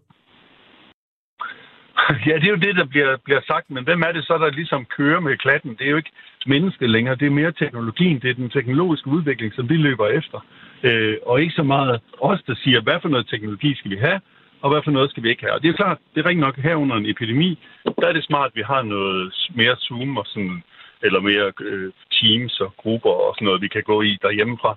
Ja, 2.27 2.35
det 2.35 2.47
er 2.47 2.55
jo 2.57 2.65
det, 2.67 2.75
der 2.75 2.85
bliver, 2.85 3.17
bliver 3.25 3.41
sagt, 3.47 3.69
men 3.69 3.83
hvem 3.83 4.01
er 4.01 4.11
det 4.11 4.23
så, 4.25 4.37
der 4.37 4.49
ligesom 4.49 4.85
kører 4.97 5.19
med 5.19 5.37
klatten? 5.37 5.75
Det 5.77 5.85
er 5.85 5.89
jo 5.89 5.97
ikke 5.97 6.11
mennesket 6.45 6.89
længere, 6.89 7.15
det 7.15 7.25
er 7.25 7.39
mere 7.41 7.51
teknologien, 7.51 8.19
det 8.21 8.29
er 8.29 8.33
den 8.33 8.49
teknologiske 8.49 9.07
udvikling, 9.07 9.53
som 9.53 9.69
vi 9.69 9.77
løber 9.77 10.07
efter. 10.07 10.39
Øh, 10.83 11.17
og 11.25 11.41
ikke 11.41 11.53
så 11.53 11.63
meget 11.63 12.01
os, 12.21 12.41
der 12.47 12.55
siger, 12.63 12.81
hvad 12.81 12.97
for 13.01 13.09
noget 13.09 13.27
teknologi 13.27 13.75
skal 13.75 13.91
vi 13.91 13.97
have, 13.97 14.19
og 14.61 14.69
hvad 14.69 14.81
for 14.83 14.91
noget 14.91 15.11
skal 15.11 15.23
vi 15.23 15.29
ikke 15.29 15.43
have. 15.43 15.53
Og 15.53 15.61
det 15.61 15.69
er 15.69 15.73
klart, 15.81 15.97
det 16.13 16.19
er 16.19 16.25
rigtig 16.25 16.45
nok 16.47 16.57
her 16.57 16.75
under 16.75 16.95
en 16.95 17.05
epidemi, 17.05 17.59
der 18.01 18.07
er 18.07 18.13
det 18.13 18.23
smart, 18.23 18.51
at 18.51 18.55
vi 18.55 18.63
har 18.71 18.81
noget 18.81 19.33
mere 19.55 19.75
Zoom 19.75 20.17
og 20.17 20.25
sådan, 20.25 20.63
eller 21.01 21.19
mere 21.19 21.51
øh, 21.61 21.91
Teams 22.19 22.59
og 22.59 22.71
grupper 22.81 23.09
og 23.25 23.35
sådan 23.35 23.45
noget, 23.45 23.61
vi 23.61 23.67
kan 23.67 23.83
gå 23.83 24.01
i 24.01 24.17
derhjemmefra. 24.21 24.71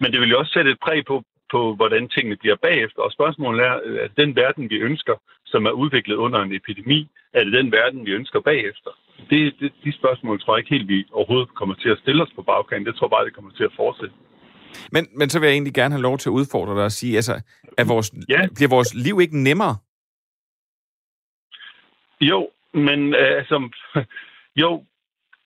Men 0.00 0.12
det 0.12 0.20
vil 0.20 0.30
jo 0.30 0.38
også 0.38 0.52
sætte 0.52 0.70
et 0.70 0.80
præg 0.84 1.00
på, 1.06 1.16
på, 1.52 1.74
hvordan 1.74 2.08
tingene 2.08 2.36
bliver 2.36 2.56
bagefter. 2.56 3.00
Og 3.02 3.12
spørgsmålet 3.12 3.60
er, 3.66 3.74
at 4.04 4.12
den 4.16 4.36
verden, 4.36 4.70
vi 4.70 4.76
ønsker, 4.76 5.16
som 5.46 5.66
er 5.66 5.70
udviklet 5.70 6.16
under 6.16 6.40
en 6.42 6.52
epidemi, 6.52 7.08
er 7.32 7.44
det 7.44 7.52
den 7.52 7.72
verden, 7.72 8.06
vi 8.06 8.10
ønsker 8.10 8.40
bagefter? 8.40 8.90
Det, 9.30 9.54
det, 9.60 9.72
de 9.84 9.92
spørgsmål 9.92 10.40
tror 10.40 10.56
jeg 10.56 10.60
ikke 10.60 10.74
helt, 10.76 10.88
vi 10.88 11.04
overhovedet 11.12 11.54
kommer 11.54 11.74
til 11.74 11.88
at 11.88 11.98
stille 11.98 12.22
os 12.22 12.32
på 12.36 12.42
bagkanten. 12.42 12.86
Det 12.86 12.94
tror 12.94 13.06
jeg 13.06 13.10
bare, 13.10 13.24
det 13.24 13.34
kommer 13.34 13.50
til 13.50 13.64
at 13.64 13.76
fortsætte. 13.76 14.14
Men, 14.92 15.06
men 15.18 15.30
så 15.30 15.40
vil 15.40 15.46
jeg 15.46 15.54
egentlig 15.54 15.74
gerne 15.74 15.94
have 15.94 16.02
lov 16.02 16.18
til 16.18 16.28
at 16.28 16.38
udfordre 16.40 16.74
dig 16.74 16.84
og 16.84 16.92
sige, 16.92 17.16
altså, 17.16 17.34
er 17.78 17.84
vores, 17.84 18.12
ja. 18.28 18.40
bliver 18.56 18.68
vores 18.68 18.94
liv 18.94 19.20
ikke 19.20 19.42
nemmere? 19.42 19.76
Jo, 22.20 22.50
men 22.74 23.14
altså, 23.14 23.70
jo, 24.62 24.84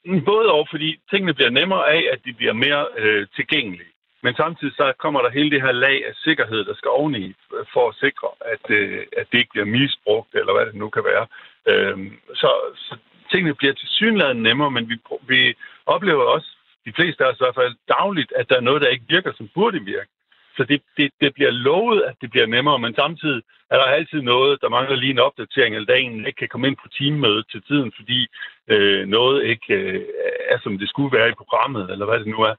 Mm, 0.05 0.24
både 0.24 0.53
og, 0.53 0.66
fordi 0.70 1.00
tingene 1.11 1.34
bliver 1.34 1.50
nemmere 1.50 1.84
af, 1.96 2.03
at 2.12 2.18
de 2.24 2.32
bliver 2.32 2.53
mere 2.53 2.86
øh, 2.98 3.26
tilgængelige. 3.36 3.92
Men 4.22 4.34
samtidig 4.34 4.74
så 4.76 4.92
kommer 4.98 5.20
der 5.22 5.30
hele 5.30 5.50
det 5.50 5.62
her 5.62 5.72
lag 5.72 6.07
af 6.09 6.14
sikkerhed, 6.14 6.64
der 6.64 6.74
skal 6.74 6.90
oveni 6.90 7.26
øh, 7.55 7.64
for 7.72 7.88
at 7.88 7.94
sikre, 8.05 8.28
at, 8.55 8.64
øh, 8.70 9.07
at 9.16 9.26
det 9.32 9.38
ikke 9.38 9.50
bliver 9.55 9.66
misbrugt, 9.66 10.34
eller 10.34 10.53
hvad 10.55 10.66
det 10.66 10.74
nu 10.74 10.88
kan 10.88 11.05
være. 11.05 11.26
Øh, 11.70 11.96
så, 12.34 12.50
så 12.74 12.96
tingene 13.32 13.55
bliver 13.55 13.74
til 13.74 13.88
synligheden 13.88 14.42
nemmere, 14.42 14.70
men 14.70 14.88
vi, 14.88 14.96
vi 15.32 15.55
oplever 15.86 16.24
også, 16.24 16.48
de 16.86 16.92
fleste 16.96 17.24
af 17.24 17.28
os 17.30 17.40
i 17.40 17.44
hvert 17.44 17.61
fald 17.61 17.74
dagligt, 17.88 18.32
at 18.36 18.48
der 18.48 18.57
er 18.57 18.68
noget, 18.68 18.82
der 18.82 18.88
ikke 18.88 19.05
virker, 19.09 19.32
som 19.36 19.48
burde 19.55 19.80
virke. 19.80 20.11
Så 20.57 20.64
det, 20.64 20.82
det, 20.96 21.11
det 21.20 21.34
bliver 21.34 21.50
lovet, 21.50 22.03
at 22.03 22.14
det 22.20 22.30
bliver 22.30 22.46
nemmere, 22.46 22.78
men 22.78 22.94
samtidig 22.94 23.42
er 23.70 23.76
der 23.76 23.84
altid 23.84 24.20
noget, 24.22 24.59
der 24.62 24.68
mangler 24.68 24.96
lige 24.96 25.11
en 25.11 25.18
opdatering, 25.18 25.74
eller 25.74 25.94
dagen 25.94 26.26
ikke 26.26 26.38
kan 26.38 26.48
komme 26.48 26.68
ind 26.68 26.76
på 26.76 26.88
teammødet 26.98 27.44
til 27.50 27.62
tiden, 27.68 27.92
fordi 27.96 28.26
øh, 28.68 29.07
noget 29.07 29.44
ikke 29.44 29.74
øh, 29.74 30.05
er, 30.48 30.59
som 30.62 30.78
det 30.78 30.88
skulle 30.88 31.18
være 31.18 31.28
i 31.28 31.40
programmet, 31.40 31.90
eller 31.90 32.07
hvad 32.07 32.18
det 32.18 32.26
nu 32.26 32.40
er 32.40 32.55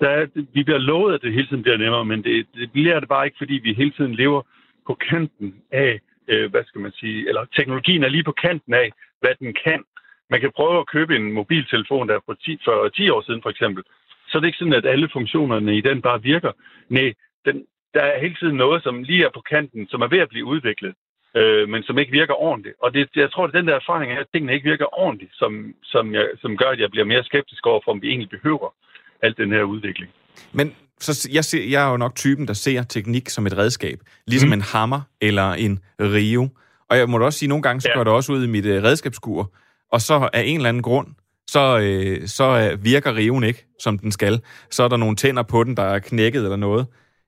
der 0.00 0.08
er, 0.08 0.26
vi 0.52 0.62
bliver 0.62 0.78
lovet, 0.78 1.14
at 1.14 1.22
det 1.22 1.32
hele 1.32 1.46
tiden 1.46 1.62
bliver 1.62 1.76
nemmere, 1.76 2.04
men 2.04 2.24
det, 2.24 2.46
det 2.54 2.72
bliver 2.72 3.00
det 3.00 3.08
bare 3.08 3.24
ikke, 3.26 3.38
fordi 3.38 3.54
vi 3.54 3.72
hele 3.72 3.90
tiden 3.90 4.14
lever 4.14 4.42
på 4.86 4.94
kanten 4.94 5.54
af, 5.72 6.00
øh, 6.28 6.50
hvad 6.50 6.64
skal 6.64 6.80
man 6.80 6.92
sige, 6.92 7.28
eller 7.28 7.44
teknologien 7.56 8.04
er 8.04 8.08
lige 8.08 8.24
på 8.24 8.32
kanten 8.32 8.74
af, 8.74 8.92
hvad 9.20 9.34
den 9.40 9.54
kan. 9.64 9.84
Man 10.30 10.40
kan 10.40 10.52
prøve 10.56 10.78
at 10.80 10.86
købe 10.86 11.16
en 11.16 11.32
mobiltelefon, 11.32 12.08
der 12.08 12.20
for 12.26 12.34
10, 12.34 12.58
for 12.64 12.88
10 12.88 13.10
år 13.10 13.22
siden 13.22 13.42
for 13.42 13.50
eksempel, 13.50 13.84
så 14.28 14.38
er 14.38 14.40
det 14.40 14.46
ikke 14.46 14.58
sådan, 14.58 14.72
at 14.80 14.86
alle 14.86 15.08
funktionerne 15.12 15.76
i 15.76 15.80
den 15.80 16.02
bare 16.02 16.22
virker. 16.22 16.52
Nej, 16.88 17.12
den, 17.44 17.56
der 17.94 18.00
er 18.00 18.20
hele 18.20 18.36
tiden 18.40 18.56
noget, 18.56 18.82
som 18.82 19.02
lige 19.02 19.24
er 19.24 19.30
på 19.34 19.42
kanten, 19.52 19.88
som 19.88 20.00
er 20.02 20.08
ved 20.08 20.18
at 20.18 20.28
blive 20.28 20.44
udviklet, 20.44 20.94
øh, 21.36 21.68
men 21.68 21.82
som 21.82 21.98
ikke 21.98 22.12
virker 22.12 22.34
ordentligt. 22.34 22.76
Og 22.82 22.94
det, 22.94 23.08
jeg 23.16 23.32
tror, 23.32 23.44
at 23.44 23.52
den 23.52 23.66
der 23.68 23.74
erfaring 23.74 24.12
er, 24.12 24.20
at 24.20 24.26
tingene 24.32 24.54
ikke 24.54 24.70
virker 24.70 24.98
ordentligt, 25.04 25.32
som, 25.34 25.74
som, 25.82 26.14
jeg, 26.14 26.26
som 26.42 26.56
gør, 26.56 26.70
at 26.70 26.80
jeg 26.80 26.90
bliver 26.90 27.06
mere 27.12 27.24
skeptisk 27.24 27.66
over 27.66 27.80
for, 27.84 27.90
om 27.92 28.02
vi 28.02 28.08
egentlig 28.08 28.30
behøver 28.30 28.74
alt 29.22 29.36
den 29.36 29.52
her 29.52 29.62
udvikling. 29.62 30.10
Men 30.52 30.74
så 31.00 31.28
jeg, 31.32 31.44
ser, 31.44 31.64
jeg 31.70 31.86
er 31.86 31.90
jo 31.90 31.96
nok 31.96 32.14
typen, 32.14 32.48
der 32.48 32.52
ser 32.52 32.82
teknik 32.82 33.28
som 33.28 33.46
et 33.46 33.58
redskab, 33.58 33.98
ligesom 34.26 34.48
mm. 34.48 34.52
en 34.52 34.60
hammer 34.60 35.00
eller 35.20 35.52
en 35.52 35.78
rive. 36.00 36.50
Og 36.90 36.98
jeg 36.98 37.08
må 37.08 37.18
da 37.18 37.24
også 37.24 37.38
sige, 37.38 37.46
at 37.46 37.48
nogle 37.48 37.62
gange 37.62 37.80
så 37.80 37.88
ja. 37.88 37.94
går 37.94 38.04
det 38.04 38.12
også 38.12 38.32
ud 38.32 38.44
i 38.44 38.48
mit 38.48 38.66
uh, 38.66 38.72
redskabsskur, 38.72 39.52
og 39.92 40.00
så 40.00 40.28
af 40.32 40.42
en 40.46 40.56
eller 40.56 40.68
anden 40.68 40.82
grund, 40.82 41.06
så, 41.46 41.78
øh, 41.78 42.28
så 42.28 42.72
uh, 42.72 42.84
virker 42.84 43.16
riven 43.16 43.44
ikke, 43.44 43.66
som 43.80 43.98
den 43.98 44.12
skal. 44.12 44.40
Så 44.70 44.82
er 44.82 44.88
der 44.88 44.96
nogle 44.96 45.16
tænder 45.16 45.42
på 45.42 45.64
den, 45.64 45.76
der 45.76 45.82
er 45.82 45.98
knækket 45.98 46.42
eller 46.42 46.56
noget. 46.56 46.86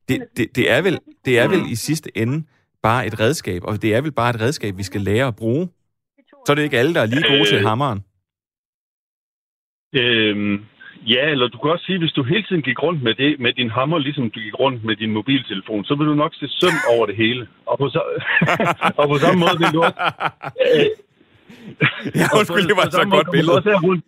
Det, 0.09 0.27
det, 0.37 0.57
det, 0.57 0.71
er 0.71 0.83
vel, 0.83 0.99
det 1.25 1.39
er 1.39 1.49
vel 1.49 1.73
i 1.73 1.75
sidste 1.75 2.19
ende 2.19 2.47
bare 2.83 3.07
et 3.07 3.21
redskab, 3.21 3.63
og 3.65 3.83
det 3.83 3.95
er 3.95 4.01
vel 4.01 4.13
bare 4.13 4.31
et 4.31 4.41
redskab, 4.41 4.77
vi 4.77 4.83
skal 4.83 5.01
lære 5.01 5.27
at 5.27 5.37
bruge. 5.37 5.69
Så 6.47 6.53
er 6.53 6.55
det 6.55 6.63
ikke 6.63 6.79
alle, 6.79 6.95
der 6.95 7.01
er 7.01 7.07
lige 7.07 7.29
gode 7.29 7.41
øh, 7.41 7.47
til 7.47 7.67
hammeren. 7.67 8.05
Øhm, 9.95 10.65
Ja, 11.07 11.29
eller 11.29 11.49
du 11.49 11.59
kan 11.59 11.71
også 11.71 11.85
sige, 11.85 11.99
hvis 11.99 12.13
du 12.13 12.23
hele 12.23 12.43
tiden 12.43 12.63
gik 12.63 12.83
rundt 12.83 13.03
med 13.03 13.15
det, 13.15 13.41
med 13.41 13.53
din 13.53 13.71
hammer, 13.71 13.99
ligesom 13.99 14.31
du 14.31 14.41
gik 14.41 14.55
rundt 14.61 14.85
med 14.85 14.97
din 14.97 15.13
mobiltelefon, 15.13 15.85
så 15.85 15.95
vil 15.95 16.07
du 16.07 16.15
nok 16.15 16.35
se 16.35 16.49
søm 16.49 16.77
over 16.95 17.07
det 17.07 17.17
hele. 17.17 17.49
Og 17.67 17.79
på, 17.79 17.89
så, 17.89 18.01
og 19.01 19.09
på 19.09 19.17
samme 19.19 19.41
måde 19.41 19.59
vil 19.59 19.73
du 19.77 19.83
også... 19.83 20.01
Øh, 20.77 20.87
ja, 22.21 22.27
undskyld, 22.39 22.67
det 22.71 22.77
var 22.81 22.91
så, 22.91 23.09
godt 23.11 23.29
billede. 23.33 24.03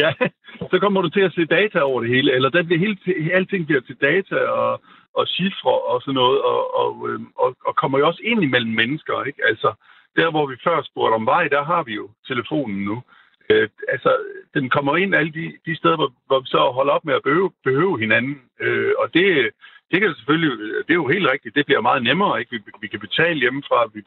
Ja, 0.00 0.10
så 0.72 0.78
kommer 0.80 1.00
du 1.02 1.08
til 1.08 1.20
at 1.20 1.32
se 1.32 1.44
data 1.44 1.78
over 1.80 2.00
det 2.00 2.10
hele, 2.10 2.34
eller 2.34 2.48
der 2.48 2.62
bliver 2.62 2.78
hele, 2.78 2.96
alting 3.32 3.66
bliver 3.66 3.80
til 3.80 3.96
data 4.00 4.36
og, 4.36 4.80
og 5.14 5.26
cifre 5.28 5.78
og 5.92 6.02
sådan 6.02 6.14
noget, 6.14 6.40
og, 6.42 6.60
og, 6.82 7.08
øh, 7.08 7.20
og, 7.36 7.56
og 7.66 7.76
kommer 7.76 7.98
jo 7.98 8.06
også 8.06 8.22
ind 8.24 8.42
imellem 8.42 8.72
mennesker, 8.72 9.24
ikke? 9.24 9.42
Altså, 9.50 9.72
der 10.16 10.30
hvor 10.30 10.46
vi 10.46 10.56
før 10.64 10.82
spurgte 10.82 11.14
om 11.14 11.26
vej, 11.26 11.48
der 11.48 11.64
har 11.64 11.82
vi 11.82 11.94
jo 11.94 12.10
telefonen 12.28 12.84
nu. 12.84 13.02
Øh, 13.50 13.68
altså, 13.88 14.16
den 14.54 14.70
kommer 14.70 14.96
ind 14.96 15.14
alle 15.14 15.32
de, 15.32 15.52
de 15.66 15.76
steder, 15.76 15.96
hvor, 15.96 16.12
hvor 16.26 16.40
vi 16.40 16.46
så 16.46 16.70
holder 16.78 16.92
op 16.92 17.04
med 17.04 17.14
at 17.14 17.22
behøve, 17.22 17.50
behøve 17.64 17.98
hinanden. 17.98 18.40
Øh, 18.60 18.92
og 18.98 19.14
det, 19.14 19.50
det 19.90 20.00
kan 20.00 20.14
selvfølgelig, 20.14 20.52
det 20.86 20.90
er 20.90 21.02
jo 21.02 21.08
helt 21.08 21.30
rigtigt, 21.30 21.54
det 21.54 21.66
bliver 21.66 21.80
meget 21.80 22.02
nemmere. 22.02 22.40
Ikke? 22.40 22.50
Vi, 22.50 22.60
vi 22.80 22.86
kan 22.88 23.00
betale 23.00 23.40
hjemmefra, 23.40 23.90
vi, 23.94 24.02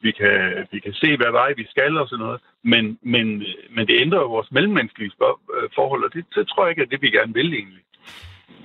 vi, 0.00 0.10
kan, 0.10 0.66
vi 0.72 0.78
kan 0.80 0.92
se, 0.92 1.16
hvad 1.16 1.30
vej 1.30 1.52
vi 1.56 1.66
skal 1.70 1.96
og 1.98 2.08
sådan 2.08 2.24
noget. 2.24 2.40
Men, 2.62 2.98
men, 3.02 3.26
men 3.70 3.86
det 3.86 4.00
ændrer 4.00 4.20
jo 4.20 4.28
vores 4.28 4.52
mellemmenneskelige 4.52 5.12
øh, 5.56 5.68
forhold, 5.74 6.04
og 6.04 6.14
det, 6.14 6.24
det 6.34 6.48
tror 6.48 6.64
jeg 6.64 6.70
ikke 6.70 6.82
er 6.82 6.92
det, 6.92 7.02
vi 7.02 7.10
gerne 7.10 7.34
vil 7.34 7.54
egentlig. 7.54 7.82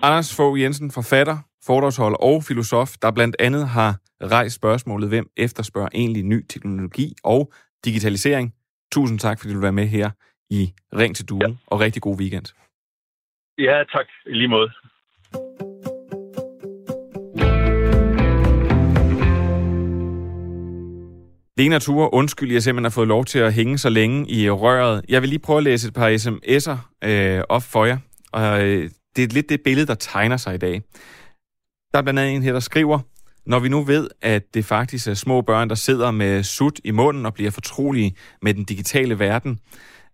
Anders 0.01 0.35
Fogh 0.35 0.61
Jensen, 0.61 0.91
forfatter, 0.91 1.37
foredragsholder 1.65 2.17
og 2.17 2.43
filosof, 2.43 2.89
der 3.01 3.11
blandt 3.11 3.35
andet 3.39 3.67
har 3.67 3.97
rejst 4.21 4.55
spørgsmålet, 4.55 5.09
hvem 5.09 5.27
efterspørger 5.37 5.89
egentlig 5.93 6.23
ny 6.23 6.45
teknologi 6.49 7.13
og 7.23 7.53
digitalisering. 7.85 8.53
Tusind 8.91 9.19
tak, 9.19 9.39
fordi 9.39 9.53
du 9.53 9.57
vil 9.59 9.63
være 9.63 9.71
med 9.71 9.87
her 9.87 10.09
i 10.49 10.73
Ring 10.95 11.15
til 11.15 11.29
Due, 11.29 11.39
ja. 11.47 11.53
og 11.67 11.79
rigtig 11.79 12.01
god 12.01 12.17
weekend. 12.19 12.45
Ja, 13.57 13.83
tak. 13.93 14.05
I 14.25 14.33
lige 14.33 14.47
måde. 14.47 14.71
Lena 21.57 21.79
Ture, 21.79 22.13
undskyld, 22.13 22.51
jeg 22.51 22.63
simpelthen 22.63 22.85
har 22.85 22.89
fået 22.89 23.07
lov 23.07 23.25
til 23.25 23.39
at 23.39 23.53
hænge 23.53 23.77
så 23.77 23.89
længe 23.89 24.31
i 24.31 24.49
røret. 24.49 25.05
Jeg 25.09 25.21
vil 25.21 25.29
lige 25.29 25.39
prøve 25.39 25.57
at 25.57 25.63
læse 25.63 25.87
et 25.87 25.93
par 25.93 26.09
sms'er 26.09 27.07
øh, 27.09 27.43
op 27.49 27.63
for 27.63 27.85
jer, 27.85 27.97
og 28.33 28.67
øh, 28.67 28.89
det 29.15 29.23
er 29.23 29.27
lidt 29.27 29.49
det 29.49 29.61
billede, 29.63 29.87
der 29.87 29.95
tegner 29.95 30.37
sig 30.37 30.55
i 30.55 30.57
dag. 30.57 30.81
Der 31.91 31.97
er 31.97 32.01
blandt 32.01 32.19
andet 32.19 32.35
en 32.35 32.43
her, 32.43 32.53
der 32.53 32.59
skriver, 32.59 32.99
når 33.45 33.59
vi 33.59 33.69
nu 33.69 33.83
ved, 33.83 34.09
at 34.21 34.43
det 34.53 34.65
faktisk 34.65 35.07
er 35.07 35.13
små 35.13 35.41
børn, 35.41 35.69
der 35.69 35.75
sidder 35.75 36.11
med 36.11 36.43
sut 36.43 36.79
i 36.83 36.91
munden 36.91 37.25
og 37.25 37.33
bliver 37.33 37.51
fortrolige 37.51 38.15
med 38.41 38.53
den 38.53 38.63
digitale 38.63 39.19
verden, 39.19 39.59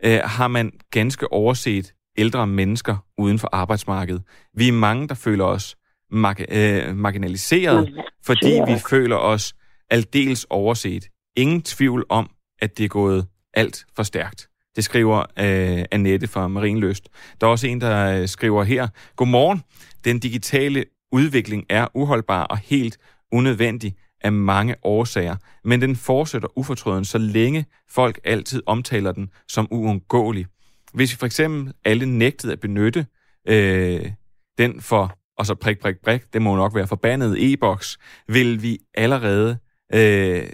øh, 0.03 0.19
har 0.23 0.47
man 0.47 0.71
ganske 0.91 1.31
overset 1.33 1.93
ældre 2.17 2.47
mennesker 2.47 3.05
uden 3.17 3.39
for 3.39 3.49
arbejdsmarkedet. 3.51 4.23
Vi 4.53 4.67
er 4.67 4.71
mange, 4.71 5.07
der 5.07 5.15
føler 5.15 5.45
os 5.45 5.75
marg- 6.11 6.51
øh, 6.51 6.95
marginaliseret, 6.95 7.93
fordi 8.25 8.61
vi 8.67 8.79
føler 8.89 9.15
os 9.15 9.55
aldeles 9.89 10.45
overset. 10.49 11.07
Ingen 11.35 11.61
tvivl 11.61 12.05
om, 12.09 12.29
at 12.61 12.77
det 12.77 12.83
er 12.83 12.89
gået 12.89 13.27
alt 13.53 13.85
for 13.95 14.03
stærkt. 14.03 14.47
Det 14.77 14.85
skriver 14.85 15.19
øh, 15.19 15.85
Annette 15.91 16.27
fra 16.27 16.47
Marienløst. 16.47 17.09
Der 17.41 17.47
er 17.47 17.51
også 17.51 17.67
en, 17.67 17.81
der 17.81 18.21
øh, 18.21 18.27
skriver 18.27 18.63
her, 18.63 18.87
Godmorgen. 19.15 19.63
Den 20.05 20.19
digitale 20.19 20.85
udvikling 21.11 21.65
er 21.69 21.87
uholdbar 21.93 22.43
og 22.43 22.57
helt 22.57 22.97
unødvendig 23.31 23.95
af 24.21 24.31
mange 24.31 24.75
årsager, 24.83 25.35
men 25.63 25.81
den 25.81 25.95
fortsætter 25.95 26.57
ufortrøden, 26.57 27.05
så 27.05 27.17
længe 27.17 27.65
folk 27.89 28.19
altid 28.23 28.61
omtaler 28.65 29.11
den 29.11 29.29
som 29.47 29.67
uundgåelig. 29.71 30.45
Hvis 30.93 31.11
vi 31.11 31.17
for 31.17 31.25
eksempel 31.25 31.73
alle 31.85 32.05
nægtede 32.05 32.53
at 32.53 32.59
benytte 32.59 33.05
øh, 33.47 34.11
den 34.57 34.81
for, 34.81 35.17
og 35.37 35.45
så 35.45 35.55
prik, 35.55 35.79
prik, 35.79 35.95
prik, 36.03 36.33
det 36.33 36.41
må 36.41 36.55
nok 36.55 36.75
være 36.75 36.87
forbandet 36.87 37.53
e-boks, 37.53 37.97
vil 38.27 38.61
vi 38.61 38.79
allerede, 38.93 39.57
øh, 39.93 40.49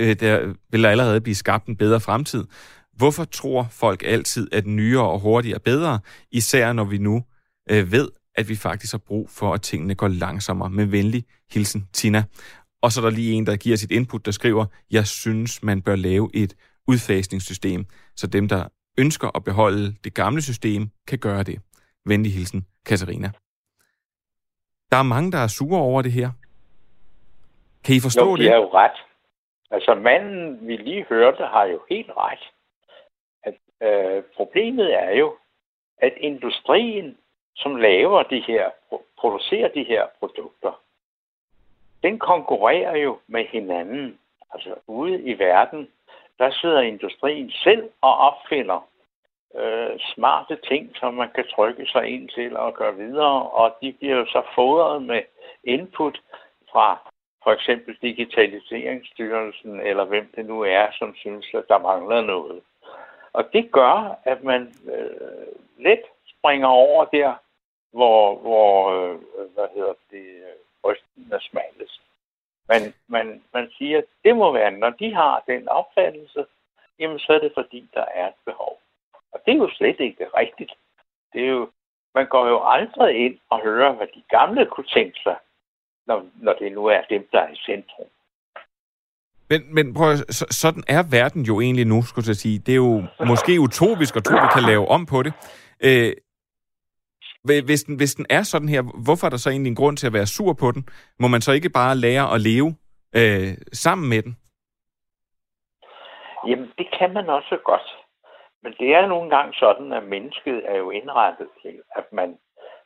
øh, 0.00 0.16
der 0.20 0.54
vil 0.70 0.82
der 0.82 0.90
allerede 0.90 1.20
blive 1.20 1.34
skabt 1.34 1.66
en 1.66 1.76
bedre 1.76 2.00
fremtid. 2.00 2.44
Hvorfor 2.96 3.24
tror 3.24 3.66
folk 3.70 4.02
altid, 4.04 4.54
at 4.54 4.66
nyere 4.66 5.10
og 5.10 5.20
hurtigere 5.20 5.54
er 5.54 5.62
bedre, 5.64 6.00
især 6.30 6.72
når 6.72 6.84
vi 6.84 6.98
nu 6.98 7.24
øh, 7.70 7.92
ved, 7.92 8.08
at 8.34 8.48
vi 8.48 8.56
faktisk 8.56 8.92
har 8.92 8.98
brug 8.98 9.30
for, 9.30 9.54
at 9.54 9.62
tingene 9.62 9.94
går 9.94 10.08
langsommere. 10.08 10.70
Med 10.70 10.84
venlig 10.86 11.24
hilsen, 11.52 11.88
Tina. 11.92 12.24
Og 12.82 12.92
så 12.92 13.00
er 13.00 13.04
der 13.04 13.10
lige 13.10 13.32
en, 13.32 13.46
der 13.46 13.56
giver 13.56 13.76
sit 13.76 13.90
input, 13.90 14.26
der 14.26 14.30
skriver, 14.30 14.66
jeg 14.90 15.06
synes, 15.06 15.62
man 15.62 15.82
bør 15.82 15.96
lave 15.96 16.30
et 16.34 16.54
udfasningssystem, 16.88 17.84
så 18.16 18.26
dem, 18.26 18.48
der 18.48 18.64
ønsker 18.98 19.36
at 19.36 19.44
beholde 19.44 19.94
det 20.04 20.14
gamle 20.14 20.42
system, 20.42 20.90
kan 21.08 21.18
gøre 21.18 21.42
det. 21.42 21.60
Venlig 22.06 22.32
hilsen, 22.32 22.66
Katarina. 22.86 23.30
Der 24.90 24.96
er 24.96 25.02
mange, 25.02 25.32
der 25.32 25.38
er 25.38 25.46
sure 25.46 25.80
over 25.80 26.02
det 26.02 26.12
her. 26.12 26.30
Kan 27.84 27.96
I 27.96 28.00
forstå 28.00 28.30
jo, 28.30 28.36
det? 28.36 28.44
Jo, 28.44 28.50
er 28.50 28.56
jo 28.56 28.70
ret. 28.74 28.98
Altså 29.70 29.94
manden, 29.94 30.66
vi 30.66 30.76
lige 30.76 31.04
hørte, 31.08 31.42
har 31.54 31.64
jo 31.64 31.80
helt 31.88 32.10
ret. 32.16 32.44
Øh, 33.82 34.22
problemet 34.36 34.94
er 34.94 35.10
jo, 35.10 35.36
at 35.98 36.12
industrien, 36.16 37.18
som 37.56 37.76
laver 37.76 38.22
de 38.22 38.40
her, 38.40 38.70
producerer 39.18 39.68
de 39.68 39.84
her 39.84 40.06
produkter, 40.18 40.80
den 42.02 42.18
konkurrerer 42.18 42.96
jo 42.96 43.18
med 43.26 43.44
hinanden. 43.44 44.18
Altså 44.54 44.74
ude 44.86 45.22
i 45.22 45.38
verden, 45.38 45.88
der 46.38 46.50
sidder 46.50 46.80
industrien 46.80 47.50
selv 47.50 47.90
og 48.00 48.16
opfinder 48.16 48.88
øh, 49.56 50.00
smarte 50.14 50.58
ting, 50.68 50.96
som 50.96 51.14
man 51.14 51.30
kan 51.34 51.44
trykke 51.54 51.86
sig 51.86 52.06
ind 52.06 52.28
til 52.28 52.56
og 52.56 52.74
gøre 52.74 52.96
videre, 52.96 53.42
og 53.42 53.76
de 53.82 53.92
bliver 53.92 54.16
jo 54.16 54.26
så 54.26 54.42
fodret 54.54 55.02
med 55.02 55.22
input 55.64 56.20
fra 56.72 57.12
for 57.42 57.52
eksempel 57.52 57.96
Digitaliseringsstyrelsen, 58.02 59.80
eller 59.80 60.04
hvem 60.04 60.32
det 60.36 60.46
nu 60.46 60.60
er, 60.60 60.86
som 60.98 61.14
synes, 61.16 61.46
at 61.54 61.64
der 61.68 61.78
mangler 61.78 62.20
noget. 62.20 62.62
Og 63.32 63.52
det 63.52 63.72
gør, 63.72 64.18
at 64.24 64.44
man 64.44 64.74
øh, 64.92 65.56
let 65.78 66.02
springer 66.38 66.68
over 66.68 67.04
der, 67.04 67.34
hvor, 67.92 68.36
hvor 68.36 68.90
øh, 68.90 69.18
hvad 69.54 69.68
hedder 69.74 69.94
det, 70.10 70.26
øh, 70.26 70.56
brysten 70.82 71.32
er 71.32 71.38
smalest. 71.38 72.00
Men 72.68 72.94
man, 73.06 73.42
man 73.54 73.70
siger, 73.78 73.98
at 73.98 74.04
det 74.24 74.36
må 74.36 74.52
være, 74.52 74.70
når 74.70 74.90
de 74.90 75.14
har 75.14 75.44
den 75.46 75.68
opfattelse, 75.68 76.46
jamen 76.98 77.18
så 77.18 77.32
er 77.32 77.38
det 77.38 77.52
fordi, 77.54 77.90
der 77.94 78.04
er 78.14 78.28
et 78.28 78.40
behov. 78.44 78.80
Og 79.32 79.40
det 79.46 79.54
er 79.54 79.58
jo 79.58 79.70
slet 79.70 80.00
ikke 80.00 80.26
rigtigt. 80.36 80.72
Det 81.32 81.42
er 81.42 81.48
jo, 81.48 81.70
man 82.14 82.26
går 82.26 82.46
jo 82.48 82.60
aldrig 82.64 83.16
ind 83.26 83.38
og 83.50 83.62
hører, 83.62 83.92
hvad 83.92 84.06
de 84.06 84.22
gamle 84.28 84.66
kunne 84.66 84.86
tænke 84.86 85.20
sig, 85.22 85.36
når, 86.06 86.26
når 86.34 86.52
det 86.52 86.72
nu 86.72 86.86
er 86.86 87.02
dem, 87.10 87.28
der 87.32 87.40
er 87.40 87.52
i 87.52 87.56
centrum. 87.56 88.06
Men, 89.52 89.60
men 89.76 89.94
prøv, 89.94 90.10
så, 90.38 90.44
sådan 90.62 90.84
er 90.96 91.02
verden 91.18 91.42
jo 91.50 91.54
egentlig 91.60 91.86
nu, 91.92 91.98
skulle 92.02 92.28
jeg 92.32 92.40
sige. 92.44 92.58
Det 92.66 92.72
er 92.72 92.82
jo 92.88 93.02
måske 93.30 93.60
utopisk 93.66 94.12
at 94.16 94.24
tro, 94.24 94.34
vi 94.44 94.50
kan 94.56 94.68
lave 94.72 94.84
om 94.96 95.02
på 95.12 95.18
det. 95.26 95.32
Øh, 95.86 96.12
hvis 97.68 97.82
den, 97.86 97.94
hvis 98.00 98.14
den 98.18 98.26
er 98.30 98.42
sådan 98.42 98.68
her, 98.74 98.82
hvorfor 99.06 99.24
er 99.26 99.32
der 99.32 99.42
så 99.42 99.50
egentlig 99.50 99.70
en 99.70 99.80
grund 99.80 99.96
til 99.96 100.06
at 100.06 100.16
være 100.18 100.32
sur 100.36 100.52
på 100.62 100.68
den? 100.74 100.82
Må 101.22 101.26
man 101.28 101.40
så 101.40 101.52
ikke 101.52 101.70
bare 101.80 101.94
lære 101.96 102.24
at 102.34 102.40
leve 102.50 102.68
øh, 103.18 103.50
sammen 103.84 104.08
med 104.12 104.22
den? 104.26 104.32
Jamen, 106.48 106.68
det 106.78 106.88
kan 106.98 107.10
man 107.16 107.26
også 107.38 107.56
godt. 107.70 107.88
Men 108.62 108.72
det 108.80 108.88
er 108.94 109.06
nogle 109.06 109.30
gange 109.36 109.52
sådan, 109.64 109.92
at 109.92 110.04
mennesket 110.14 110.58
er 110.72 110.76
jo 110.76 110.90
indrettet 110.90 111.48
til, 111.62 111.74
at 111.96 112.06
man 112.12 112.38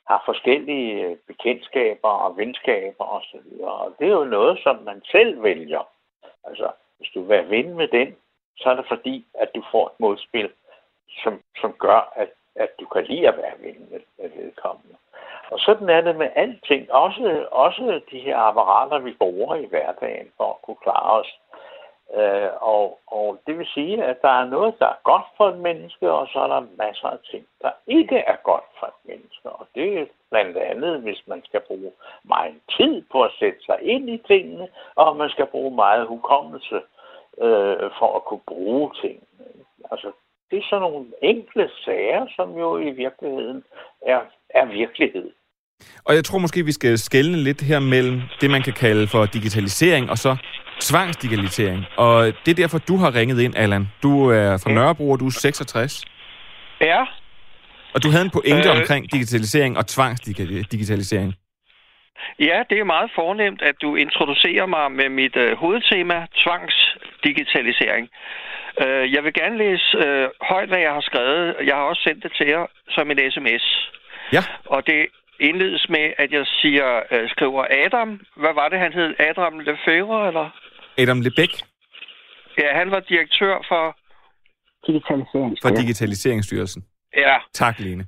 har 0.09 0.23
forskellige 0.27 1.05
øh, 1.05 1.17
bekendtskaber 1.27 2.13
og 2.25 2.37
venskaber 2.37 3.05
osv. 3.17 3.49
Og, 3.61 3.79
og 3.85 3.95
det 3.99 4.07
er 4.09 4.17
jo 4.23 4.25
noget, 4.25 4.59
som 4.65 4.77
man 4.85 5.01
selv 5.15 5.43
vælger. 5.43 5.83
Altså, 6.47 6.71
hvis 6.99 7.11
du 7.15 7.23
vil 7.23 7.51
vinde 7.51 7.75
med 7.75 7.89
den, 7.89 8.17
så 8.57 8.71
er 8.71 8.75
det 8.75 8.85
fordi, 8.89 9.27
at 9.35 9.49
du 9.55 9.63
får 9.71 9.87
et 9.87 10.01
modspil, 10.01 10.51
som, 11.23 11.43
som 11.61 11.73
gør, 11.73 12.13
at 12.17 12.29
at 12.57 12.71
du 12.81 12.87
kan 12.87 13.05
lide 13.05 13.29
at 13.29 13.37
være 13.37 13.53
ven 13.59 13.89
med, 13.91 14.01
med 14.19 14.31
vedkommende. 14.37 14.97
Og 15.51 15.59
sådan 15.59 15.89
er 15.89 16.01
det 16.01 16.17
med 16.17 16.31
alting. 16.35 16.93
Også, 16.93 17.47
også 17.51 18.01
de 18.11 18.19
her 18.19 18.37
apparater, 18.37 18.99
vi 18.99 19.13
bruger 19.13 19.55
i 19.55 19.67
hverdagen 19.67 20.29
for 20.37 20.51
at 20.51 20.63
kunne 20.63 20.83
klare 20.83 21.21
os. 21.21 21.39
Øh, 22.15 22.51
og, 22.61 23.01
og 23.07 23.39
det 23.47 23.59
vil 23.59 23.67
sige, 23.67 24.05
at 24.05 24.23
der 24.23 24.35
er 24.41 24.45
noget, 24.45 24.75
der 24.79 24.87
er 24.87 25.01
godt 25.05 25.27
for 25.37 25.49
et 25.49 25.59
menneske, 25.59 26.11
og 26.11 26.29
så 26.33 26.39
er 26.39 26.47
der 26.47 26.67
masser 26.79 27.09
af 27.09 27.19
ting, 27.31 27.45
der 27.63 27.71
ikke 27.87 28.19
er 28.19 28.37
godt 28.45 28.65
for 28.79 28.87
et 28.87 29.01
menneske. 29.05 29.51
Og 29.51 29.67
det 29.75 29.99
er 30.01 30.07
blandt 30.31 30.57
andet, 30.57 31.01
hvis 31.01 31.23
man 31.27 31.43
skal 31.45 31.61
bruge 31.61 31.93
meget 32.25 32.55
tid 32.77 33.03
på 33.13 33.23
at 33.23 33.33
sætte 33.39 33.61
sig 33.67 33.79
ind 33.83 34.11
i 34.11 34.23
tingene, 34.27 34.69
og 34.95 35.17
man 35.17 35.31
skal 35.31 35.47
bruge 35.47 35.75
meget 35.75 36.07
hukommelse 36.07 36.81
øh, 37.45 37.91
for 37.99 38.17
at 38.17 38.25
kunne 38.25 38.47
bruge 38.47 38.91
tingene. 39.03 39.47
Altså, 39.91 40.13
det 40.51 40.59
er 40.59 40.67
sådan 40.71 40.83
nogle 40.83 41.07
enkle 41.23 41.71
sager, 41.85 42.27
som 42.37 42.59
jo 42.59 42.79
i 42.79 42.91
virkeligheden 42.91 43.65
er, 44.03 44.21
er 44.51 44.65
virkelighed. 44.65 45.31
Og 46.05 46.15
jeg 46.15 46.25
tror 46.25 46.39
måske, 46.39 46.65
vi 46.65 46.73
skal 46.73 46.99
skelne 46.99 47.37
lidt 47.37 47.61
her 47.61 47.81
mellem 47.81 48.21
det, 48.41 48.51
man 48.51 48.63
kan 48.63 48.73
kalde 48.73 49.07
for 49.07 49.27
digitalisering, 49.27 50.11
og 50.11 50.19
så 50.19 50.37
tvangsdigitalisering. 50.81 51.85
Og 51.97 52.25
det 52.25 52.51
er 52.51 52.55
derfor, 52.55 52.79
du 52.79 52.97
har 52.97 53.15
ringet 53.15 53.41
ind, 53.41 53.57
Allan. 53.57 53.89
Du 54.03 54.29
er 54.29 54.59
fra 54.63 54.71
Nørrebro, 54.71 55.11
og 55.11 55.21
du 55.21 55.27
er 55.27 55.31
66. 55.31 56.05
Ja. 56.81 57.05
Og 57.95 58.03
du 58.03 58.11
havde 58.11 58.25
en 58.25 58.31
pointe 58.31 58.69
øh... 58.69 58.77
omkring 58.77 59.13
digitalisering 59.13 59.79
og 59.79 59.87
tvangsdigitalisering. 59.87 61.35
Ja, 62.39 62.63
det 62.71 62.79
er 62.79 62.85
meget 62.85 63.11
fornemt, 63.15 63.63
at 63.63 63.75
du 63.83 63.97
introducerer 63.97 64.67
mig 64.67 64.93
med 64.93 65.09
mit 65.09 65.37
øh, 65.37 65.57
hovedtema, 65.57 66.27
tvangsdigitalisering. 66.45 68.09
Øh, 68.83 69.15
jeg 69.15 69.25
vil 69.25 69.33
gerne 69.33 69.59
læse 69.59 69.97
øh, 70.05 70.29
højt, 70.51 70.69
hvad 70.69 70.79
jeg 70.79 70.93
har 70.93 71.01
skrevet. 71.01 71.57
Jeg 71.65 71.75
har 71.75 71.83
også 71.83 72.03
sendt 72.03 72.23
det 72.25 72.33
til 72.37 72.47
jer 72.47 72.67
som 72.89 73.11
en 73.11 73.19
sms. 73.33 73.65
Ja. 74.33 74.43
Og 74.67 74.87
det 74.87 75.07
indledes 75.41 75.89
med, 75.89 76.07
at 76.19 76.33
jeg 76.33 76.47
siger, 76.61 77.01
øh, 77.11 77.29
skriver 77.29 77.65
Adam. 77.85 78.21
Hvad 78.37 78.55
var 78.55 78.69
det, 78.69 78.79
han 78.79 78.93
hed? 78.93 79.15
Adam 79.19 79.59
Lefebvre, 79.59 80.27
eller? 80.29 80.51
Adam 80.99 81.21
Lebæk. 81.21 81.53
Ja, 82.59 82.79
han 82.79 82.91
var 82.91 83.01
direktør 83.01 83.55
for... 83.69 83.97
Digitaliseringsstyrelsen. 84.87 85.59
For 85.63 85.77
Digitaliseringsstyrelsen. 85.83 86.85
Ja. 87.17 87.37
Tak, 87.53 87.79
Lene. 87.79 88.07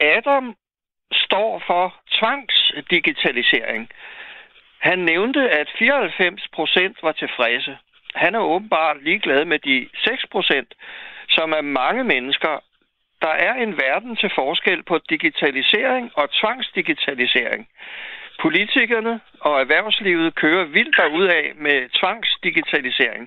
Adam 0.00 0.54
står 1.12 1.62
for 1.66 1.94
tvangsdigitalisering. 2.18 3.88
Han 4.80 4.98
nævnte, 4.98 5.50
at 5.50 5.68
94 5.78 6.48
procent 6.54 6.96
var 7.02 7.12
tilfredse 7.12 7.76
han 8.14 8.34
er 8.34 8.40
åbenbart 8.40 9.02
ligeglad 9.02 9.44
med 9.44 9.58
de 9.58 9.88
6 10.04 10.26
procent, 10.32 10.74
som 11.28 11.52
er 11.52 11.60
mange 11.60 12.04
mennesker. 12.04 12.62
Der 13.22 13.34
er 13.46 13.54
en 13.54 13.76
verden 13.76 14.16
til 14.16 14.30
forskel 14.34 14.82
på 14.82 14.98
digitalisering 15.10 16.10
og 16.14 16.28
tvangsdigitalisering. 16.40 17.68
Politikerne 18.42 19.20
og 19.40 19.60
erhvervslivet 19.60 20.34
kører 20.34 20.64
vildt 20.64 20.98
af 21.30 21.52
med 21.56 21.78
tvangsdigitalisering. 22.00 23.26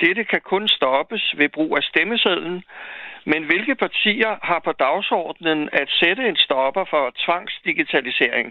Dette 0.00 0.24
kan 0.24 0.40
kun 0.40 0.68
stoppes 0.68 1.34
ved 1.38 1.48
brug 1.48 1.76
af 1.76 1.82
stemmesedlen, 1.82 2.62
Men 3.32 3.44
hvilke 3.50 3.74
partier 3.74 4.32
har 4.42 4.60
på 4.64 4.72
dagsordenen 4.72 5.68
at 5.72 5.88
sætte 6.00 6.22
en 6.28 6.36
stopper 6.36 6.84
for 6.92 7.04
tvangsdigitalisering? 7.24 8.46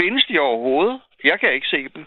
Findes 0.00 0.24
de 0.24 0.38
overhovedet? 0.38 1.00
Jeg 1.24 1.40
kan 1.40 1.52
ikke 1.52 1.66
se 1.66 1.82
dem. 1.94 2.04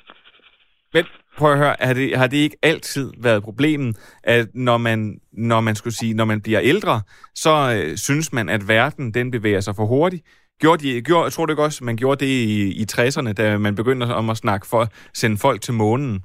Men 0.94 1.06
prøv 1.38 1.52
at 1.52 1.58
høre, 1.58 1.76
har 1.80 1.94
det, 1.94 2.18
har 2.18 2.28
det 2.28 2.38
ikke 2.38 2.58
altid 2.64 3.14
været 3.24 3.44
problemet, 3.44 4.20
at 4.24 4.48
når 4.54 4.78
man, 4.78 5.20
når 5.32 5.62
man 5.62 5.76
skulle 5.76 5.94
sige, 5.94 6.14
når 6.14 6.26
man 6.26 6.42
bliver 6.42 6.62
ældre, 6.64 7.02
så 7.36 7.54
øh, 7.76 7.98
synes 7.98 8.34
man, 8.34 8.50
at 8.50 8.68
verden 8.68 9.14
den 9.14 9.32
bevæger 9.32 9.62
sig 9.62 9.74
for 9.76 9.86
hurtigt. 9.86 10.24
Gjorde 10.62 10.84
de, 10.84 11.02
gjorde, 11.02 11.24
jeg 11.24 11.32
tror 11.32 11.46
du 11.46 11.52
ikke 11.52 11.64
også, 11.64 11.84
man 11.84 11.98
gjorde 11.98 12.26
det 12.26 12.32
i, 12.32 12.82
i 12.82 12.86
60'erne, 12.92 13.34
da 13.34 13.58
man 13.58 13.76
begyndte 13.76 14.04
om 14.04 14.30
at 14.30 14.38
snakke 14.38 14.68
for 14.70 14.84
sende 15.14 15.38
folk 15.42 15.62
til 15.62 15.74
månen? 15.74 16.24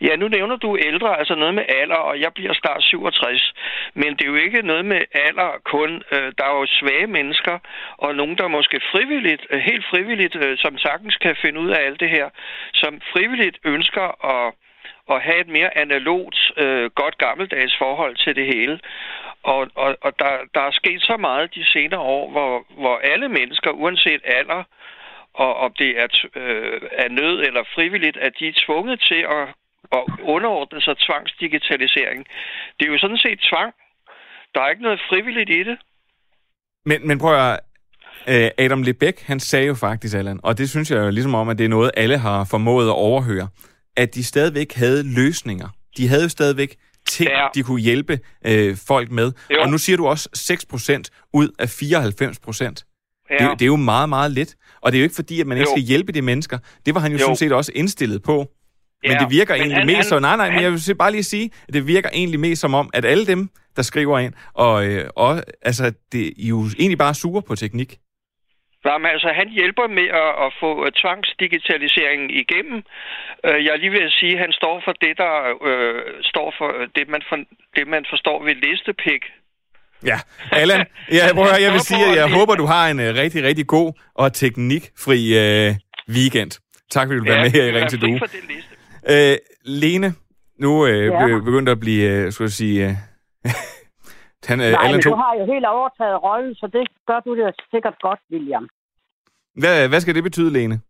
Ja, 0.00 0.16
nu 0.16 0.28
nævner 0.28 0.56
du 0.56 0.78
ældre, 0.78 1.18
altså 1.18 1.34
noget 1.34 1.54
med 1.54 1.64
alder, 1.68 2.00
og 2.10 2.20
jeg 2.20 2.32
bliver 2.34 2.54
snart 2.54 2.82
67. 2.82 3.54
Men 3.94 4.10
det 4.16 4.22
er 4.24 4.32
jo 4.34 4.34
ikke 4.34 4.62
noget 4.62 4.84
med 4.84 5.00
alder 5.26 5.50
kun. 5.64 5.90
Øh, 6.12 6.32
der 6.38 6.44
er 6.44 6.54
jo 6.60 6.66
svage 6.66 7.06
mennesker, 7.06 7.58
og 7.98 8.14
nogen, 8.14 8.38
der 8.38 8.48
måske 8.48 8.80
frivilligt, 8.92 9.42
øh, 9.50 9.60
helt 9.60 9.84
frivilligt, 9.90 10.36
øh, 10.36 10.58
som 10.58 10.78
sagtens 10.78 11.16
kan 11.16 11.36
finde 11.42 11.60
ud 11.60 11.70
af 11.70 11.80
alt 11.86 12.00
det 12.00 12.10
her, 12.10 12.28
som 12.74 13.00
frivilligt 13.12 13.58
ønsker 13.64 14.06
at 14.34 14.54
at 15.10 15.22
have 15.22 15.40
et 15.40 15.48
mere 15.48 15.78
analogt, 15.78 16.38
øh, 16.56 16.90
godt 17.00 17.18
gammeldags 17.18 17.74
forhold 17.78 18.16
til 18.16 18.36
det 18.36 18.46
hele. 18.46 18.80
Og, 19.44 19.68
og, 19.74 19.96
og 20.00 20.18
der, 20.18 20.30
der 20.54 20.60
er 20.60 20.70
sket 20.70 21.02
så 21.02 21.16
meget 21.16 21.54
de 21.54 21.64
senere 21.64 22.00
år, 22.00 22.30
hvor, 22.30 22.64
hvor 22.80 22.96
alle 22.98 23.28
mennesker, 23.28 23.70
uanset 23.70 24.22
alder, 24.24 24.62
og 25.34 25.56
om 25.56 25.72
det 25.78 25.90
er, 26.00 26.08
øh, 26.36 26.80
er 26.92 27.08
nød 27.08 27.40
eller 27.40 27.64
frivilligt, 27.74 28.16
at 28.16 28.32
de 28.38 28.48
er 28.48 28.62
tvunget 28.66 29.00
til 29.00 29.26
at 29.38 29.48
at 29.98 30.04
underordne 30.22 30.80
sig 30.80 30.94
tvangsdigitalisering. 31.06 32.26
Det 32.80 32.86
er 32.86 32.92
jo 32.92 32.98
sådan 32.98 33.22
set 33.26 33.38
tvang. 33.50 33.74
Der 34.54 34.60
er 34.60 34.70
ikke 34.70 34.82
noget 34.82 35.00
frivilligt 35.08 35.50
i 35.50 35.62
det. 35.62 35.78
Men, 36.84 37.08
men 37.08 37.18
prøv 37.18 37.34
at 37.34 37.60
øh, 38.28 38.50
Adam 38.58 38.82
Lebeck, 38.82 39.20
han 39.20 39.40
sagde 39.40 39.66
jo 39.66 39.74
faktisk, 39.74 40.16
Allan, 40.16 40.40
og 40.42 40.58
det 40.58 40.70
synes 40.70 40.90
jeg 40.90 40.98
jo 40.98 41.10
ligesom 41.10 41.34
om, 41.34 41.48
at 41.48 41.58
det 41.58 41.64
er 41.64 41.68
noget, 41.68 41.90
alle 41.96 42.18
har 42.18 42.46
formået 42.50 42.86
at 42.86 42.94
overhøre, 42.94 43.48
at 43.96 44.14
de 44.14 44.24
stadigvæk 44.24 44.72
havde 44.74 45.14
løsninger. 45.14 45.68
De 45.96 46.08
havde 46.08 46.22
jo 46.22 46.28
stadigvæk 46.28 46.76
ting, 47.08 47.30
ja. 47.30 47.46
de 47.54 47.62
kunne 47.62 47.80
hjælpe 47.80 48.20
øh, 48.46 48.76
folk 48.76 49.10
med. 49.10 49.32
Jo. 49.50 49.62
Og 49.62 49.68
nu 49.68 49.78
siger 49.78 49.96
du 49.96 50.06
også 50.06 50.28
6% 51.12 51.28
ud 51.32 51.48
af 51.58 51.82
94%. 51.82 52.88
Ja. 53.30 53.48
Det, 53.48 53.58
det 53.58 53.64
er 53.64 53.66
jo 53.66 53.76
meget, 53.76 54.08
meget 54.08 54.32
let. 54.32 54.56
Og 54.80 54.92
det 54.92 54.98
er 54.98 55.00
jo 55.00 55.04
ikke 55.04 55.14
fordi, 55.14 55.40
at 55.40 55.46
man 55.46 55.58
ikke 55.58 55.70
jo. 55.70 55.74
skal 55.76 55.82
hjælpe 55.82 56.12
de 56.12 56.22
mennesker. 56.22 56.58
Det 56.86 56.94
var 56.94 57.00
han 57.00 57.12
jo, 57.12 57.18
jo. 57.18 57.24
sådan 57.24 57.36
set 57.36 57.52
også 57.52 57.72
indstillet 57.74 58.22
på. 58.22 58.46
Men 59.02 59.12
ja, 59.12 59.18
det 59.18 59.30
virker 59.30 59.54
egentlig 59.54 59.76
han, 59.78 59.86
mest 59.86 59.96
han, 59.96 60.04
så... 60.04 60.18
Nej, 60.18 60.36
nej, 60.36 60.50
men 60.50 60.62
jeg 60.62 60.72
vil 60.72 60.94
bare 60.94 61.10
lige 61.12 61.22
sige, 61.22 61.50
at 61.68 61.74
det 61.74 61.86
virker 61.86 62.08
egentlig 62.12 62.40
mest 62.40 62.60
som 62.60 62.74
om, 62.74 62.90
at 62.94 63.04
alle 63.04 63.26
dem, 63.26 63.48
der 63.76 63.82
skriver 63.82 64.18
ind, 64.18 64.32
og, 64.54 64.86
øh, 64.86 65.10
og 65.16 65.42
altså, 65.62 65.92
det 66.12 66.26
er 66.26 66.32
jo 66.48 66.66
egentlig 66.78 66.98
bare 66.98 67.14
sure 67.14 67.42
på 67.42 67.54
teknik. 67.54 67.98
Jamen, 68.86 69.10
altså, 69.14 69.28
han 69.40 69.48
hjælper 69.58 69.86
med 69.98 70.08
at, 70.22 70.32
at 70.44 70.50
få 70.60 70.70
uh, 70.84 70.90
tvangsdigitaliseringen 71.00 72.28
igennem. 72.42 72.78
Uh, 73.48 73.58
jeg 73.66 73.74
lige 73.78 73.90
vil 73.90 74.10
sige, 74.20 74.34
at 74.36 74.42
han 74.44 74.52
står 74.52 74.82
for 74.84 74.92
det, 75.04 75.14
der 75.22 75.34
uh, 75.68 76.00
står 76.30 76.48
for 76.58 76.68
det, 76.96 77.04
man, 77.08 77.22
for, 77.28 77.36
det, 77.76 77.84
man 77.94 78.04
forstår 78.12 78.44
ved 78.44 78.54
listepik. 78.54 79.22
Ja, 80.10 80.18
Allan, 80.52 80.86
jeg, 81.18 81.24
prøv 81.34 81.50
at, 81.56 81.62
jeg 81.66 81.72
vil 81.72 81.80
sige, 81.80 82.04
at 82.10 82.16
jeg 82.16 82.28
håber, 82.38 82.54
du 82.54 82.66
har 82.74 82.84
en 82.92 82.98
uh, 83.00 83.08
rigtig, 83.22 83.40
rigtig 83.44 83.66
god 83.66 83.88
og 84.14 84.32
teknikfri 84.32 85.20
uh, 85.42 85.70
weekend. 86.16 86.52
Tak, 86.90 87.08
fordi 87.08 87.18
du 87.18 87.24
ja, 87.24 87.34
var 87.34 87.42
med 87.42 87.50
her 87.50 87.64
i 87.64 87.72
Ring 87.76 87.90
til 87.90 88.00
Du. 88.00 88.18
Øh, 89.08 89.36
Lene, 89.64 90.14
nu 90.58 90.86
øh, 90.86 91.04
ja. 91.04 91.26
begyndt 91.26 91.68
at 91.68 91.80
blive, 91.80 92.10
øh, 92.10 92.32
skulle 92.32 92.46
jeg 92.46 92.52
sige... 92.52 92.88
Øh, 92.88 93.50
han, 94.46 94.60
øh, 94.60 94.72
Nej, 94.72 94.92
men 94.92 95.00
to... 95.00 95.10
du 95.10 95.16
har 95.16 95.34
jo 95.34 95.44
helt 95.52 95.66
overtaget 95.66 96.22
rollen, 96.22 96.54
så 96.54 96.66
det 96.66 96.88
gør 97.06 97.20
du 97.20 97.36
det 97.36 97.54
sikkert 97.70 97.96
godt, 98.00 98.20
William. 98.32 98.68
Hvad, 99.54 99.88
hvad 99.88 100.00
skal 100.00 100.14
det 100.14 100.22
betyde, 100.22 100.52
Lene? 100.52 100.80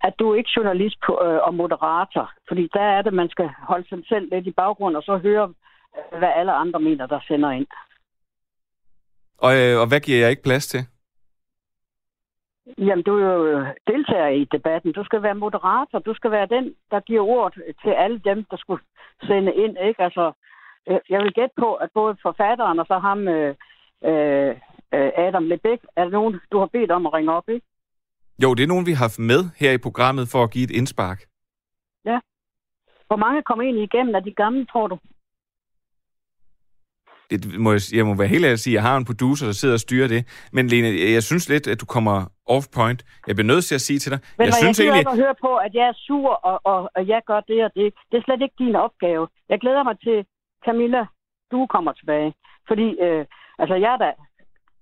At 0.00 0.14
du 0.18 0.32
er 0.32 0.36
ikke 0.36 0.50
journalist 0.56 0.96
på, 1.06 1.12
øh, 1.24 1.40
og 1.46 1.54
moderator. 1.54 2.32
Fordi 2.48 2.68
der 2.72 2.80
er 2.80 3.02
det, 3.02 3.12
man 3.12 3.28
skal 3.28 3.48
holde 3.68 3.88
sig 3.88 3.98
selv 4.08 4.28
lidt 4.32 4.46
i 4.46 4.50
baggrund, 4.50 4.96
og 4.96 5.02
så 5.02 5.16
høre, 5.16 5.54
hvad 6.18 6.32
alle 6.36 6.52
andre 6.52 6.80
mener, 6.80 7.06
der 7.06 7.20
sender 7.28 7.50
ind. 7.50 7.66
Og, 9.38 9.52
øh, 9.60 9.80
og 9.80 9.86
hvad 9.88 10.00
giver 10.00 10.18
jeg 10.18 10.30
ikke 10.30 10.42
plads 10.42 10.66
til? 10.66 10.80
Jamen, 12.78 13.04
du 13.04 13.18
er 13.18 13.32
jo 13.32 13.66
deltager 13.86 14.28
i 14.28 14.44
debatten. 14.44 14.92
Du 14.92 15.04
skal 15.04 15.22
være 15.22 15.34
moderator. 15.34 15.98
Du 15.98 16.14
skal 16.14 16.30
være 16.30 16.46
den, 16.46 16.74
der 16.90 17.00
giver 17.00 17.22
ord 17.22 17.52
til 17.82 17.90
alle 17.90 18.18
dem, 18.18 18.44
der 18.50 18.56
skulle 18.56 18.82
sende 19.22 19.54
ind. 19.54 19.76
Ikke? 19.88 20.02
Altså, 20.02 20.26
øh, 20.26 20.32
jeg 20.86 21.20
vil 21.22 21.32
gætte 21.32 21.54
på, 21.58 21.74
at 21.74 21.88
både 21.94 22.16
forfatteren 22.22 22.78
og 22.78 22.86
så 22.86 22.98
ham, 22.98 23.28
øh, 23.28 23.54
øh, 24.04 24.56
Adam 24.92 25.44
Lebæk, 25.44 25.78
er 25.96 26.08
nogen, 26.08 26.40
du 26.52 26.58
har 26.58 26.66
bedt 26.66 26.90
om 26.90 27.06
at 27.06 27.14
ringe 27.14 27.32
op, 27.32 27.48
ikke? 27.48 27.66
Jo, 28.42 28.54
det 28.54 28.62
er 28.62 28.66
nogen, 28.66 28.86
vi 28.86 28.92
har 28.92 29.04
haft 29.04 29.18
med 29.18 29.40
her 29.56 29.72
i 29.72 29.78
programmet 29.78 30.28
for 30.32 30.42
at 30.42 30.50
give 30.50 30.64
et 30.64 30.70
indspark. 30.70 31.24
Ja. 32.04 32.18
Hvor 33.06 33.16
mange 33.16 33.42
kommer 33.42 33.64
egentlig 33.64 33.84
igennem 33.84 34.14
af 34.14 34.22
de 34.22 34.32
gamle, 34.32 34.66
tror 34.66 34.86
du? 34.86 34.98
det 37.32 37.58
må 37.64 37.72
jeg, 37.72 37.80
jeg 37.98 38.04
må 38.06 38.14
være 38.14 38.28
helt 38.34 38.44
ærlig 38.44 38.52
at 38.52 38.64
sige, 38.64 38.72
at 38.72 38.78
jeg 38.78 38.82
har 38.88 38.96
en 38.96 39.04
producer, 39.04 39.46
der 39.46 39.52
sidder 39.52 39.74
og 39.74 39.80
styrer 39.80 40.08
det. 40.08 40.48
Men 40.52 40.64
Lene, 40.72 40.88
jeg 41.16 41.22
synes 41.22 41.48
lidt, 41.48 41.66
at 41.72 41.80
du 41.80 41.86
kommer 41.86 42.16
off-point. 42.54 43.00
Jeg 43.26 43.34
bliver 43.36 43.50
nødt 43.52 43.64
til 43.64 43.74
at 43.74 43.84
sige 43.88 43.98
til 43.98 44.10
dig... 44.12 44.20
Men 44.38 44.46
jeg, 44.46 44.54
synes 44.54 44.78
jeg 44.78 44.84
egentlig... 44.84 45.00
ikke 45.00 45.24
høre 45.24 45.36
på, 45.46 45.52
at 45.56 45.72
jeg 45.74 45.86
er 45.92 45.96
sur, 46.06 46.30
og, 46.50 46.56
og, 46.72 46.90
og 46.96 47.02
jeg 47.12 47.20
gør 47.26 47.40
det 47.50 47.58
og 47.66 47.70
det. 47.78 47.86
Det 48.10 48.16
er 48.18 48.24
slet 48.26 48.42
ikke 48.46 48.58
din 48.64 48.76
opgave. 48.86 49.28
Jeg 49.48 49.58
glæder 49.60 49.82
mig 49.88 49.96
til, 50.06 50.18
Camilla, 50.66 51.02
du 51.52 51.66
kommer 51.66 51.92
tilbage. 51.92 52.34
Fordi, 52.68 52.86
øh, 53.06 53.24
altså 53.58 53.74
jeg 53.74 53.96
da... 54.00 54.12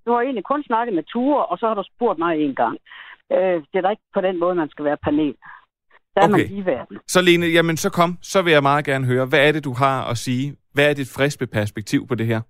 Du 0.07 0.13
har 0.13 0.21
egentlig 0.21 0.45
kun 0.45 0.63
snakket 0.65 0.95
med 0.95 1.03
Ture, 1.03 1.47
og 1.47 1.59
så 1.59 1.67
har 1.69 1.75
du 1.75 1.85
spurgt 1.95 2.19
mig 2.19 2.33
en 2.39 2.55
gang. 2.55 2.79
Øh, 3.33 3.57
det 3.71 3.77
er 3.79 3.81
da 3.81 3.91
ikke 3.91 4.03
på 4.15 4.21
den 4.21 4.41
måde, 4.41 4.55
man 4.55 4.69
skal 4.69 4.85
være 4.85 4.97
panel. 4.97 5.35
Der 6.15 6.23
okay. 6.25 6.49
er 6.59 6.85
man 6.89 6.99
Så 7.09 7.21
Lene, 7.21 7.47
jamen 7.47 7.77
så 7.77 7.91
kom. 7.91 8.19
Så 8.23 8.43
vil 8.43 8.53
jeg 8.53 8.63
meget 8.63 8.85
gerne 8.85 9.07
høre, 9.07 9.27
hvad 9.27 9.49
er 9.49 9.53
det, 9.53 9.65
du 9.65 9.73
har 9.73 10.11
at 10.11 10.17
sige 10.19 10.57
hvad 10.73 10.91
er 10.91 10.95
dit 10.95 11.09
friske 11.17 11.47
perspektiv 11.47 12.07
på 12.07 12.15
det 12.15 12.27
her? 12.27 12.41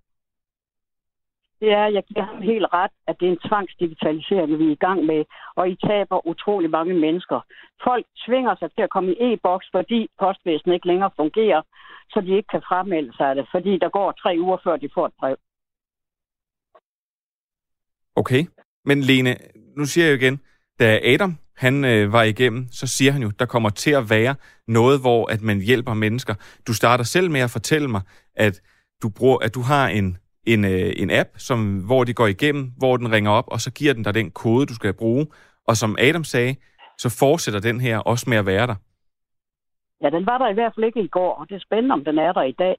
Det 1.61 1.71
er, 1.81 1.87
jeg 1.97 2.05
giver 2.09 2.25
ham 2.25 2.43
helt 2.43 2.67
ret, 2.73 2.91
at 3.09 3.17
det 3.21 3.27
er 3.29 3.33
en 3.33 3.45
tvangsdigitalisering, 3.49 4.59
vi 4.59 4.67
er 4.67 4.77
i 4.79 4.85
gang 4.87 5.01
med, 5.11 5.25
og 5.57 5.71
I 5.71 5.77
taber 5.89 6.27
utrolig 6.27 6.71
mange 6.71 6.95
mennesker. 6.95 7.41
Folk 7.85 8.07
tvinger 8.27 8.55
sig 8.57 8.71
til 8.73 8.83
at 8.83 8.91
komme 8.91 9.13
i 9.13 9.17
e-boks, 9.33 9.67
fordi 9.77 10.01
postvæsenet 10.21 10.75
ikke 10.75 10.87
længere 10.87 11.11
fungerer, 11.17 11.63
så 12.13 12.21
de 12.21 12.37
ikke 12.37 12.51
kan 12.55 12.63
fremmelde 12.69 13.17
sig 13.17 13.27
af 13.31 13.35
det, 13.35 13.47
fordi 13.51 13.79
der 13.79 13.89
går 13.89 14.13
tre 14.13 14.37
uger, 14.39 14.59
før 14.65 14.77
de 14.77 14.89
får 14.95 15.07
et 15.07 15.13
brev. 15.21 15.37
Okay, 18.17 18.43
men 18.85 19.01
Lene, 19.01 19.37
nu 19.77 19.85
siger 19.85 20.05
jeg 20.07 20.13
jo 20.13 20.19
igen, 20.21 20.41
da 20.79 21.01
Adam 21.13 21.33
han 21.57 21.85
øh, 21.85 22.13
var 22.13 22.23
igennem, 22.23 22.67
så 22.73 22.87
siger 22.87 23.13
han 23.13 23.23
jo, 23.23 23.31
der 23.39 23.47
kommer 23.47 23.71
til 23.71 23.91
at 23.91 24.11
være 24.11 24.35
noget, 24.69 25.01
hvor 25.01 25.33
at 25.33 25.43
man 25.43 25.61
hjælper 25.61 25.95
mennesker. 25.95 26.35
Du 26.67 26.73
starter 26.75 27.05
selv 27.05 27.31
med 27.31 27.41
at 27.41 27.51
fortælle 27.51 27.89
mig, 27.89 28.03
at 28.35 28.61
du, 29.03 29.09
bruger, 29.19 29.39
at 29.39 29.55
du 29.55 29.61
har 29.61 29.89
en, 29.89 30.19
en, 30.47 30.65
øh, 30.65 30.93
en 30.97 31.11
app, 31.11 31.29
som, 31.37 31.59
hvor 31.87 32.05
de 32.05 32.15
går 32.15 32.27
igennem, 32.27 32.73
hvor 32.79 32.97
den 32.97 33.13
ringer 33.13 33.31
op, 33.31 33.49
og 33.49 33.61
så 33.61 33.73
giver 33.73 33.95
den 33.95 34.03
dig 34.03 34.15
den 34.15 34.31
kode, 34.31 34.67
du 34.67 34.75
skal 34.75 34.93
bruge. 34.93 35.27
Og 35.69 35.77
som 35.77 35.97
Adam 35.99 36.25
sagde, 36.25 36.57
så 36.99 37.17
fortsætter 37.19 37.61
den 37.61 37.81
her 37.81 37.99
også 37.99 38.31
med 38.31 38.39
at 38.39 38.47
være 38.47 38.67
der. 38.67 38.75
Ja, 40.03 40.11
den 40.11 40.27
var 40.27 40.39
der 40.39 40.49
i 40.49 40.55
hvert 40.55 40.73
fald 40.75 40.87
ikke 40.87 41.03
i 41.03 41.09
går, 41.09 41.33
og 41.35 41.49
det 41.49 41.55
er 41.55 41.67
spændende, 41.67 41.93
om 41.93 42.05
den 42.05 42.19
er 42.19 42.33
der 42.33 42.43
i 42.43 42.53
dag. 42.53 42.77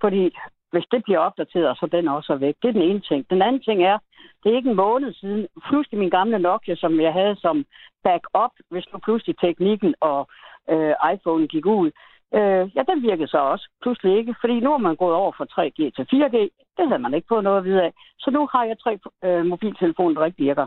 Fordi 0.00 0.30
hvis 0.72 0.86
det 0.92 1.04
bliver 1.04 1.18
opdateret, 1.18 1.78
så 1.78 1.86
den 1.96 2.08
også 2.08 2.32
er 2.32 2.36
væk. 2.36 2.54
Det 2.62 2.68
er 2.68 2.72
den 2.72 2.88
ene 2.90 3.00
ting. 3.00 3.30
Den 3.30 3.42
anden 3.42 3.62
ting 3.62 3.78
er, 3.82 3.98
det 4.40 4.52
er 4.52 4.56
ikke 4.56 4.70
en 4.70 4.82
måned 4.86 5.12
siden, 5.12 5.46
pludselig 5.68 5.98
min 5.98 6.10
gamle 6.10 6.38
Nokia, 6.38 6.74
som 6.76 7.00
jeg 7.00 7.12
havde 7.12 7.36
som 7.36 7.56
backup, 8.04 8.54
hvis 8.70 8.86
nu 8.92 8.98
pludselig 8.98 9.34
teknikken 9.38 9.94
og 10.00 10.28
øh, 10.72 10.94
iPhone 11.14 11.46
gik 11.48 11.66
ud, 11.66 11.90
øh, 12.38 12.64
ja, 12.76 12.82
den 12.90 13.02
virkede 13.02 13.28
så 13.28 13.38
også 13.38 13.66
pludselig 13.82 14.18
ikke, 14.18 14.34
fordi 14.40 14.60
nu 14.60 14.70
er 14.72 14.78
man 14.78 14.96
gået 14.96 15.14
over 15.14 15.32
fra 15.32 15.46
3G 15.54 15.78
til 15.96 16.04
4G. 16.12 16.36
Det 16.76 16.88
havde 16.88 17.02
man 17.02 17.14
ikke 17.14 17.26
fået 17.28 17.44
noget 17.44 17.58
at 17.58 17.64
vide 17.64 17.82
af. 17.82 17.92
Så 18.18 18.30
nu 18.30 18.48
har 18.52 18.64
jeg 18.64 18.76
tre 18.78 18.98
øh, 19.24 19.44
mobiltelefoner, 19.46 20.20
der 20.20 20.26
ikke 20.26 20.44
virker. 20.48 20.66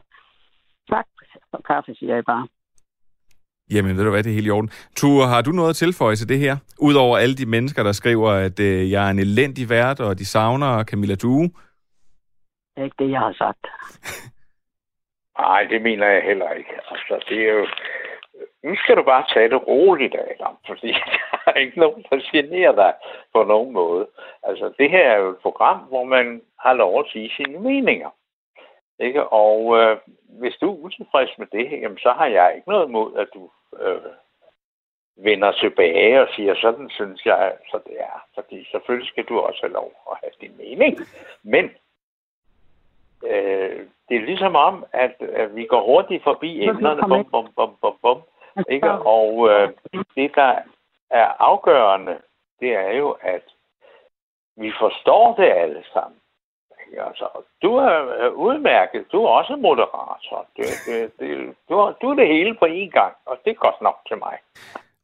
Tak 0.89 1.05
for 1.51 1.61
kaffe, 1.67 1.95
siger 1.95 2.15
jeg 2.15 2.25
bare. 2.25 2.47
Jamen, 3.71 3.97
ved 3.97 4.03
du 4.03 4.09
hvad, 4.09 4.23
det 4.23 4.29
er 4.29 4.33
helt 4.33 4.47
i 4.47 4.49
orden. 4.57 4.69
Ture, 4.95 5.27
har 5.27 5.41
du 5.41 5.51
noget 5.51 5.69
at 5.69 5.75
tilføje 5.75 6.15
til 6.15 6.29
det 6.29 6.39
her? 6.39 6.57
Udover 6.79 7.17
alle 7.17 7.35
de 7.35 7.45
mennesker, 7.45 7.83
der 7.83 7.91
skriver, 7.91 8.31
at 8.31 8.59
øh, 8.59 8.91
jeg 8.91 9.07
er 9.07 9.11
en 9.11 9.19
elendig 9.19 9.69
vært, 9.69 9.99
og 9.99 10.19
de 10.19 10.25
savner 10.25 10.83
Camilla 10.83 11.15
Due. 11.15 11.49
Det 12.71 12.81
er 12.81 12.83
ikke 12.83 13.03
det, 13.03 13.11
jeg 13.11 13.19
har 13.19 13.33
sagt. 13.33 13.63
Nej, 15.39 15.63
det 15.63 15.81
mener 15.81 16.07
jeg 16.07 16.23
heller 16.23 16.51
ikke. 16.51 16.73
Altså, 16.91 17.25
det 17.29 17.37
er 17.47 17.53
jo... 17.53 17.67
Nu 18.63 18.75
skal 18.75 18.95
du 18.97 19.03
bare 19.03 19.25
tage 19.33 19.49
det 19.49 19.67
roligt, 19.67 20.15
Adam, 20.15 20.55
fordi 20.67 20.91
er 21.57 21.65
ikke 21.65 21.79
nogen, 21.79 22.05
der 22.09 22.29
generer 22.31 22.71
dig 22.71 22.93
på 23.33 23.43
nogen 23.43 23.73
måde. 23.73 24.07
Altså, 24.43 24.73
det 24.79 24.89
her 24.89 25.09
er 25.11 25.17
jo 25.17 25.29
et 25.29 25.37
program, 25.37 25.77
hvor 25.79 26.03
man 26.03 26.41
har 26.59 26.73
lov 26.73 26.99
at 26.99 27.09
sige 27.11 27.29
sine 27.35 27.59
meninger. 27.59 28.09
Ikke? 28.99 29.27
Og 29.27 29.77
øh, 29.77 29.97
hvis 30.27 30.55
du 30.61 30.71
er 30.71 30.77
utilfreds 30.77 31.37
med 31.37 31.47
det, 31.51 31.81
jamen, 31.81 31.97
så 31.97 32.11
har 32.11 32.25
jeg 32.25 32.53
ikke 32.55 32.69
noget 32.69 32.87
imod, 32.87 33.15
at 33.15 33.27
du 33.33 33.49
øh, 33.81 34.11
vender 35.15 35.51
tilbage 35.51 36.21
og 36.21 36.27
siger, 36.35 36.55
sådan 36.55 36.89
synes 36.89 37.25
jeg, 37.25 37.53
så 37.71 37.79
det 37.87 37.95
er. 37.99 38.25
Fordi 38.35 38.63
så 38.63 38.69
selvfølgelig 38.71 39.07
skal 39.07 39.23
du 39.23 39.39
også 39.39 39.59
have 39.61 39.73
lov 39.73 39.91
at 40.11 40.17
have 40.21 40.31
din 40.41 40.57
mening. 40.57 40.97
Men 41.43 41.65
øh, 43.23 43.85
det 44.09 44.17
er 44.17 44.25
ligesom 44.25 44.55
om, 44.55 44.85
at, 44.93 45.15
at 45.21 45.55
vi 45.55 45.65
går 45.65 45.85
hurtigt 45.85 46.23
forbi 46.23 46.63
emnerne, 46.63 47.01
bum, 47.01 47.25
bum, 47.31 47.47
bum, 47.55 47.75
bum, 47.81 47.97
bum, 48.01 48.21
ikke? 48.69 48.91
Og 48.91 49.49
øh, 49.49 49.69
det, 50.15 50.31
der 50.35 50.55
er 51.09 51.27
afgørende, 51.39 52.17
det 52.59 52.71
er 52.73 52.91
jo, 52.91 53.09
at 53.21 53.43
vi 54.57 54.71
forstår 54.79 55.35
det 55.35 55.49
alle 55.63 55.83
sammen. 55.93 56.19
Altså, 57.07 57.27
du 57.61 57.75
er 57.75 58.29
udmærket. 58.29 59.05
Du 59.11 59.23
er 59.23 59.29
også 59.29 59.55
moderator. 59.55 60.45
Det, 60.57 60.65
du, 61.69 61.73
er, 61.79 61.91
du 62.01 62.09
er 62.09 62.15
det 62.15 62.27
hele 62.27 62.55
på 62.59 62.65
én 62.65 62.89
gang, 62.89 63.13
og 63.25 63.37
det 63.45 63.51
er 63.51 63.55
godt 63.55 63.81
nok 63.81 63.97
til 64.07 64.17
mig. 64.17 64.37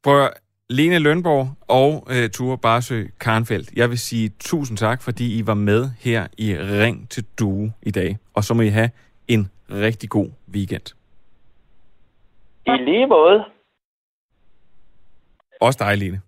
Prøv 0.03 0.27
Lene 0.69 0.99
Lønborg 0.99 1.47
og 1.67 1.91
uh, 2.13 2.29
Ture 2.33 2.57
Barsø 2.57 3.03
Karnfeldt, 3.19 3.71
jeg 3.75 3.89
vil 3.89 3.99
sige 3.99 4.29
tusind 4.39 4.77
tak, 4.77 5.01
fordi 5.01 5.39
I 5.39 5.47
var 5.47 5.53
med 5.53 5.89
her 5.99 6.27
i 6.37 6.55
Ring 6.81 7.09
til 7.09 7.25
Due 7.39 7.73
i 7.81 7.91
dag. 7.91 8.17
Og 8.35 8.43
så 8.43 8.53
må 8.53 8.61
I 8.61 8.67
have 8.67 8.89
en 9.27 9.51
rigtig 9.69 10.09
god 10.09 10.29
weekend. 10.53 10.87
I 12.65 12.71
lige 12.71 13.07
måde. 13.07 13.45
Også 15.63 15.79
dig, 15.79 15.97
Line. 15.97 16.21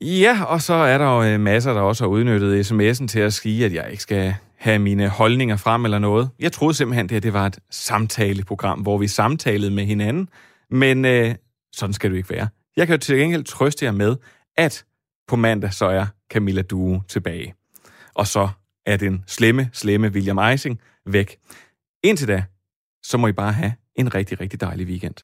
Ja, 0.00 0.44
og 0.44 0.62
så 0.62 0.74
er 0.74 0.98
der 0.98 1.04
jo 1.04 1.22
øh, 1.22 1.40
masser, 1.40 1.72
der 1.72 1.80
også 1.80 2.04
har 2.04 2.08
udnyttet 2.08 2.70
sms'en 2.70 3.06
til 3.06 3.20
at 3.20 3.32
sige, 3.32 3.64
at 3.64 3.74
jeg 3.74 3.90
ikke 3.90 4.02
skal 4.02 4.34
have 4.56 4.78
mine 4.78 5.08
holdninger 5.08 5.56
frem 5.56 5.84
eller 5.84 5.98
noget. 5.98 6.30
Jeg 6.38 6.52
troede 6.52 6.74
simpelthen, 6.74 7.08
det, 7.08 7.16
at 7.16 7.22
det 7.22 7.32
var 7.32 7.46
et 7.46 7.58
samtaleprogram, 7.70 8.80
hvor 8.80 8.98
vi 8.98 9.08
samtalede 9.08 9.70
med 9.70 9.84
hinanden, 9.84 10.28
men 10.70 11.04
øh, 11.04 11.34
sådan 11.72 11.92
skal 11.92 12.10
det 12.10 12.16
ikke 12.16 12.30
være. 12.30 12.48
Jeg 12.76 12.86
kan 12.86 12.94
jo 12.94 12.98
til 12.98 13.18
gengæld 13.18 13.44
trøste 13.44 13.84
jer 13.84 13.92
med, 13.92 14.16
at 14.56 14.84
på 15.28 15.36
mandag 15.36 15.72
så 15.72 15.86
er 15.86 16.06
Camilla 16.32 16.62
Due 16.62 17.02
tilbage. 17.08 17.54
Og 18.14 18.26
så 18.26 18.48
er 18.86 18.96
den 18.96 19.24
slemme, 19.26 19.70
slemme 19.72 20.08
William 20.08 20.38
Eising 20.38 20.80
væk. 21.06 21.36
Indtil 22.04 22.28
da, 22.28 22.44
så 23.02 23.18
må 23.18 23.26
I 23.26 23.32
bare 23.32 23.52
have 23.52 23.72
en 23.94 24.14
rigtig, 24.14 24.40
rigtig 24.40 24.60
dejlig 24.60 24.86
weekend. 24.86 25.14